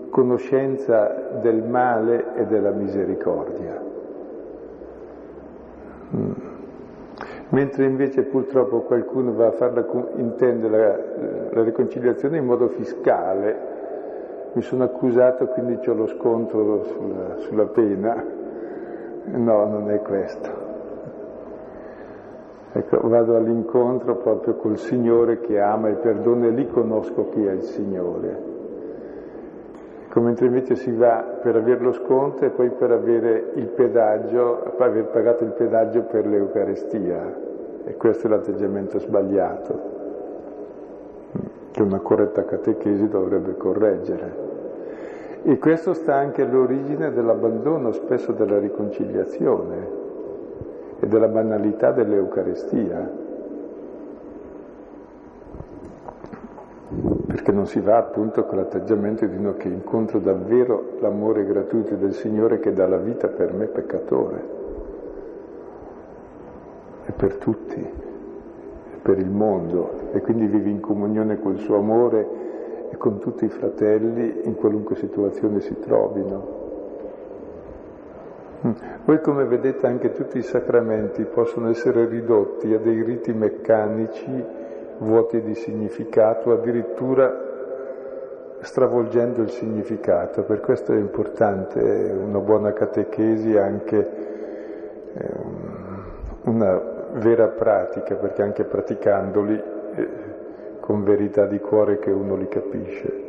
conoscenza 0.09 1.39
del 1.41 1.63
male 1.63 2.35
e 2.35 2.45
della 2.45 2.71
misericordia. 2.71 3.81
Mm. 6.15 6.31
Mentre 7.49 7.85
invece 7.85 8.23
purtroppo 8.23 8.81
qualcuno 8.81 9.33
va 9.33 9.47
a 9.47 9.51
farla, 9.51 9.85
intende 10.15 10.67
la, 10.69 10.97
la 11.51 11.63
riconciliazione 11.63 12.37
in 12.37 12.45
modo 12.45 12.67
fiscale, 12.67 13.75
mi 14.53 14.61
sono 14.61 14.83
accusato 14.83 15.45
quindi 15.47 15.79
ho 15.87 15.93
lo 15.93 16.07
scontro 16.07 16.83
sulla, 16.83 17.37
sulla 17.37 17.65
pena. 17.65 18.25
No, 19.25 19.65
non 19.65 19.91
è 19.91 20.01
questo. 20.01 20.66
Ecco, 22.73 23.07
vado 23.07 23.35
all'incontro 23.35 24.17
proprio 24.17 24.55
col 24.55 24.77
Signore 24.77 25.39
che 25.39 25.59
ama 25.59 25.87
e 25.89 25.93
perdona 25.93 26.47
e 26.47 26.49
lì 26.49 26.67
conosco 26.67 27.29
chi 27.29 27.45
è 27.45 27.51
il 27.51 27.63
Signore. 27.63 28.55
Ecco, 30.05 30.19
mentre 30.19 30.47
invece 30.47 30.75
si 30.75 30.91
va 30.91 31.37
per 31.41 31.55
avere 31.55 31.79
lo 31.79 31.93
sconto 31.93 32.43
e 32.43 32.49
poi 32.49 32.69
per 32.71 32.91
avere 32.91 33.51
il 33.55 33.67
pedaggio, 33.67 34.73
per 34.75 34.87
aver 34.87 35.05
pagato 35.05 35.43
il 35.43 35.51
pedaggio 35.51 36.03
per 36.03 36.27
l'Eucarestia. 36.27 37.45
E 37.85 37.95
questo 37.95 38.27
è 38.27 38.29
l'atteggiamento 38.29 38.99
sbagliato, 38.99 39.79
che 41.71 41.81
una 41.81 41.99
corretta 41.99 42.43
catechesi 42.43 43.07
dovrebbe 43.07 43.55
correggere. 43.55 44.45
E 45.43 45.57
questo 45.57 45.93
sta 45.93 46.15
anche 46.15 46.41
all'origine 46.41 47.13
dell'abbandono 47.13 47.91
spesso 47.91 48.33
della 48.33 48.59
riconciliazione 48.59 50.06
e 50.99 51.07
della 51.07 51.27
banalità 51.27 51.91
dell'Eucarestia. 51.91 53.25
perché 57.47 57.51
non 57.51 57.67
si 57.67 57.79
va 57.79 57.97
appunto 57.97 58.45
con 58.45 58.57
l'atteggiamento 58.57 59.25
di 59.25 59.37
uno 59.37 59.55
che 59.55 59.67
incontra 59.67 60.19
davvero 60.19 60.97
l'amore 60.99 61.45
gratuito 61.45 61.95
del 61.95 62.13
Signore 62.13 62.59
che 62.59 62.73
dà 62.73 62.87
la 62.87 62.97
vita 62.97 63.27
per 63.27 63.53
me 63.53 63.67
peccatore 63.67 64.55
e 67.05 67.11
per 67.11 67.35
tutti, 67.35 67.79
e 67.79 68.97
per 69.01 69.17
il 69.17 69.29
mondo 69.29 70.09
e 70.11 70.19
quindi 70.19 70.47
vivi 70.47 70.71
in 70.71 70.81
comunione 70.81 71.39
col 71.39 71.57
suo 71.59 71.77
amore 71.77 72.27
e 72.89 72.97
con 72.97 73.19
tutti 73.19 73.45
i 73.45 73.49
fratelli 73.49 74.41
in 74.43 74.55
qualunque 74.55 74.95
situazione 74.95 75.61
si 75.61 75.77
trovino. 75.79 76.56
Voi 78.59 79.21
come 79.21 79.45
vedete 79.45 79.85
anche 79.85 80.11
tutti 80.13 80.39
i 80.39 80.41
sacramenti 80.41 81.23
possono 81.25 81.69
essere 81.69 82.07
ridotti 82.07 82.73
a 82.73 82.79
dei 82.79 83.03
riti 83.03 83.31
meccanici 83.31 84.43
vuoti 84.97 85.41
di 85.41 85.53
significato, 85.53 86.51
addirittura 86.51 87.45
stravolgendo 88.61 89.41
il 89.43 89.49
significato. 89.49 90.41
Per 90.43 90.59
questo 90.59 90.93
è 90.93 90.97
importante 90.97 91.79
una 91.79 92.39
buona 92.39 92.73
catechesi, 92.73 93.55
anche 93.55 94.09
ehm, 95.13 96.03
una 96.45 96.81
vera 97.13 97.47
pratica, 97.49 98.15
perché 98.15 98.41
anche 98.41 98.63
praticandoli 98.63 99.63
eh, 99.95 100.09
con 100.79 101.03
verità 101.03 101.45
di 101.45 101.59
cuore 101.59 101.99
che 101.99 102.09
uno 102.09 102.35
li 102.35 102.47
capisce. 102.47 103.25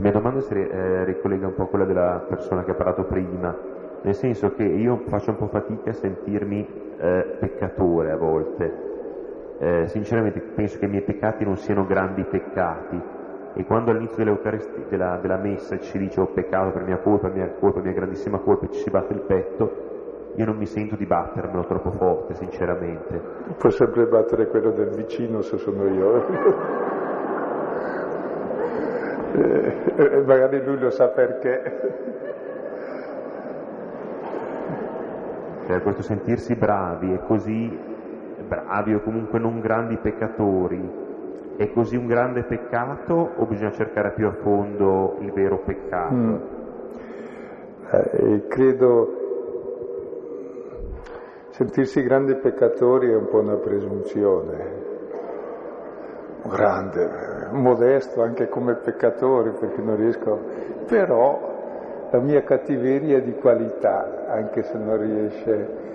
La 0.00 0.06
mia 0.08 0.18
domanda 0.18 0.40
si 0.40 0.54
eh, 0.54 1.04
ricollega 1.04 1.46
un 1.46 1.54
po' 1.54 1.64
a 1.64 1.66
quella 1.66 1.84
della 1.84 2.24
persona 2.26 2.64
che 2.64 2.70
ha 2.70 2.74
parlato 2.74 3.04
prima, 3.04 3.54
nel 4.00 4.14
senso 4.14 4.54
che 4.54 4.62
io 4.62 5.02
faccio 5.04 5.32
un 5.32 5.36
po' 5.36 5.48
fatica 5.48 5.90
a 5.90 5.92
sentirmi 5.92 6.66
eh, 6.96 7.36
peccatore 7.38 8.10
a 8.10 8.16
volte. 8.16 9.58
Eh, 9.58 9.88
sinceramente 9.88 10.40
penso 10.40 10.78
che 10.78 10.86
i 10.86 10.88
miei 10.88 11.02
peccati 11.02 11.44
non 11.44 11.58
siano 11.58 11.84
grandi 11.84 12.24
peccati 12.24 12.98
e 13.52 13.64
quando 13.66 13.90
all'inizio 13.90 14.24
della, 14.88 15.18
della, 15.18 15.36
messa 15.36 15.78
ci 15.78 15.98
dice 15.98 16.18
ho 16.18 16.28
peccato 16.28 16.70
per 16.70 16.84
mia 16.84 16.96
colpa, 16.96 17.28
mia 17.28 17.52
colpa, 17.60 17.80
mia 17.82 17.92
grandissima 17.92 18.38
colpa 18.38 18.64
e 18.64 18.70
ci 18.70 18.80
si 18.80 18.88
batte 18.88 19.12
il 19.12 19.20
petto, 19.20 20.32
io 20.36 20.46
non 20.46 20.56
mi 20.56 20.64
sento 20.64 20.96
di 20.96 21.04
battermelo 21.04 21.66
troppo 21.66 21.90
forte, 21.90 22.32
sinceramente. 22.36 23.20
Può 23.58 23.68
sempre 23.68 24.06
battere 24.06 24.46
quello 24.46 24.70
del 24.70 24.94
vicino 24.94 25.42
se 25.42 25.58
sono 25.58 25.86
io. 25.88 26.99
Eh, 29.32 30.22
magari 30.26 30.62
lui 30.64 30.78
lo 30.78 30.90
sa 30.90 31.08
perché. 31.08 32.08
cioè 35.66 35.82
questo 35.82 36.02
sentirsi 36.02 36.56
bravi 36.56 37.12
e 37.12 37.20
così 37.26 37.78
bravi 38.46 38.94
o 38.94 39.00
comunque 39.02 39.38
non 39.38 39.60
grandi 39.60 39.96
peccatori 39.98 41.08
è 41.56 41.70
così 41.72 41.94
un 41.94 42.06
grande 42.06 42.42
peccato 42.42 43.32
o 43.36 43.44
bisogna 43.44 43.70
cercare 43.70 44.12
più 44.12 44.26
a 44.26 44.32
fondo 44.32 45.16
il 45.20 45.30
vero 45.30 45.58
peccato? 45.58 46.14
Mm. 46.14 46.36
Eh, 47.90 48.46
credo 48.48 49.20
sentirsi 51.50 52.02
grandi 52.02 52.34
peccatori 52.36 53.10
è 53.10 53.14
un 53.14 53.28
po' 53.28 53.40
una 53.40 53.56
presunzione, 53.56 54.74
grande, 56.48 57.10
modesto 57.50 58.22
anche 58.22 58.48
come 58.48 58.74
peccatore 58.74 59.50
perché 59.50 59.80
non 59.82 59.96
riesco, 59.96 60.38
però 60.86 62.08
la 62.10 62.18
mia 62.18 62.42
cattiveria 62.42 63.18
è 63.18 63.22
di 63.22 63.34
qualità, 63.34 64.26
anche 64.28 64.62
se 64.62 64.76
non 64.76 64.98
riesce. 64.98 65.88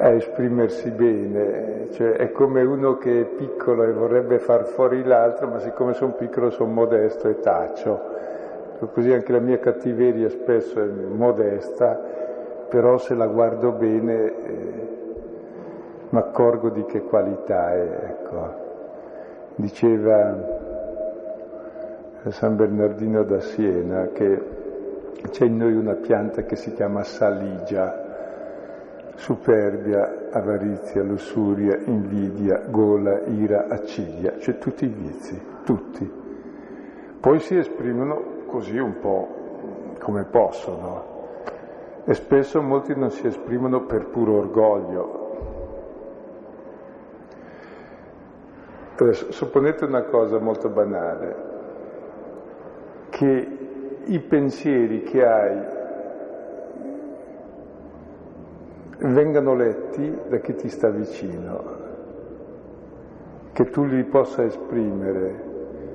a 0.00 0.08
esprimersi 0.12 0.90
bene, 0.90 1.88
cioè 1.90 2.12
è 2.12 2.32
come 2.32 2.62
uno 2.62 2.96
che 2.96 3.20
è 3.20 3.24
piccolo 3.24 3.84
e 3.84 3.92
vorrebbe 3.92 4.38
far 4.38 4.64
fuori 4.64 5.04
l'altro, 5.04 5.46
ma 5.46 5.58
siccome 5.58 5.92
sono 5.92 6.12
piccolo 6.12 6.48
sono 6.48 6.72
modesto 6.72 7.28
e 7.28 7.38
taccio. 7.40 8.00
Così 8.94 9.12
anche 9.12 9.30
la 9.30 9.40
mia 9.40 9.58
cattiveria 9.58 10.30
spesso 10.30 10.80
è 10.80 10.86
modesta, 10.86 12.00
però 12.70 12.96
se 12.96 13.14
la 13.14 13.26
guardo 13.26 13.72
bene 13.72 14.24
eh, 14.24 14.88
mi 16.08 16.18
accorgo 16.18 16.70
di 16.70 16.84
che 16.86 17.02
qualità 17.02 17.74
è. 17.74 17.98
Ecco. 18.08 18.59
Diceva 19.60 20.38
San 22.28 22.56
Bernardino 22.56 23.24
da 23.24 23.40
Siena 23.40 24.06
che 24.06 24.42
c'è 25.30 25.44
in 25.44 25.58
noi 25.58 25.74
una 25.74 25.96
pianta 25.96 26.44
che 26.44 26.56
si 26.56 26.72
chiama 26.72 27.02
saligia, 27.02 29.12
superbia, 29.16 30.30
avarizia, 30.30 31.02
lussuria, 31.02 31.76
invidia, 31.76 32.62
gola, 32.70 33.20
ira, 33.26 33.66
accidia, 33.68 34.38
cioè 34.38 34.56
tutti 34.56 34.86
i 34.86 34.88
vizi, 34.88 35.38
tutti. 35.64 36.10
Poi 37.20 37.38
si 37.40 37.58
esprimono 37.58 38.44
così 38.46 38.78
un 38.78 38.98
po' 38.98 39.28
come 39.98 40.24
possono 40.24 41.04
e 42.06 42.14
spesso 42.14 42.62
molti 42.62 42.96
non 42.96 43.10
si 43.10 43.26
esprimono 43.26 43.84
per 43.84 44.06
puro 44.06 44.38
orgoglio. 44.38 45.19
Adesso, 49.02 49.32
supponete 49.32 49.86
una 49.86 50.02
cosa 50.02 50.38
molto 50.38 50.68
banale, 50.68 51.36
che 53.08 53.58
i 54.04 54.20
pensieri 54.20 55.02
che 55.02 55.26
hai 55.26 55.78
vengano 58.98 59.54
letti 59.54 60.18
da 60.28 60.38
chi 60.38 60.54
ti 60.54 60.68
sta 60.68 60.90
vicino, 60.90 61.78
che 63.52 63.64
tu 63.70 63.84
li 63.84 64.04
possa 64.04 64.44
esprimere 64.44 65.48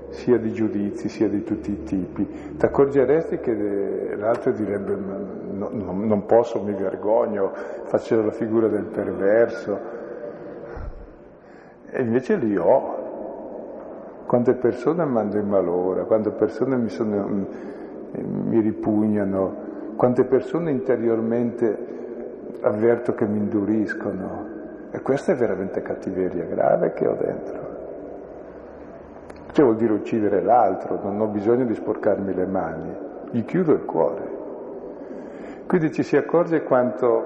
sia 0.09 0.37
di 0.37 0.51
giudizi 0.51 1.07
sia 1.09 1.27
di 1.27 1.43
tutti 1.43 1.71
i 1.71 1.83
tipi. 1.83 2.55
Ti 2.57 2.65
accorgeresti 2.65 3.37
che 3.39 4.15
l'altro 4.15 4.51
direbbe 4.51 4.95
no, 4.95 5.69
no, 5.71 5.91
non 5.91 6.25
posso, 6.25 6.61
mi 6.61 6.73
vergogno, 6.73 7.51
faccio 7.83 8.23
la 8.23 8.31
figura 8.31 8.67
del 8.67 8.85
perverso. 8.85 9.94
E 11.95 12.01
invece 12.01 12.35
li 12.35 12.57
ho. 12.57 13.03
Quante 14.25 14.53
persone 14.55 15.05
mando 15.05 15.37
in 15.37 15.47
malora, 15.47 16.03
quante 16.03 16.31
persone 16.31 16.75
mi, 16.75 16.89
sono, 16.89 17.47
mi 18.11 18.59
ripugnano, 18.59 19.55
quante 19.95 20.25
persone 20.25 20.71
interiormente 20.71 21.93
avverto 22.61 23.13
che 23.13 23.25
mi 23.25 23.37
induriscono. 23.37 24.53
E 24.91 25.01
questa 25.01 25.31
è 25.31 25.35
veramente 25.35 25.81
cattiveria 25.81 26.43
grave 26.43 26.91
che 26.91 27.07
ho 27.07 27.15
dentro. 27.15 27.59
Cioè 29.53 29.63
vuol 29.63 29.77
dire 29.77 29.93
uccidere 29.93 30.41
l'altro, 30.41 30.99
non 31.01 31.21
ho 31.21 31.27
bisogno 31.27 31.63
di 31.63 31.75
sporcarmi 31.75 32.33
le 32.33 32.45
mani, 32.45 32.93
gli 33.31 33.45
chiudo 33.45 33.71
il 33.71 33.85
cuore. 33.85 34.33
Quindi 35.65 35.93
ci 35.93 36.03
si 36.03 36.17
accorge 36.17 36.63
quanto 36.63 37.23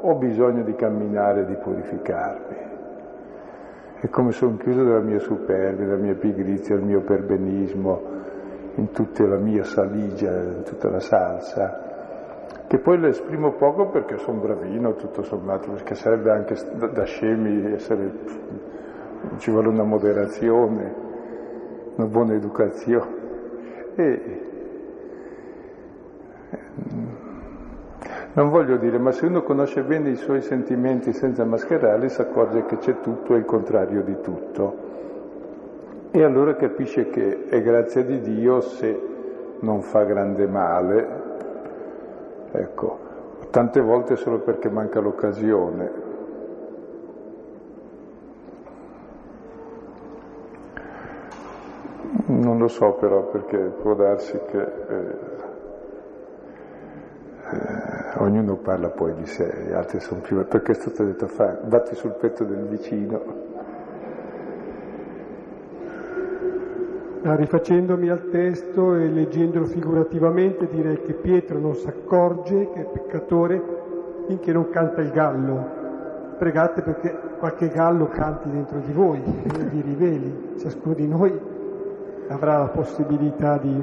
ho 0.00 0.14
bisogno 0.14 0.62
di 0.62 0.74
camminare 0.74 1.44
di 1.44 1.54
purificarmi. 1.54 2.67
E 4.00 4.08
come 4.08 4.32
sono 4.32 4.56
chiuso 4.56 4.84
dalla 4.84 5.00
mia 5.00 5.18
superbia, 5.18 5.86
dalla 5.86 6.00
mia 6.00 6.14
pigrizia, 6.14 6.76
dal 6.76 6.84
mio 6.84 7.00
perbenismo, 7.00 8.16
in 8.76 8.90
tutta 8.92 9.26
la 9.26 9.38
mia 9.38 9.64
saligia, 9.64 10.30
in 10.30 10.62
tutta 10.64 10.88
la 10.88 11.00
salsa 11.00 11.88
che 12.68 12.78
poi 12.78 12.98
lo 12.98 13.06
esprimo 13.08 13.52
poco 13.52 13.88
perché 13.88 14.18
sono 14.18 14.40
bravino 14.40 14.94
tutto 14.94 15.22
sommato, 15.22 15.70
perché 15.70 15.94
sarebbe 15.94 16.30
anche 16.30 16.54
da 16.92 17.04
scemi 17.04 17.72
essere, 17.72 18.12
ci 19.38 19.50
vuole 19.50 19.68
una 19.68 19.84
moderazione, 19.84 20.94
una 21.96 22.06
buona 22.06 22.34
educazione. 22.34 23.16
E, 23.94 24.40
non 28.38 28.50
voglio 28.50 28.76
dire, 28.76 28.98
ma 28.98 29.10
se 29.10 29.26
uno 29.26 29.42
conosce 29.42 29.82
bene 29.82 30.10
i 30.10 30.16
suoi 30.16 30.42
sentimenti 30.42 31.12
senza 31.12 31.44
mascherarli, 31.44 32.08
si 32.08 32.20
accorge 32.20 32.64
che 32.66 32.78
c'è 32.78 33.00
tutto 33.00 33.34
e 33.34 33.38
il 33.38 33.44
contrario 33.44 34.02
di 34.02 34.20
tutto. 34.20 34.86
E 36.12 36.22
allora 36.22 36.54
capisce 36.54 37.10
che 37.10 37.46
è 37.48 37.60
grazia 37.60 38.04
di 38.04 38.20
Dio 38.20 38.60
se 38.60 39.00
non 39.60 39.82
fa 39.82 40.04
grande 40.04 40.46
male, 40.46 41.26
Ecco, 42.50 42.98
tante 43.50 43.80
volte 43.80 44.16
solo 44.16 44.38
perché 44.38 44.70
manca 44.70 45.00
l'occasione. 45.00 46.06
Non 52.26 52.58
lo 52.58 52.68
so 52.68 52.92
però 52.92 53.24
perché 53.24 53.58
può 53.58 53.94
darsi 53.94 54.38
che 54.50 54.60
eh, 54.60 55.37
eh, 57.50 58.18
ognuno 58.18 58.56
parla 58.56 58.88
poi 58.88 59.14
di 59.14 59.26
sé, 59.26 59.66
gli 59.68 59.72
altri 59.72 60.00
sono 60.00 60.20
più... 60.20 60.46
Perché 60.46 60.72
è 60.72 60.74
stato 60.74 61.04
detto 61.04 61.26
fa, 61.26 61.58
batti 61.62 61.94
sul 61.94 62.12
petto 62.12 62.44
del 62.44 62.64
vicino. 62.66 63.46
rifacendomi 67.20 68.08
al 68.08 68.30
testo 68.30 68.94
e 68.94 69.08
leggendolo 69.08 69.66
figurativamente 69.66 70.66
direi 70.68 71.02
che 71.02 71.14
Pietro 71.14 71.58
non 71.58 71.74
si 71.74 71.86
accorge 71.86 72.70
che 72.72 72.80
è 72.80 72.84
peccatore 72.84 73.62
finché 74.26 74.52
non 74.52 74.70
canta 74.70 75.00
il 75.00 75.10
gallo. 75.10 75.76
Pregate 76.38 76.82
perché 76.82 77.18
qualche 77.38 77.68
gallo 77.68 78.08
canti 78.08 78.50
dentro 78.50 78.78
di 78.78 78.92
voi 78.92 79.20
e 79.20 79.64
vi 79.64 79.80
riveli. 79.80 80.54
Ciascuno 80.58 80.94
di 80.94 81.08
noi 81.08 81.38
avrà 82.28 82.58
la 82.58 82.68
possibilità 82.68 83.58
di... 83.58 83.82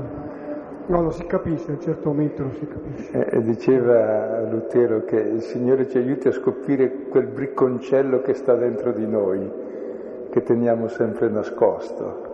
No, 0.88 1.02
lo 1.02 1.10
si 1.10 1.26
capisce, 1.26 1.72
a 1.72 1.74
un 1.74 1.82
certo 1.82 2.10
momento 2.10 2.44
lo 2.44 2.52
si 2.52 2.68
capisce. 2.68 3.26
Eh, 3.30 3.42
diceva 3.42 4.42
Lutero 4.42 5.04
che 5.04 5.18
il 5.18 5.42
Signore 5.42 5.88
ci 5.88 5.98
aiuti 5.98 6.28
a 6.28 6.32
scoprire 6.32 7.08
quel 7.10 7.28
bricconcello 7.28 8.22
che 8.22 8.34
sta 8.34 8.56
dentro 8.56 8.92
di 8.92 9.08
noi, 9.08 9.52
che 10.30 10.44
teniamo 10.44 10.88
sempre 10.88 11.30
nascosto 11.30 12.34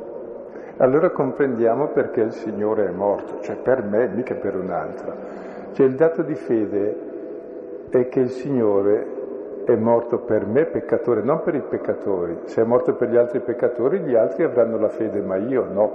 allora 0.81 1.11
comprendiamo 1.11 1.89
perché 1.89 2.21
il 2.21 2.31
Signore 2.31 2.87
è 2.87 2.91
morto, 2.91 3.39
cioè 3.41 3.55
per 3.55 3.83
me, 3.83 4.07
mica 4.07 4.33
per 4.33 4.55
un 4.55 4.71
altro. 4.71 5.13
Cioè 5.73 5.85
il 5.85 5.93
dato 5.93 6.23
di 6.23 6.33
fede 6.33 6.95
è 7.91 8.07
che 8.09 8.19
il 8.19 8.29
Signore 8.29 9.19
è 9.65 9.75
morto 9.75 10.17
per 10.17 10.47
me 10.47 10.65
peccatore, 10.65 11.21
non 11.21 11.43
per 11.43 11.53
i 11.53 11.61
peccatori. 11.61 12.39
Se 12.45 12.63
è 12.63 12.65
morto 12.65 12.95
per 12.95 13.09
gli 13.09 13.15
altri 13.15 13.41
peccatori, 13.41 13.99
gli 13.99 14.15
altri 14.15 14.41
avranno 14.43 14.79
la 14.79 14.89
fede, 14.89 15.21
ma 15.21 15.35
io 15.35 15.67
no. 15.71 15.91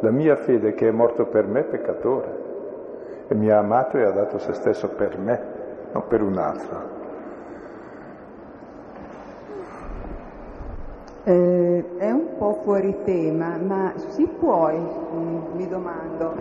La 0.00 0.10
mia 0.10 0.36
fede 0.36 0.74
che 0.74 0.88
è 0.88 0.92
morto 0.92 1.26
per 1.26 1.46
me 1.46 1.64
peccatore 1.64 2.46
e 3.26 3.34
mi 3.34 3.50
ha 3.50 3.58
amato 3.58 3.98
e 3.98 4.04
ha 4.04 4.12
dato 4.12 4.38
se 4.38 4.52
stesso 4.52 4.90
per 4.90 5.18
me, 5.18 5.40
non 5.92 6.04
per 6.06 6.22
un 6.22 6.38
altro. 6.38 6.96
Eh, 11.24 11.84
è 11.96 12.10
un 12.12 12.36
po' 12.38 12.60
fuori 12.62 12.94
tema, 13.04 13.56
ma 13.56 13.92
si 13.96 14.24
può, 14.38 14.70
mm, 14.70 15.56
mi 15.56 15.68
domando, 15.68 16.32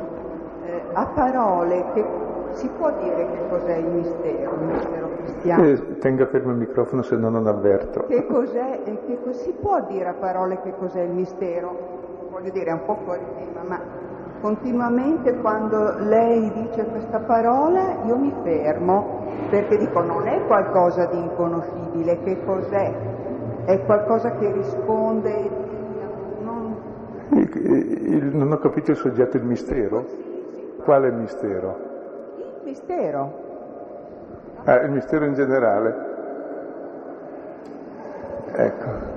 eh, 0.63 0.81
a 0.93 1.05
parole, 1.07 1.85
che 1.93 2.05
si 2.51 2.69
può 2.69 2.91
dire 3.01 3.27
che 3.31 3.49
cos'è 3.49 3.75
il 3.75 3.85
mistero, 3.85 4.53
il 4.53 4.61
mistero 4.61 5.09
cristiano? 5.17 5.63
Eh, 5.63 5.97
tenga 5.97 6.27
fermo 6.27 6.51
il 6.51 6.57
microfono 6.57 7.01
se 7.01 7.15
no 7.15 7.29
non 7.29 7.47
avverto. 7.47 8.05
Che 8.05 8.25
cos'è, 8.27 8.81
che 8.83 9.19
si 9.31 9.51
può 9.59 9.81
dire 9.81 10.09
a 10.09 10.13
parole 10.13 10.61
che 10.61 10.73
cos'è 10.77 11.01
il 11.01 11.11
mistero? 11.11 11.96
Voglio 12.37 12.51
dire, 12.51 12.69
è 12.69 12.73
un 12.73 12.85
po' 12.85 12.99
fuori 13.03 13.25
tema, 13.35 13.63
ma 13.63 13.81
continuamente 14.41 15.33
quando 15.37 15.95
lei 15.97 16.51
dice 16.51 16.85
questa 16.85 17.17
parola 17.17 18.03
io 18.05 18.15
mi 18.15 18.31
fermo 18.43 19.23
perché 19.49 19.75
dico 19.75 20.01
non 20.01 20.27
è 20.27 20.45
qualcosa 20.45 21.05
di 21.05 21.17
inconoscibile, 21.17 22.21
che 22.21 22.45
cos'è? 22.45 22.93
È 23.65 23.83
qualcosa 23.85 24.35
che 24.35 24.51
risponde... 24.51 25.49
Non, 26.41 26.77
non 28.33 28.51
ho 28.51 28.57
capito 28.59 28.91
il 28.91 28.97
soggetto, 28.97 29.37
il 29.37 29.43
mistero? 29.43 30.05
Quale 30.83 31.09
mistero? 31.09 31.75
Il 32.37 32.61
mistero. 32.65 33.33
Ah, 34.63 34.81
il 34.81 34.91
mistero 34.91 35.25
in 35.25 35.33
generale. 35.33 35.95
Ecco. 38.51 39.16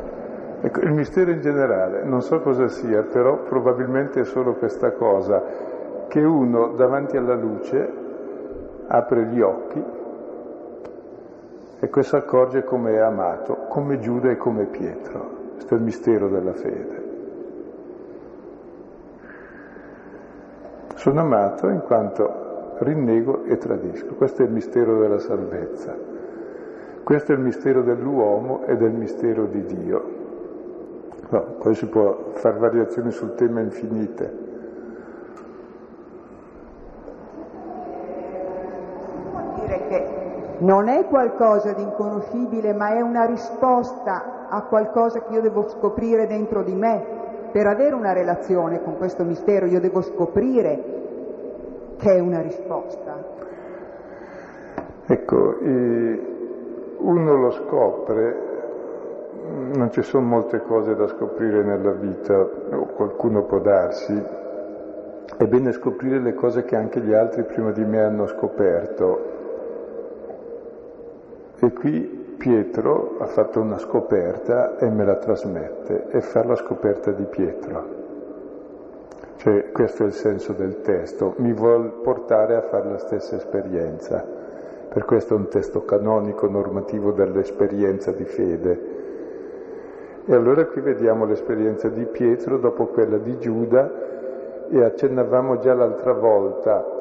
Ecco. 0.60 0.80
Il 0.80 0.92
mistero 0.92 1.30
in 1.30 1.40
generale, 1.40 2.04
non 2.04 2.22
so 2.22 2.40
cosa 2.40 2.68
sia, 2.68 3.02
però 3.02 3.42
probabilmente 3.42 4.20
è 4.20 4.24
solo 4.24 4.54
questa 4.54 4.92
cosa, 4.92 5.42
che 6.08 6.22
uno 6.22 6.72
davanti 6.74 7.16
alla 7.16 7.34
luce 7.34 7.92
apre 8.88 9.26
gli 9.26 9.40
occhi 9.40 9.82
e 11.78 11.88
questo 11.88 12.16
accorge 12.16 12.64
come 12.64 12.92
è 12.92 12.98
amato, 12.98 13.66
come 13.68 14.00
Giuda 14.00 14.30
e 14.30 14.36
come 14.36 14.66
Pietro. 14.66 15.38
Questo 15.54 15.74
è 15.74 15.76
il 15.78 15.82
mistero 15.84 16.28
della 16.28 16.52
fede. 16.52 17.08
Sono 20.96 21.20
amato 21.20 21.68
in 21.68 21.80
quanto 21.80 22.74
rinnego 22.80 23.44
e 23.44 23.56
tradisco. 23.56 24.14
Questo 24.14 24.42
è 24.42 24.44
il 24.44 24.52
mistero 24.52 24.98
della 24.98 25.18
salvezza. 25.18 25.96
questo 27.02 27.32
è 27.32 27.34
il 27.34 27.40
mistero 27.40 27.82
dell'uomo 27.82 28.64
ed 28.66 28.82
è 28.82 28.86
il 28.86 28.94
mistero 28.94 29.46
di 29.46 29.64
Dio. 29.64 30.19
No, 31.32 31.42
poi 31.60 31.74
si 31.76 31.86
può 31.86 32.32
fare 32.32 32.58
variazioni 32.58 33.12
sul 33.12 33.34
tema 33.36 33.60
infinite. 33.60 34.48
Vuol 39.30 39.44
dire 39.60 39.86
che 39.86 40.06
non 40.58 40.88
è 40.88 41.06
qualcosa 41.06 41.72
di 41.72 41.82
inconoscibile, 41.82 42.72
ma 42.74 42.94
è 42.94 43.00
una 43.00 43.26
risposta 43.26 44.48
a 44.48 44.62
qualcosa 44.62 45.20
che 45.22 45.34
io 45.34 45.40
devo 45.40 45.68
scoprire 45.68 46.26
dentro 46.26 46.64
di 46.64 46.74
me. 46.74 47.18
Per 47.52 47.64
avere 47.66 47.94
una 47.94 48.12
relazione 48.12 48.82
con 48.82 48.96
questo 48.96 49.22
mistero 49.22 49.66
io 49.66 49.78
devo 49.80 50.02
scoprire 50.02 50.98
che 51.96 52.12
è 52.12 52.18
una 52.18 52.40
risposta. 52.40 53.38
Ecco, 55.06 55.56
uno 56.98 57.36
lo 57.36 57.50
scopre, 57.52 58.49
non 59.72 59.90
ci 59.90 60.02
sono 60.02 60.26
molte 60.26 60.60
cose 60.62 60.94
da 60.94 61.06
scoprire 61.06 61.62
nella 61.62 61.92
vita, 61.92 62.38
o 62.38 62.86
qualcuno 62.94 63.44
può 63.44 63.58
darsi, 63.58 64.22
è 65.36 65.46
bene 65.46 65.72
scoprire 65.72 66.18
le 66.18 66.34
cose 66.34 66.64
che 66.64 66.76
anche 66.76 67.00
gli 67.00 67.14
altri 67.14 67.44
prima 67.44 67.70
di 67.70 67.84
me 67.84 68.02
hanno 68.02 68.26
scoperto. 68.26 69.38
E 71.60 71.72
qui 71.72 72.34
Pietro 72.36 73.16
ha 73.18 73.26
fatto 73.26 73.60
una 73.60 73.78
scoperta 73.78 74.76
e 74.78 74.88
me 74.90 75.04
la 75.04 75.16
trasmette, 75.16 76.08
e 76.10 76.20
fa 76.20 76.44
la 76.44 76.56
scoperta 76.56 77.10
di 77.12 77.24
Pietro. 77.24 77.98
Cioè, 79.36 79.70
questo 79.72 80.02
è 80.02 80.06
il 80.06 80.12
senso 80.12 80.52
del 80.52 80.82
testo, 80.82 81.34
mi 81.38 81.52
vuol 81.52 82.00
portare 82.02 82.56
a 82.56 82.62
fare 82.62 82.90
la 82.90 82.98
stessa 82.98 83.36
esperienza. 83.36 84.22
Per 84.92 85.04
questo 85.04 85.34
è 85.34 85.36
un 85.36 85.48
testo 85.48 85.84
canonico, 85.84 86.48
normativo 86.48 87.12
dell'esperienza 87.12 88.10
di 88.10 88.24
fede. 88.24 88.89
E 90.30 90.34
allora 90.36 90.64
qui 90.64 90.80
vediamo 90.80 91.24
l'esperienza 91.24 91.88
di 91.88 92.06
Pietro 92.06 92.56
dopo 92.56 92.86
quella 92.86 93.18
di 93.18 93.36
Giuda 93.38 93.90
e 94.68 94.80
accennavamo 94.80 95.58
già 95.58 95.74
l'altra 95.74 96.12
volta 96.12 96.98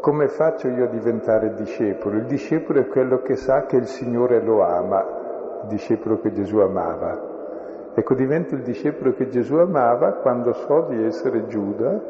come 0.00 0.28
faccio 0.28 0.68
io 0.68 0.84
a 0.84 0.88
diventare 0.88 1.52
discepolo? 1.52 2.16
Il 2.16 2.24
discepolo 2.24 2.80
è 2.80 2.86
quello 2.86 3.20
che 3.20 3.36
sa 3.36 3.66
che 3.66 3.76
il 3.76 3.86
Signore 3.86 4.42
lo 4.42 4.62
ama, 4.62 5.60
il 5.64 5.68
discepolo 5.68 6.20
che 6.20 6.32
Gesù 6.32 6.56
amava. 6.56 7.92
Ecco, 7.92 8.14
divento 8.14 8.54
il 8.54 8.62
discepolo 8.62 9.12
che 9.12 9.28
Gesù 9.28 9.56
amava 9.56 10.12
quando 10.12 10.54
so 10.54 10.86
di 10.88 11.04
essere 11.04 11.44
Giuda, 11.44 12.00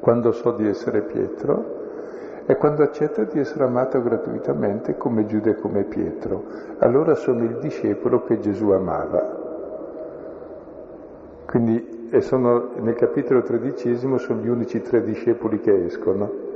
quando 0.00 0.32
so 0.32 0.50
di 0.50 0.66
essere 0.66 1.02
Pietro 1.02 1.81
e 2.46 2.56
quando 2.56 2.82
accetto 2.82 3.24
di 3.24 3.38
essere 3.38 3.64
amato 3.64 4.02
gratuitamente 4.02 4.96
come 4.96 5.26
Giuda 5.26 5.50
e 5.50 5.54
come 5.56 5.84
Pietro. 5.84 6.44
Allora 6.78 7.14
sono 7.14 7.44
il 7.44 7.58
discepolo 7.58 8.22
che 8.24 8.40
Gesù 8.40 8.70
amava. 8.70 9.40
Quindi 11.46 12.08
sono, 12.20 12.70
nel 12.80 12.94
capitolo 12.94 13.42
tredicesimo 13.42 14.18
sono 14.18 14.40
gli 14.40 14.48
unici 14.48 14.80
tre 14.80 15.02
discepoli 15.02 15.60
che 15.60 15.84
escono. 15.84 16.50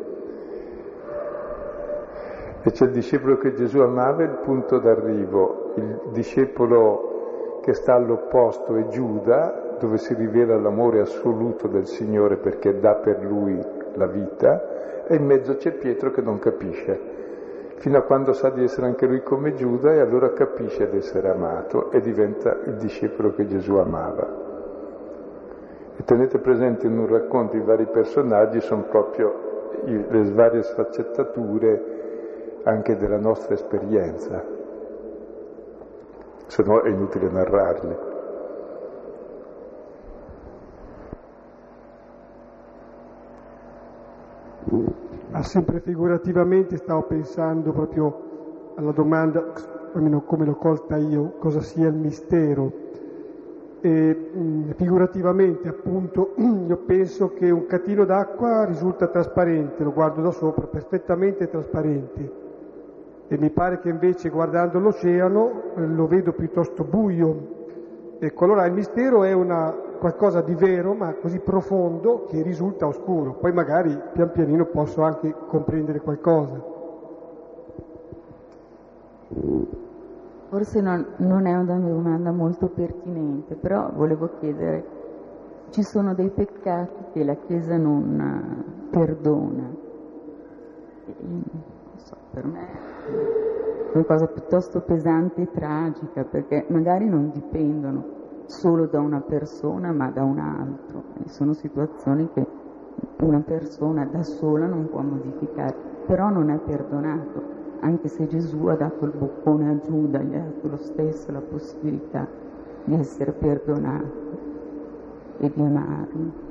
E 2.63 2.71
c'è 2.73 2.87
il 2.87 2.91
discepolo 2.91 3.37
che 3.39 3.55
Gesù 3.55 3.79
amava 3.79 4.25
il 4.25 4.39
punto 4.43 4.79
d'arrivo, 4.79 5.73
il 5.77 6.01
discepolo 6.11 7.61
che 7.63 7.75
sta 7.75 7.95
all'opposto 7.95 8.75
è 8.75 8.89
Giuda, 8.89 9.77
dove 9.79 9.99
si 9.99 10.15
rivela 10.15 10.59
l'amore 10.59 11.01
assoluto 11.01 11.69
del 11.69 11.87
Signore 11.87 12.37
perché 12.37 12.81
dà 12.81 12.95
per 12.95 13.23
lui 13.23 13.59
la 13.95 14.07
vita, 14.07 14.96
e 15.07 15.17
in 15.17 15.25
mezzo 15.25 15.57
c'è 15.57 15.73
Pietro 15.73 16.11
che 16.11 16.21
non 16.21 16.39
capisce, 16.39 16.99
fino 17.77 17.99
a 17.99 18.03
quando 18.03 18.33
sa 18.33 18.51
di 18.51 18.63
essere 18.63 18.87
anche 18.87 19.07
lui 19.07 19.23
come 19.23 19.55
Giuda 19.55 19.93
e 19.93 20.01
allora 20.01 20.33
capisce 20.33 20.89
di 20.89 20.99
essere 20.99 21.29
amato 21.29 21.91
e 21.91 22.01
diventa 22.01 22.59
il 22.65 22.75
discepolo 22.75 23.35
che 23.35 23.47
Gesù 23.47 23.75
amava. 23.75 24.45
E 25.97 26.05
tenete 26.05 26.39
presente 26.39 26.87
in 26.87 26.99
un 26.99 27.07
racconto 27.07 27.57
i 27.57 27.61
vari 27.61 27.87
personaggi 27.87 28.61
sono 28.61 28.83
proprio 28.83 29.45
le 29.85 30.31
varie 30.33 30.63
sfaccettature 30.63 31.95
anche 32.65 32.97
della 32.97 33.19
nostra 33.19 33.55
esperienza 33.55 34.55
se 36.47 36.63
no 36.63 36.81
è 36.83 36.89
inutile 36.89 37.29
narrarli. 37.29 38.06
Ma 45.31 45.43
sempre 45.43 45.81
figurativamente 45.81 46.77
stavo 46.77 47.03
pensando 47.03 47.73
proprio 47.73 48.73
alla 48.77 48.93
domanda, 48.93 49.53
almeno 49.93 50.23
come 50.23 50.45
l'ho 50.45 50.57
colta 50.57 50.97
io, 50.97 51.35
cosa 51.39 51.61
sia 51.61 51.89
il 51.89 51.95
mistero. 51.95 52.73
E, 53.81 54.31
mh, 54.33 54.75
figurativamente 54.75 55.69
appunto 55.69 56.35
io 56.39 56.77
penso 56.87 57.33
che 57.33 57.51
un 57.51 57.67
catino 57.67 58.05
d'acqua 58.05 58.65
risulta 58.65 59.09
trasparente, 59.09 59.85
lo 59.85 59.93
guardo 59.93 60.23
da 60.23 60.31
sopra, 60.31 60.67
perfettamente 60.67 61.49
trasparente 61.49 62.45
e 63.29 63.39
mi 63.39 63.51
pare 63.51 63.81
che 63.81 63.89
invece 63.89 64.29
guardando 64.29 64.79
l'oceano 64.79 65.63
lo 65.75 66.07
vedo 66.07 66.33
piuttosto 66.33 66.85
buio. 66.85 67.55
Ecco, 68.19 68.45
allora 68.45 68.65
il 68.67 68.73
mistero 68.73 69.25
è 69.25 69.33
una, 69.33 69.75
qualcosa 69.99 70.41
di 70.41 70.55
vero 70.55 70.95
ma 70.95 71.15
così 71.15 71.39
profondo 71.41 72.25
che 72.29 72.43
risulta 72.43 72.87
oscuro, 72.87 73.35
poi 73.35 73.53
magari 73.53 73.97
pian 74.13 74.31
pianino 74.31 74.67
posso 74.67 75.03
anche 75.03 75.35
comprendere 75.49 76.01
qualcosa. 76.01 76.75
Forse 80.49 80.81
non, 80.81 81.05
non, 81.17 81.47
è 81.47 81.55
una 81.55 81.77
domanda 81.79 82.31
molto 82.31 82.69
pertinente, 82.69 83.57
però 83.57 83.91
volevo 83.93 84.31
chiedere, 84.39 84.85
ci 85.71 85.83
sono 85.83 86.15
dei 86.15 86.31
peccati 86.31 87.11
che 87.13 87.25
la 87.25 87.35
Chiesa 87.35 87.77
non 87.77 88.21
eh, 88.21 88.89
perdona? 88.91 89.75
Non 91.19 91.43
so, 91.97 92.17
per 92.31 92.45
me 92.45 92.97
una 93.93 94.05
cosa 94.05 94.27
piuttosto 94.27 94.81
pesante 94.81 95.43
e 95.43 95.51
tragica, 95.51 96.25
perché 96.25 96.67
magari 96.69 97.09
non 97.09 97.31
dipendono 97.33 98.16
solo 98.47 98.87
da 98.87 99.01
una 99.01 99.21
persona, 99.21 99.93
ma 99.93 100.11
da 100.11 100.23
un 100.23 100.39
altro. 100.39 101.03
E 101.25 101.29
sono 101.29 101.53
situazioni 101.53 102.29
che 102.33 102.47
una 103.21 103.41
persona 103.41 104.05
da 104.05 104.23
sola 104.23 104.67
non 104.67 104.89
può 104.89 105.01
modificare, 105.01 105.75
però 106.07 106.29
non 106.31 106.51
è 106.51 106.59
perdonato, 106.59 107.43
anche 107.81 108.09
se 108.09 108.27
Gesù 108.27 108.67
ha 108.67 108.75
dato 108.75 109.05
il 109.05 109.13
boccone 109.17 109.71
a 109.71 109.81
Giuda, 109.81 110.21
gli 110.21 110.35
ha 110.35 110.41
dato 110.41 110.69
lo 110.69 110.77
stesso 110.77 111.33
la 111.33 111.41
possibilità 111.41 112.27
di 112.85 112.95
essere 112.95 113.33
perdonato 113.33 114.39
e 115.39 115.51
di 115.55 115.61
amarlo. 115.61 116.45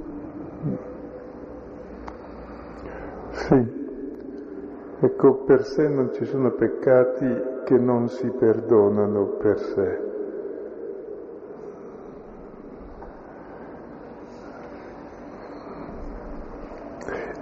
Sì, 3.32 3.84
Ecco, 5.02 5.44
per 5.44 5.64
sé 5.66 5.90
non 5.90 6.14
ci 6.14 6.24
sono 6.24 6.52
peccati 6.52 7.28
che 7.66 7.78
non 7.78 8.08
si 8.08 8.28
perdonano 8.30 9.26
per 9.38 9.60
sé. 9.60 10.15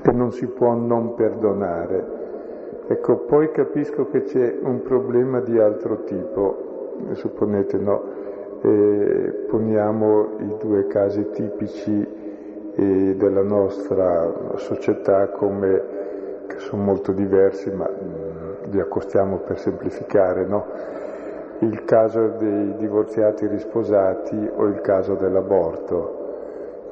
E 0.03 0.11
non 0.11 0.31
si 0.31 0.47
può 0.47 0.73
non 0.73 1.15
perdonare. 1.15 2.21
Ecco, 2.87 3.19
poi 3.19 3.51
capisco 3.51 4.07
che 4.09 4.23
c'è 4.23 4.57
un 4.61 4.81
problema 4.81 5.39
di 5.39 5.57
altro 5.57 6.03
tipo, 6.03 6.97
supponete 7.13 7.77
no, 7.77 8.03
eh, 8.61 9.45
poniamo 9.47 10.37
i 10.39 10.55
due 10.59 10.87
casi 10.87 11.29
tipici 11.31 12.05
eh, 12.75 13.15
della 13.15 13.43
nostra 13.43 14.51
società 14.55 15.29
come 15.29 15.81
che 16.47 16.59
sono 16.59 16.83
molto 16.83 17.13
diversi, 17.13 17.71
ma 17.71 17.89
mh, 17.89 18.69
li 18.71 18.79
accostiamo 18.79 19.37
per 19.37 19.57
semplificare, 19.59 20.45
no? 20.45 20.65
il 21.59 21.85
caso 21.85 22.27
dei 22.37 22.75
divorziati 22.75 23.47
risposati 23.47 24.49
o 24.55 24.65
il 24.65 24.81
caso 24.81 25.15
dell'aborto. 25.15 26.22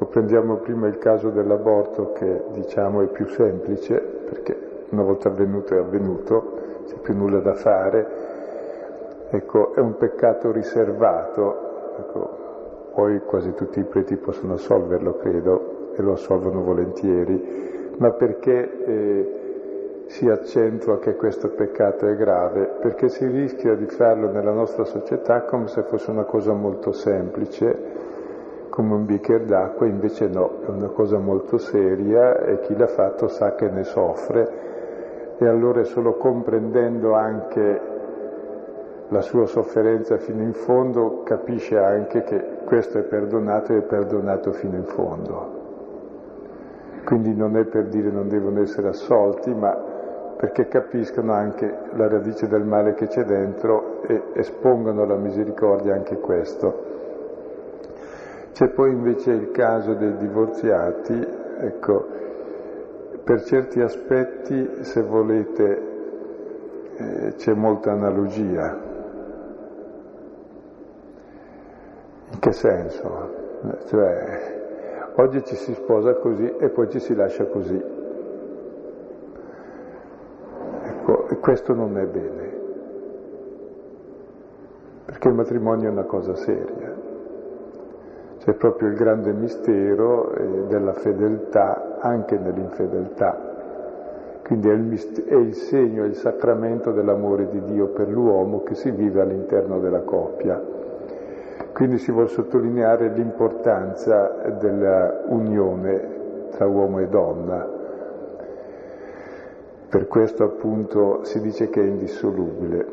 Prendiamo 0.06 0.58
prima 0.58 0.88
il 0.88 0.98
caso 0.98 1.30
dell'aborto 1.30 2.12
che 2.12 2.44
diciamo 2.52 3.02
è 3.02 3.08
più 3.08 3.28
semplice, 3.28 3.98
perché 4.00 4.58
una 4.90 5.04
volta 5.04 5.30
avvenuto 5.30 5.74
è 5.74 5.78
avvenuto, 5.78 6.58
c'è 6.86 6.98
più 6.98 7.16
nulla 7.16 7.40
da 7.40 7.54
fare. 7.54 8.08
Ecco, 9.30 9.74
è 9.74 9.80
un 9.80 9.96
peccato 9.96 10.52
riservato, 10.52 11.96
ecco, 11.98 12.30
poi 12.94 13.22
quasi 13.22 13.54
tutti 13.54 13.80
i 13.80 13.86
preti 13.86 14.18
possono 14.18 14.54
assolverlo, 14.54 15.16
credo, 15.18 15.94
e 15.96 16.02
lo 16.02 16.14
assolvono 16.14 16.62
volentieri, 16.62 17.94
ma 17.98 18.12
perché 18.12 18.84
eh, 18.84 19.42
si 20.08 20.28
accentua 20.28 21.00
che 21.00 21.16
questo 21.16 21.50
peccato 21.52 22.08
è 22.08 22.16
grave, 22.16 22.78
perché 22.82 23.08
si 23.08 23.26
rischia 23.28 23.76
di 23.76 23.86
farlo 23.86 24.30
nella 24.30 24.52
nostra 24.52 24.84
società 24.84 25.44
come 25.44 25.68
se 25.68 25.84
fosse 25.84 26.12
una 26.12 26.26
cosa 26.26 26.54
molto 26.54 26.92
semplice, 26.92 28.20
come 28.72 28.94
un 28.94 29.06
bicchiere 29.06 29.46
d'acqua, 29.46 29.86
invece 29.86 30.28
no, 30.30 30.62
è 30.66 30.70
una 30.70 30.88
cosa 30.88 31.20
molto 31.20 31.58
seria 31.58 32.40
e 32.40 32.62
chi 32.62 32.76
l'ha 32.76 32.88
fatto 32.88 33.28
sa 33.28 33.54
che 33.54 33.70
ne 33.70 33.84
soffre 33.84 35.36
e 35.38 35.46
allora 35.46 35.82
è 35.82 35.84
solo 35.84 36.14
comprendendo 36.16 37.14
anche 37.14 37.82
la 39.10 39.22
sua 39.22 39.46
sofferenza 39.46 40.18
fino 40.18 40.42
in 40.42 40.54
fondo, 40.54 41.24
capisce 41.24 41.78
anche 41.78 42.24
che 42.24 42.60
questo 42.64 43.00
è 43.00 43.02
perdonato 43.02 43.74
e 43.74 43.80
è 43.80 43.82
perdonato 43.82 44.54
fino 44.54 44.78
in 44.78 44.86
fondo. 44.86 45.60
Quindi 47.04 47.36
non 47.36 47.58
è 47.58 47.66
per 47.66 47.88
dire 47.88 48.10
non 48.10 48.30
devono 48.30 48.62
essere 48.62 48.88
assolti, 48.88 49.54
ma 49.54 49.76
perché 50.38 50.68
capiscono 50.70 51.34
anche 51.34 51.76
la 51.96 52.08
radice 52.08 52.48
del 52.48 52.64
male 52.64 52.94
che 52.94 53.08
c'è 53.08 53.26
dentro 53.26 54.02
e 54.04 54.22
espongono 54.34 55.02
alla 55.02 55.18
misericordia 55.18 55.94
anche 55.94 56.20
questo. 56.20 57.01
C'è 58.54 58.68
poi 58.70 58.92
invece 58.92 59.32
il 59.32 59.52
caso 59.52 59.94
dei 59.94 60.18
divorziati, 60.18 61.14
ecco, 61.60 62.06
per 63.24 63.44
certi 63.44 63.80
aspetti, 63.80 64.84
se 64.84 65.02
volete, 65.02 65.82
eh, 66.96 67.34
c'è 67.36 67.54
molta 67.54 67.92
analogia. 67.92 68.78
In 72.32 72.40
che 72.40 72.52
senso? 72.52 73.40
Cioè, 73.86 75.14
oggi 75.16 75.44
ci 75.46 75.56
si 75.56 75.74
sposa 75.74 76.16
così 76.16 76.46
e 76.58 76.70
poi 76.70 76.90
ci 76.90 77.00
si 77.00 77.16
lascia 77.16 77.46
così. 77.46 77.82
Ecco, 80.84 81.28
questo 81.40 81.74
non 81.74 81.98
è 81.98 82.06
bene, 82.06 82.60
perché 85.06 85.28
il 85.30 85.36
matrimonio 85.36 85.88
è 85.88 85.92
una 85.92 86.06
cosa 86.06 86.36
seria. 86.36 86.91
C'è 88.44 88.54
proprio 88.54 88.88
il 88.88 88.96
grande 88.96 89.34
mistero 89.34 90.34
eh, 90.34 90.66
della 90.68 90.94
fedeltà 90.94 92.00
anche 92.00 92.40
nell'infedeltà. 92.40 93.50
Quindi 94.44 94.68
è 94.68 94.74
il, 94.74 94.82
mist- 94.82 95.28
è 95.28 95.36
il 95.36 95.54
segno, 95.54 96.04
è 96.04 96.08
il 96.08 96.16
sacramento 96.16 96.92
dell'amore 96.92 97.50
di 97.50 97.62
Dio 97.66 97.90
per 97.90 98.10
l'uomo 98.10 98.64
che 98.64 98.74
si 98.74 98.90
vive 98.90 99.22
all'interno 99.22 99.80
della 99.80 100.00
coppia. 100.00 100.60
Quindi 101.72 102.00
si 102.00 102.12
vuole 102.12 102.30
sottolineare 102.30 103.10
l'importanza 103.10 104.58
dell'unione 104.60 106.50
tra 106.50 106.66
uomo 106.66 106.98
e 106.98 107.08
donna. 107.10 107.70
Per 109.88 110.08
questo 110.08 110.44
appunto 110.46 111.24
si 111.26 111.40
dice 111.42 111.70
che 111.70 111.80
è 111.80 111.86
indissolubile. 111.86 112.88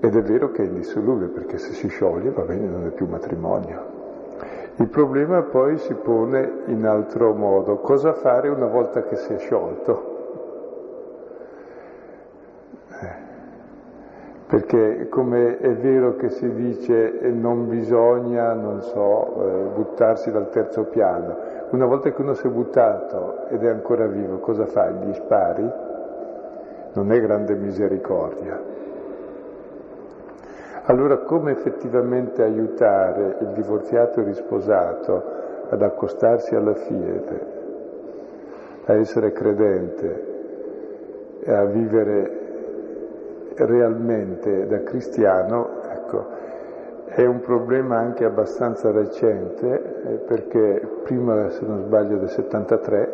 Ed 0.00 0.16
è 0.16 0.22
vero 0.22 0.50
che 0.50 0.64
è 0.64 0.66
indissolubile 0.66 1.28
perché 1.28 1.56
se 1.58 1.72
si 1.72 1.86
scioglie 1.86 2.30
va 2.30 2.42
bene, 2.42 2.66
non 2.66 2.86
è 2.86 2.90
più 2.90 3.06
matrimonio. 3.06 3.99
Il 4.80 4.88
problema 4.88 5.42
poi 5.42 5.76
si 5.76 5.92
pone 5.92 6.62
in 6.66 6.86
altro 6.86 7.34
modo. 7.34 7.76
Cosa 7.80 8.14
fare 8.14 8.48
una 8.48 8.66
volta 8.66 9.02
che 9.02 9.16
si 9.16 9.34
è 9.34 9.38
sciolto? 9.38 10.16
perché 14.50 15.08
come 15.08 15.58
è 15.58 15.76
vero 15.76 16.16
che 16.16 16.28
si 16.30 16.52
dice 16.52 17.20
non 17.30 17.68
bisogna, 17.68 18.52
non 18.52 18.82
so, 18.82 19.44
eh, 19.44 19.68
buttarsi 19.76 20.32
dal 20.32 20.48
terzo 20.50 20.86
piano, 20.86 21.36
una 21.70 21.86
volta 21.86 22.10
che 22.10 22.20
uno 22.20 22.34
si 22.34 22.48
è 22.48 22.50
buttato 22.50 23.46
ed 23.48 23.62
è 23.62 23.68
ancora 23.68 24.06
vivo, 24.06 24.38
cosa 24.38 24.66
fa? 24.66 24.90
Gli 24.90 25.14
spari? 25.14 25.70
Non 26.94 27.12
è 27.12 27.20
grande 27.20 27.54
misericordia. 27.54 28.79
Allora 30.90 31.18
come 31.18 31.52
effettivamente 31.52 32.42
aiutare 32.42 33.36
il 33.42 33.52
divorziato 33.54 34.18
e 34.18 34.24
risposato 34.24 35.22
ad 35.68 35.80
accostarsi 35.82 36.56
alla 36.56 36.74
fede, 36.74 37.46
a 38.86 38.94
essere 38.94 39.30
credente 39.30 40.26
e 41.42 41.52
a 41.52 41.64
vivere 41.66 42.38
realmente 43.54 44.66
da 44.66 44.82
cristiano, 44.82 45.80
ecco, 45.88 46.26
è 47.04 47.24
un 47.24 47.38
problema 47.38 47.98
anche 47.98 48.24
abbastanza 48.24 48.90
recente, 48.90 50.02
eh, 50.06 50.14
perché 50.26 50.88
prima, 51.04 51.50
se 51.50 51.64
non 51.66 51.82
sbaglio, 51.84 52.16
del 52.16 52.30
73, 52.30 53.12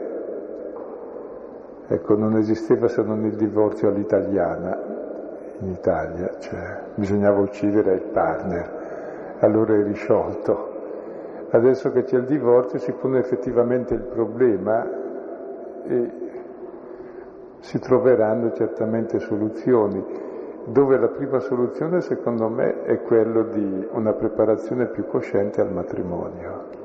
ecco, 1.88 2.16
non 2.16 2.38
esisteva 2.38 2.88
se 2.88 3.02
non 3.02 3.26
il 3.26 3.36
divorzio 3.36 3.88
all'italiana 3.88 4.96
in 5.60 5.70
Italia, 5.70 6.38
cioè 6.38 6.80
bisognava 6.94 7.40
uccidere 7.40 7.94
il 7.94 8.02
partner, 8.12 9.36
allora 9.40 9.74
è 9.74 9.82
risciolto. 9.82 10.74
Adesso 11.50 11.92
che 11.92 12.04
c'è 12.04 12.16
il 12.16 12.26
divorzio 12.26 12.78
si 12.78 12.92
pone 12.92 13.18
effettivamente 13.18 13.94
il 13.94 14.02
problema 14.02 14.88
e 15.84 16.10
si 17.60 17.78
troveranno 17.78 18.52
certamente 18.52 19.18
soluzioni 19.20 20.04
dove 20.66 20.98
la 20.98 21.08
prima 21.08 21.38
soluzione 21.38 22.00
secondo 22.00 22.48
me 22.48 22.82
è 22.82 23.00
quella 23.02 23.42
di 23.42 23.88
una 23.92 24.12
preparazione 24.12 24.86
più 24.86 25.06
cosciente 25.06 25.60
al 25.60 25.72
matrimonio. 25.72 26.75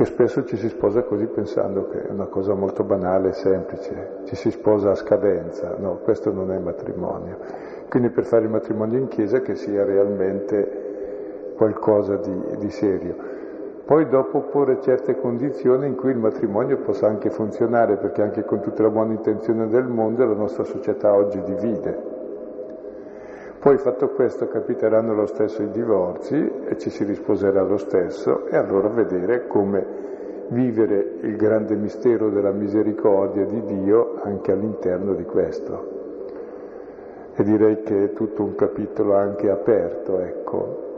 Perché 0.00 0.14
spesso 0.14 0.44
ci 0.46 0.56
si 0.56 0.70
sposa 0.70 1.02
così 1.02 1.26
pensando 1.26 1.86
che 1.88 2.06
è 2.06 2.10
una 2.10 2.24
cosa 2.24 2.54
molto 2.54 2.84
banale 2.84 3.28
e 3.28 3.32
semplice, 3.32 4.20
ci 4.24 4.34
si 4.34 4.50
sposa 4.50 4.92
a 4.92 4.94
scadenza, 4.94 5.76
no, 5.78 5.98
questo 5.98 6.32
non 6.32 6.50
è 6.52 6.58
matrimonio. 6.58 7.36
Quindi 7.90 8.08
per 8.08 8.24
fare 8.24 8.44
il 8.44 8.50
matrimonio 8.50 8.98
in 8.98 9.08
chiesa 9.08 9.40
che 9.40 9.56
sia 9.56 9.84
realmente 9.84 11.52
qualcosa 11.54 12.16
di, 12.16 12.56
di 12.56 12.70
serio. 12.70 13.14
Poi 13.84 14.08
dopo 14.08 14.40
porre 14.44 14.80
certe 14.80 15.18
condizioni 15.20 15.88
in 15.88 15.96
cui 15.96 16.12
il 16.12 16.18
matrimonio 16.18 16.78
possa 16.78 17.06
anche 17.06 17.28
funzionare, 17.28 17.98
perché 17.98 18.22
anche 18.22 18.42
con 18.46 18.60
tutta 18.60 18.82
la 18.82 18.88
buona 18.88 19.12
intenzione 19.12 19.68
del 19.68 19.86
mondo 19.86 20.24
la 20.24 20.32
nostra 20.32 20.64
società 20.64 21.14
oggi 21.14 21.42
divide. 21.42 22.09
Poi 23.60 23.76
fatto 23.76 24.08
questo 24.08 24.48
capiteranno 24.48 25.12
lo 25.12 25.26
stesso 25.26 25.62
i 25.62 25.70
divorzi 25.70 26.50
e 26.64 26.78
ci 26.78 26.88
si 26.88 27.04
risposerà 27.04 27.62
lo 27.62 27.76
stesso 27.76 28.46
e 28.46 28.56
allora 28.56 28.88
vedere 28.88 29.46
come 29.48 29.86
vivere 30.48 31.16
il 31.20 31.36
grande 31.36 31.76
mistero 31.76 32.30
della 32.30 32.52
misericordia 32.52 33.44
di 33.44 33.62
Dio 33.64 34.18
anche 34.22 34.52
all'interno 34.52 35.12
di 35.12 35.24
questo. 35.24 35.98
E 37.34 37.42
direi 37.42 37.82
che 37.82 38.04
è 38.04 38.12
tutto 38.14 38.42
un 38.42 38.54
capitolo 38.54 39.14
anche 39.14 39.50
aperto, 39.50 40.18
ecco, 40.20 40.88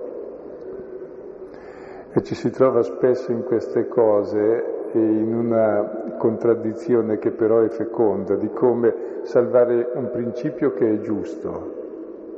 e 2.13 2.23
ci 2.23 2.37
si 2.37 2.51
trova 2.51 2.83
spesso 2.83 3.33
in 3.33 3.43
queste 3.43 3.89
cose 3.89 4.91
in 4.93 5.35
una 5.35 6.15
contraddizione 6.17 7.19
che 7.19 7.33
però 7.33 7.59
è 7.59 7.69
feconda, 7.71 8.37
di 8.37 8.51
come 8.51 8.95
salvare 9.23 9.91
un 9.95 10.11
principio 10.11 10.73
che 10.75 10.93
è 10.93 11.01
giusto, 11.01 11.82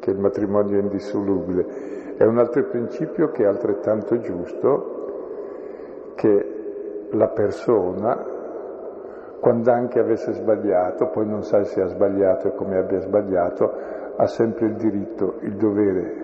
che 0.04 0.10
il 0.10 0.18
matrimonio 0.18 0.78
è 0.78 0.82
indissolubile, 0.82 2.16
e 2.18 2.26
un 2.26 2.36
altro 2.36 2.62
principio 2.64 3.30
che 3.30 3.44
è 3.44 3.46
altrettanto 3.46 4.18
giusto, 4.20 6.12
che 6.14 7.08
la 7.10 7.28
persona, 7.28 8.22
quando 9.40 9.70
anche 9.72 9.98
avesse 9.98 10.34
sbagliato, 10.34 11.08
poi 11.08 11.26
non 11.26 11.42
sa 11.42 11.64
se 11.64 11.80
ha 11.80 11.86
sbagliato 11.86 12.48
e 12.48 12.54
come 12.54 12.76
abbia 12.76 13.00
sbagliato, 13.00 13.72
ha 14.16 14.26
sempre 14.26 14.66
il 14.66 14.74
diritto, 14.74 15.38
il 15.40 15.56
dovere 15.56 16.22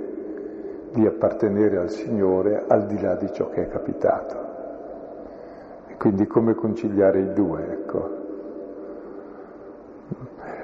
di 0.92 1.06
appartenere 1.06 1.78
al 1.78 1.88
Signore 1.88 2.64
al 2.68 2.84
di 2.84 3.00
là 3.00 3.14
di 3.14 3.32
ciò 3.32 3.48
che 3.48 3.62
è 3.62 3.68
capitato. 3.68 4.36
E 5.86 5.96
quindi 5.96 6.26
come 6.26 6.52
conciliare 6.52 7.20
i 7.20 7.32
due, 7.32 7.62
ecco. 7.62 8.19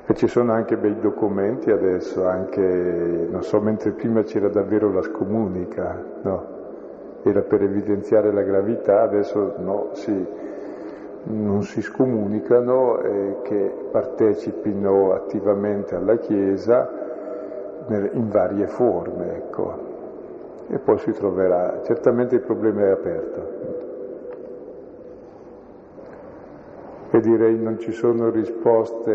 E 0.09 0.15
ci 0.15 0.29
sono 0.29 0.53
anche 0.53 0.77
bei 0.77 0.99
documenti 1.01 1.71
adesso, 1.71 2.27
anche, 2.27 2.61
non 2.61 3.43
so, 3.43 3.61
mentre 3.61 3.91
prima 3.91 4.23
c'era 4.23 4.49
davvero 4.49 4.93
la 4.93 5.03
scomunica, 5.03 6.01
no? 6.23 6.55
Era 7.25 7.43
per 7.43 7.63
evidenziare 7.63 8.33
la 8.33 8.43
gravità, 8.43 9.03
adesso 9.03 9.55
no, 9.59 9.89
si, 9.95 10.27
non 11.25 11.63
si 11.65 11.83
scomunicano 11.83 13.01
e 13.01 13.37
che 13.43 13.73
partecipino 13.91 15.13
attivamente 15.13 15.97
alla 15.97 16.17
Chiesa 16.19 16.89
in 17.89 18.29
varie 18.29 18.69
forme, 18.69 19.37
ecco 19.37 19.95
e 20.69 20.79
poi 20.79 20.99
si 20.99 21.13
troverà. 21.13 21.81
Certamente 21.85 22.37
il 22.37 22.41
problema 22.43 22.83
è 22.83 22.91
aperto. 22.91 23.56
E 27.17 27.21
direi 27.21 27.59
non 27.59 27.79
ci 27.79 27.93
sono 27.93 28.29
risposte 28.29 29.11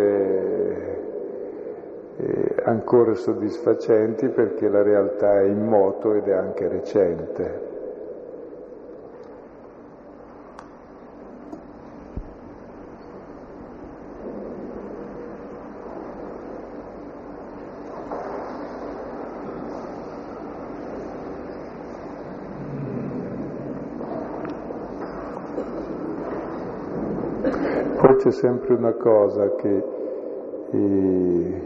eh, 2.17 2.55
ancora 2.63 3.13
soddisfacenti 3.13 4.29
perché 4.29 4.67
la 4.69 4.81
realtà 4.81 5.39
è 5.39 5.45
in 5.45 5.63
moto 5.67 6.15
ed 6.15 6.27
è 6.27 6.33
anche 6.33 6.67
recente. 6.67 7.70
C'è 28.21 28.29
sempre 28.29 28.75
una 28.75 28.93
cosa 28.93 29.55
che 29.55 29.83
eh, 30.69 31.61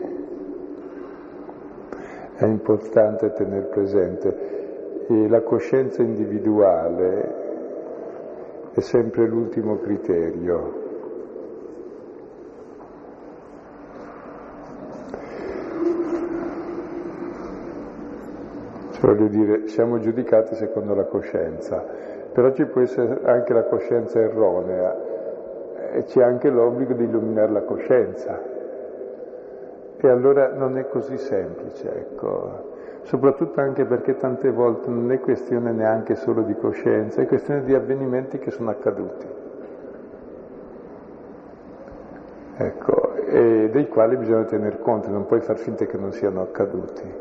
è 2.36 2.46
importante 2.46 3.34
tenere 3.34 3.66
presente, 3.66 5.06
e 5.10 5.28
la 5.28 5.42
coscienza 5.42 6.02
individuale 6.02 7.44
è 8.72 8.80
sempre 8.80 9.28
l'ultimo 9.28 9.80
criterio. 9.80 10.84
Voglio 19.02 19.28
dire, 19.28 19.68
siamo 19.68 20.00
giudicati 20.00 20.56
secondo 20.56 20.96
la 20.96 21.04
coscienza, 21.04 21.86
però 22.32 22.54
ci 22.54 22.66
può 22.66 22.80
essere 22.80 23.20
anche 23.26 23.52
la 23.52 23.66
coscienza 23.66 24.22
erronea 24.22 25.05
e 25.96 26.04
c'è 26.04 26.22
anche 26.22 26.50
l'obbligo 26.50 26.94
di 26.94 27.06
illuminare 27.06 27.52
la 27.52 27.62
coscienza. 27.62 28.38
E 29.98 30.08
allora 30.10 30.52
non 30.54 30.78
è 30.78 30.90
così 30.90 31.18
semplice, 31.18 31.88
ecco. 31.88 32.74
Soprattutto 33.04 33.62
anche 33.62 33.86
perché 33.86 34.18
tante 34.18 34.52
volte 34.52 34.90
non 34.90 35.10
è 35.12 35.20
questione 35.20 35.72
neanche 35.72 36.16
solo 36.16 36.42
di 36.42 36.54
coscienza, 36.56 37.22
è 37.22 37.28
questione 37.28 37.64
di 37.64 37.74
avvenimenti 37.74 38.40
che 38.40 38.52
sono 38.52 38.72
accaduti. 38.72 39.26
Ecco, 42.58 43.14
e 43.16 43.70
dei 43.72 43.88
quali 43.88 44.18
bisogna 44.18 44.44
tener 44.44 44.80
conto, 44.80 45.10
non 45.10 45.26
puoi 45.26 45.40
far 45.40 45.58
finta 45.58 45.86
che 45.86 45.98
non 45.98 46.12
siano 46.12 46.42
accaduti. 46.42 47.14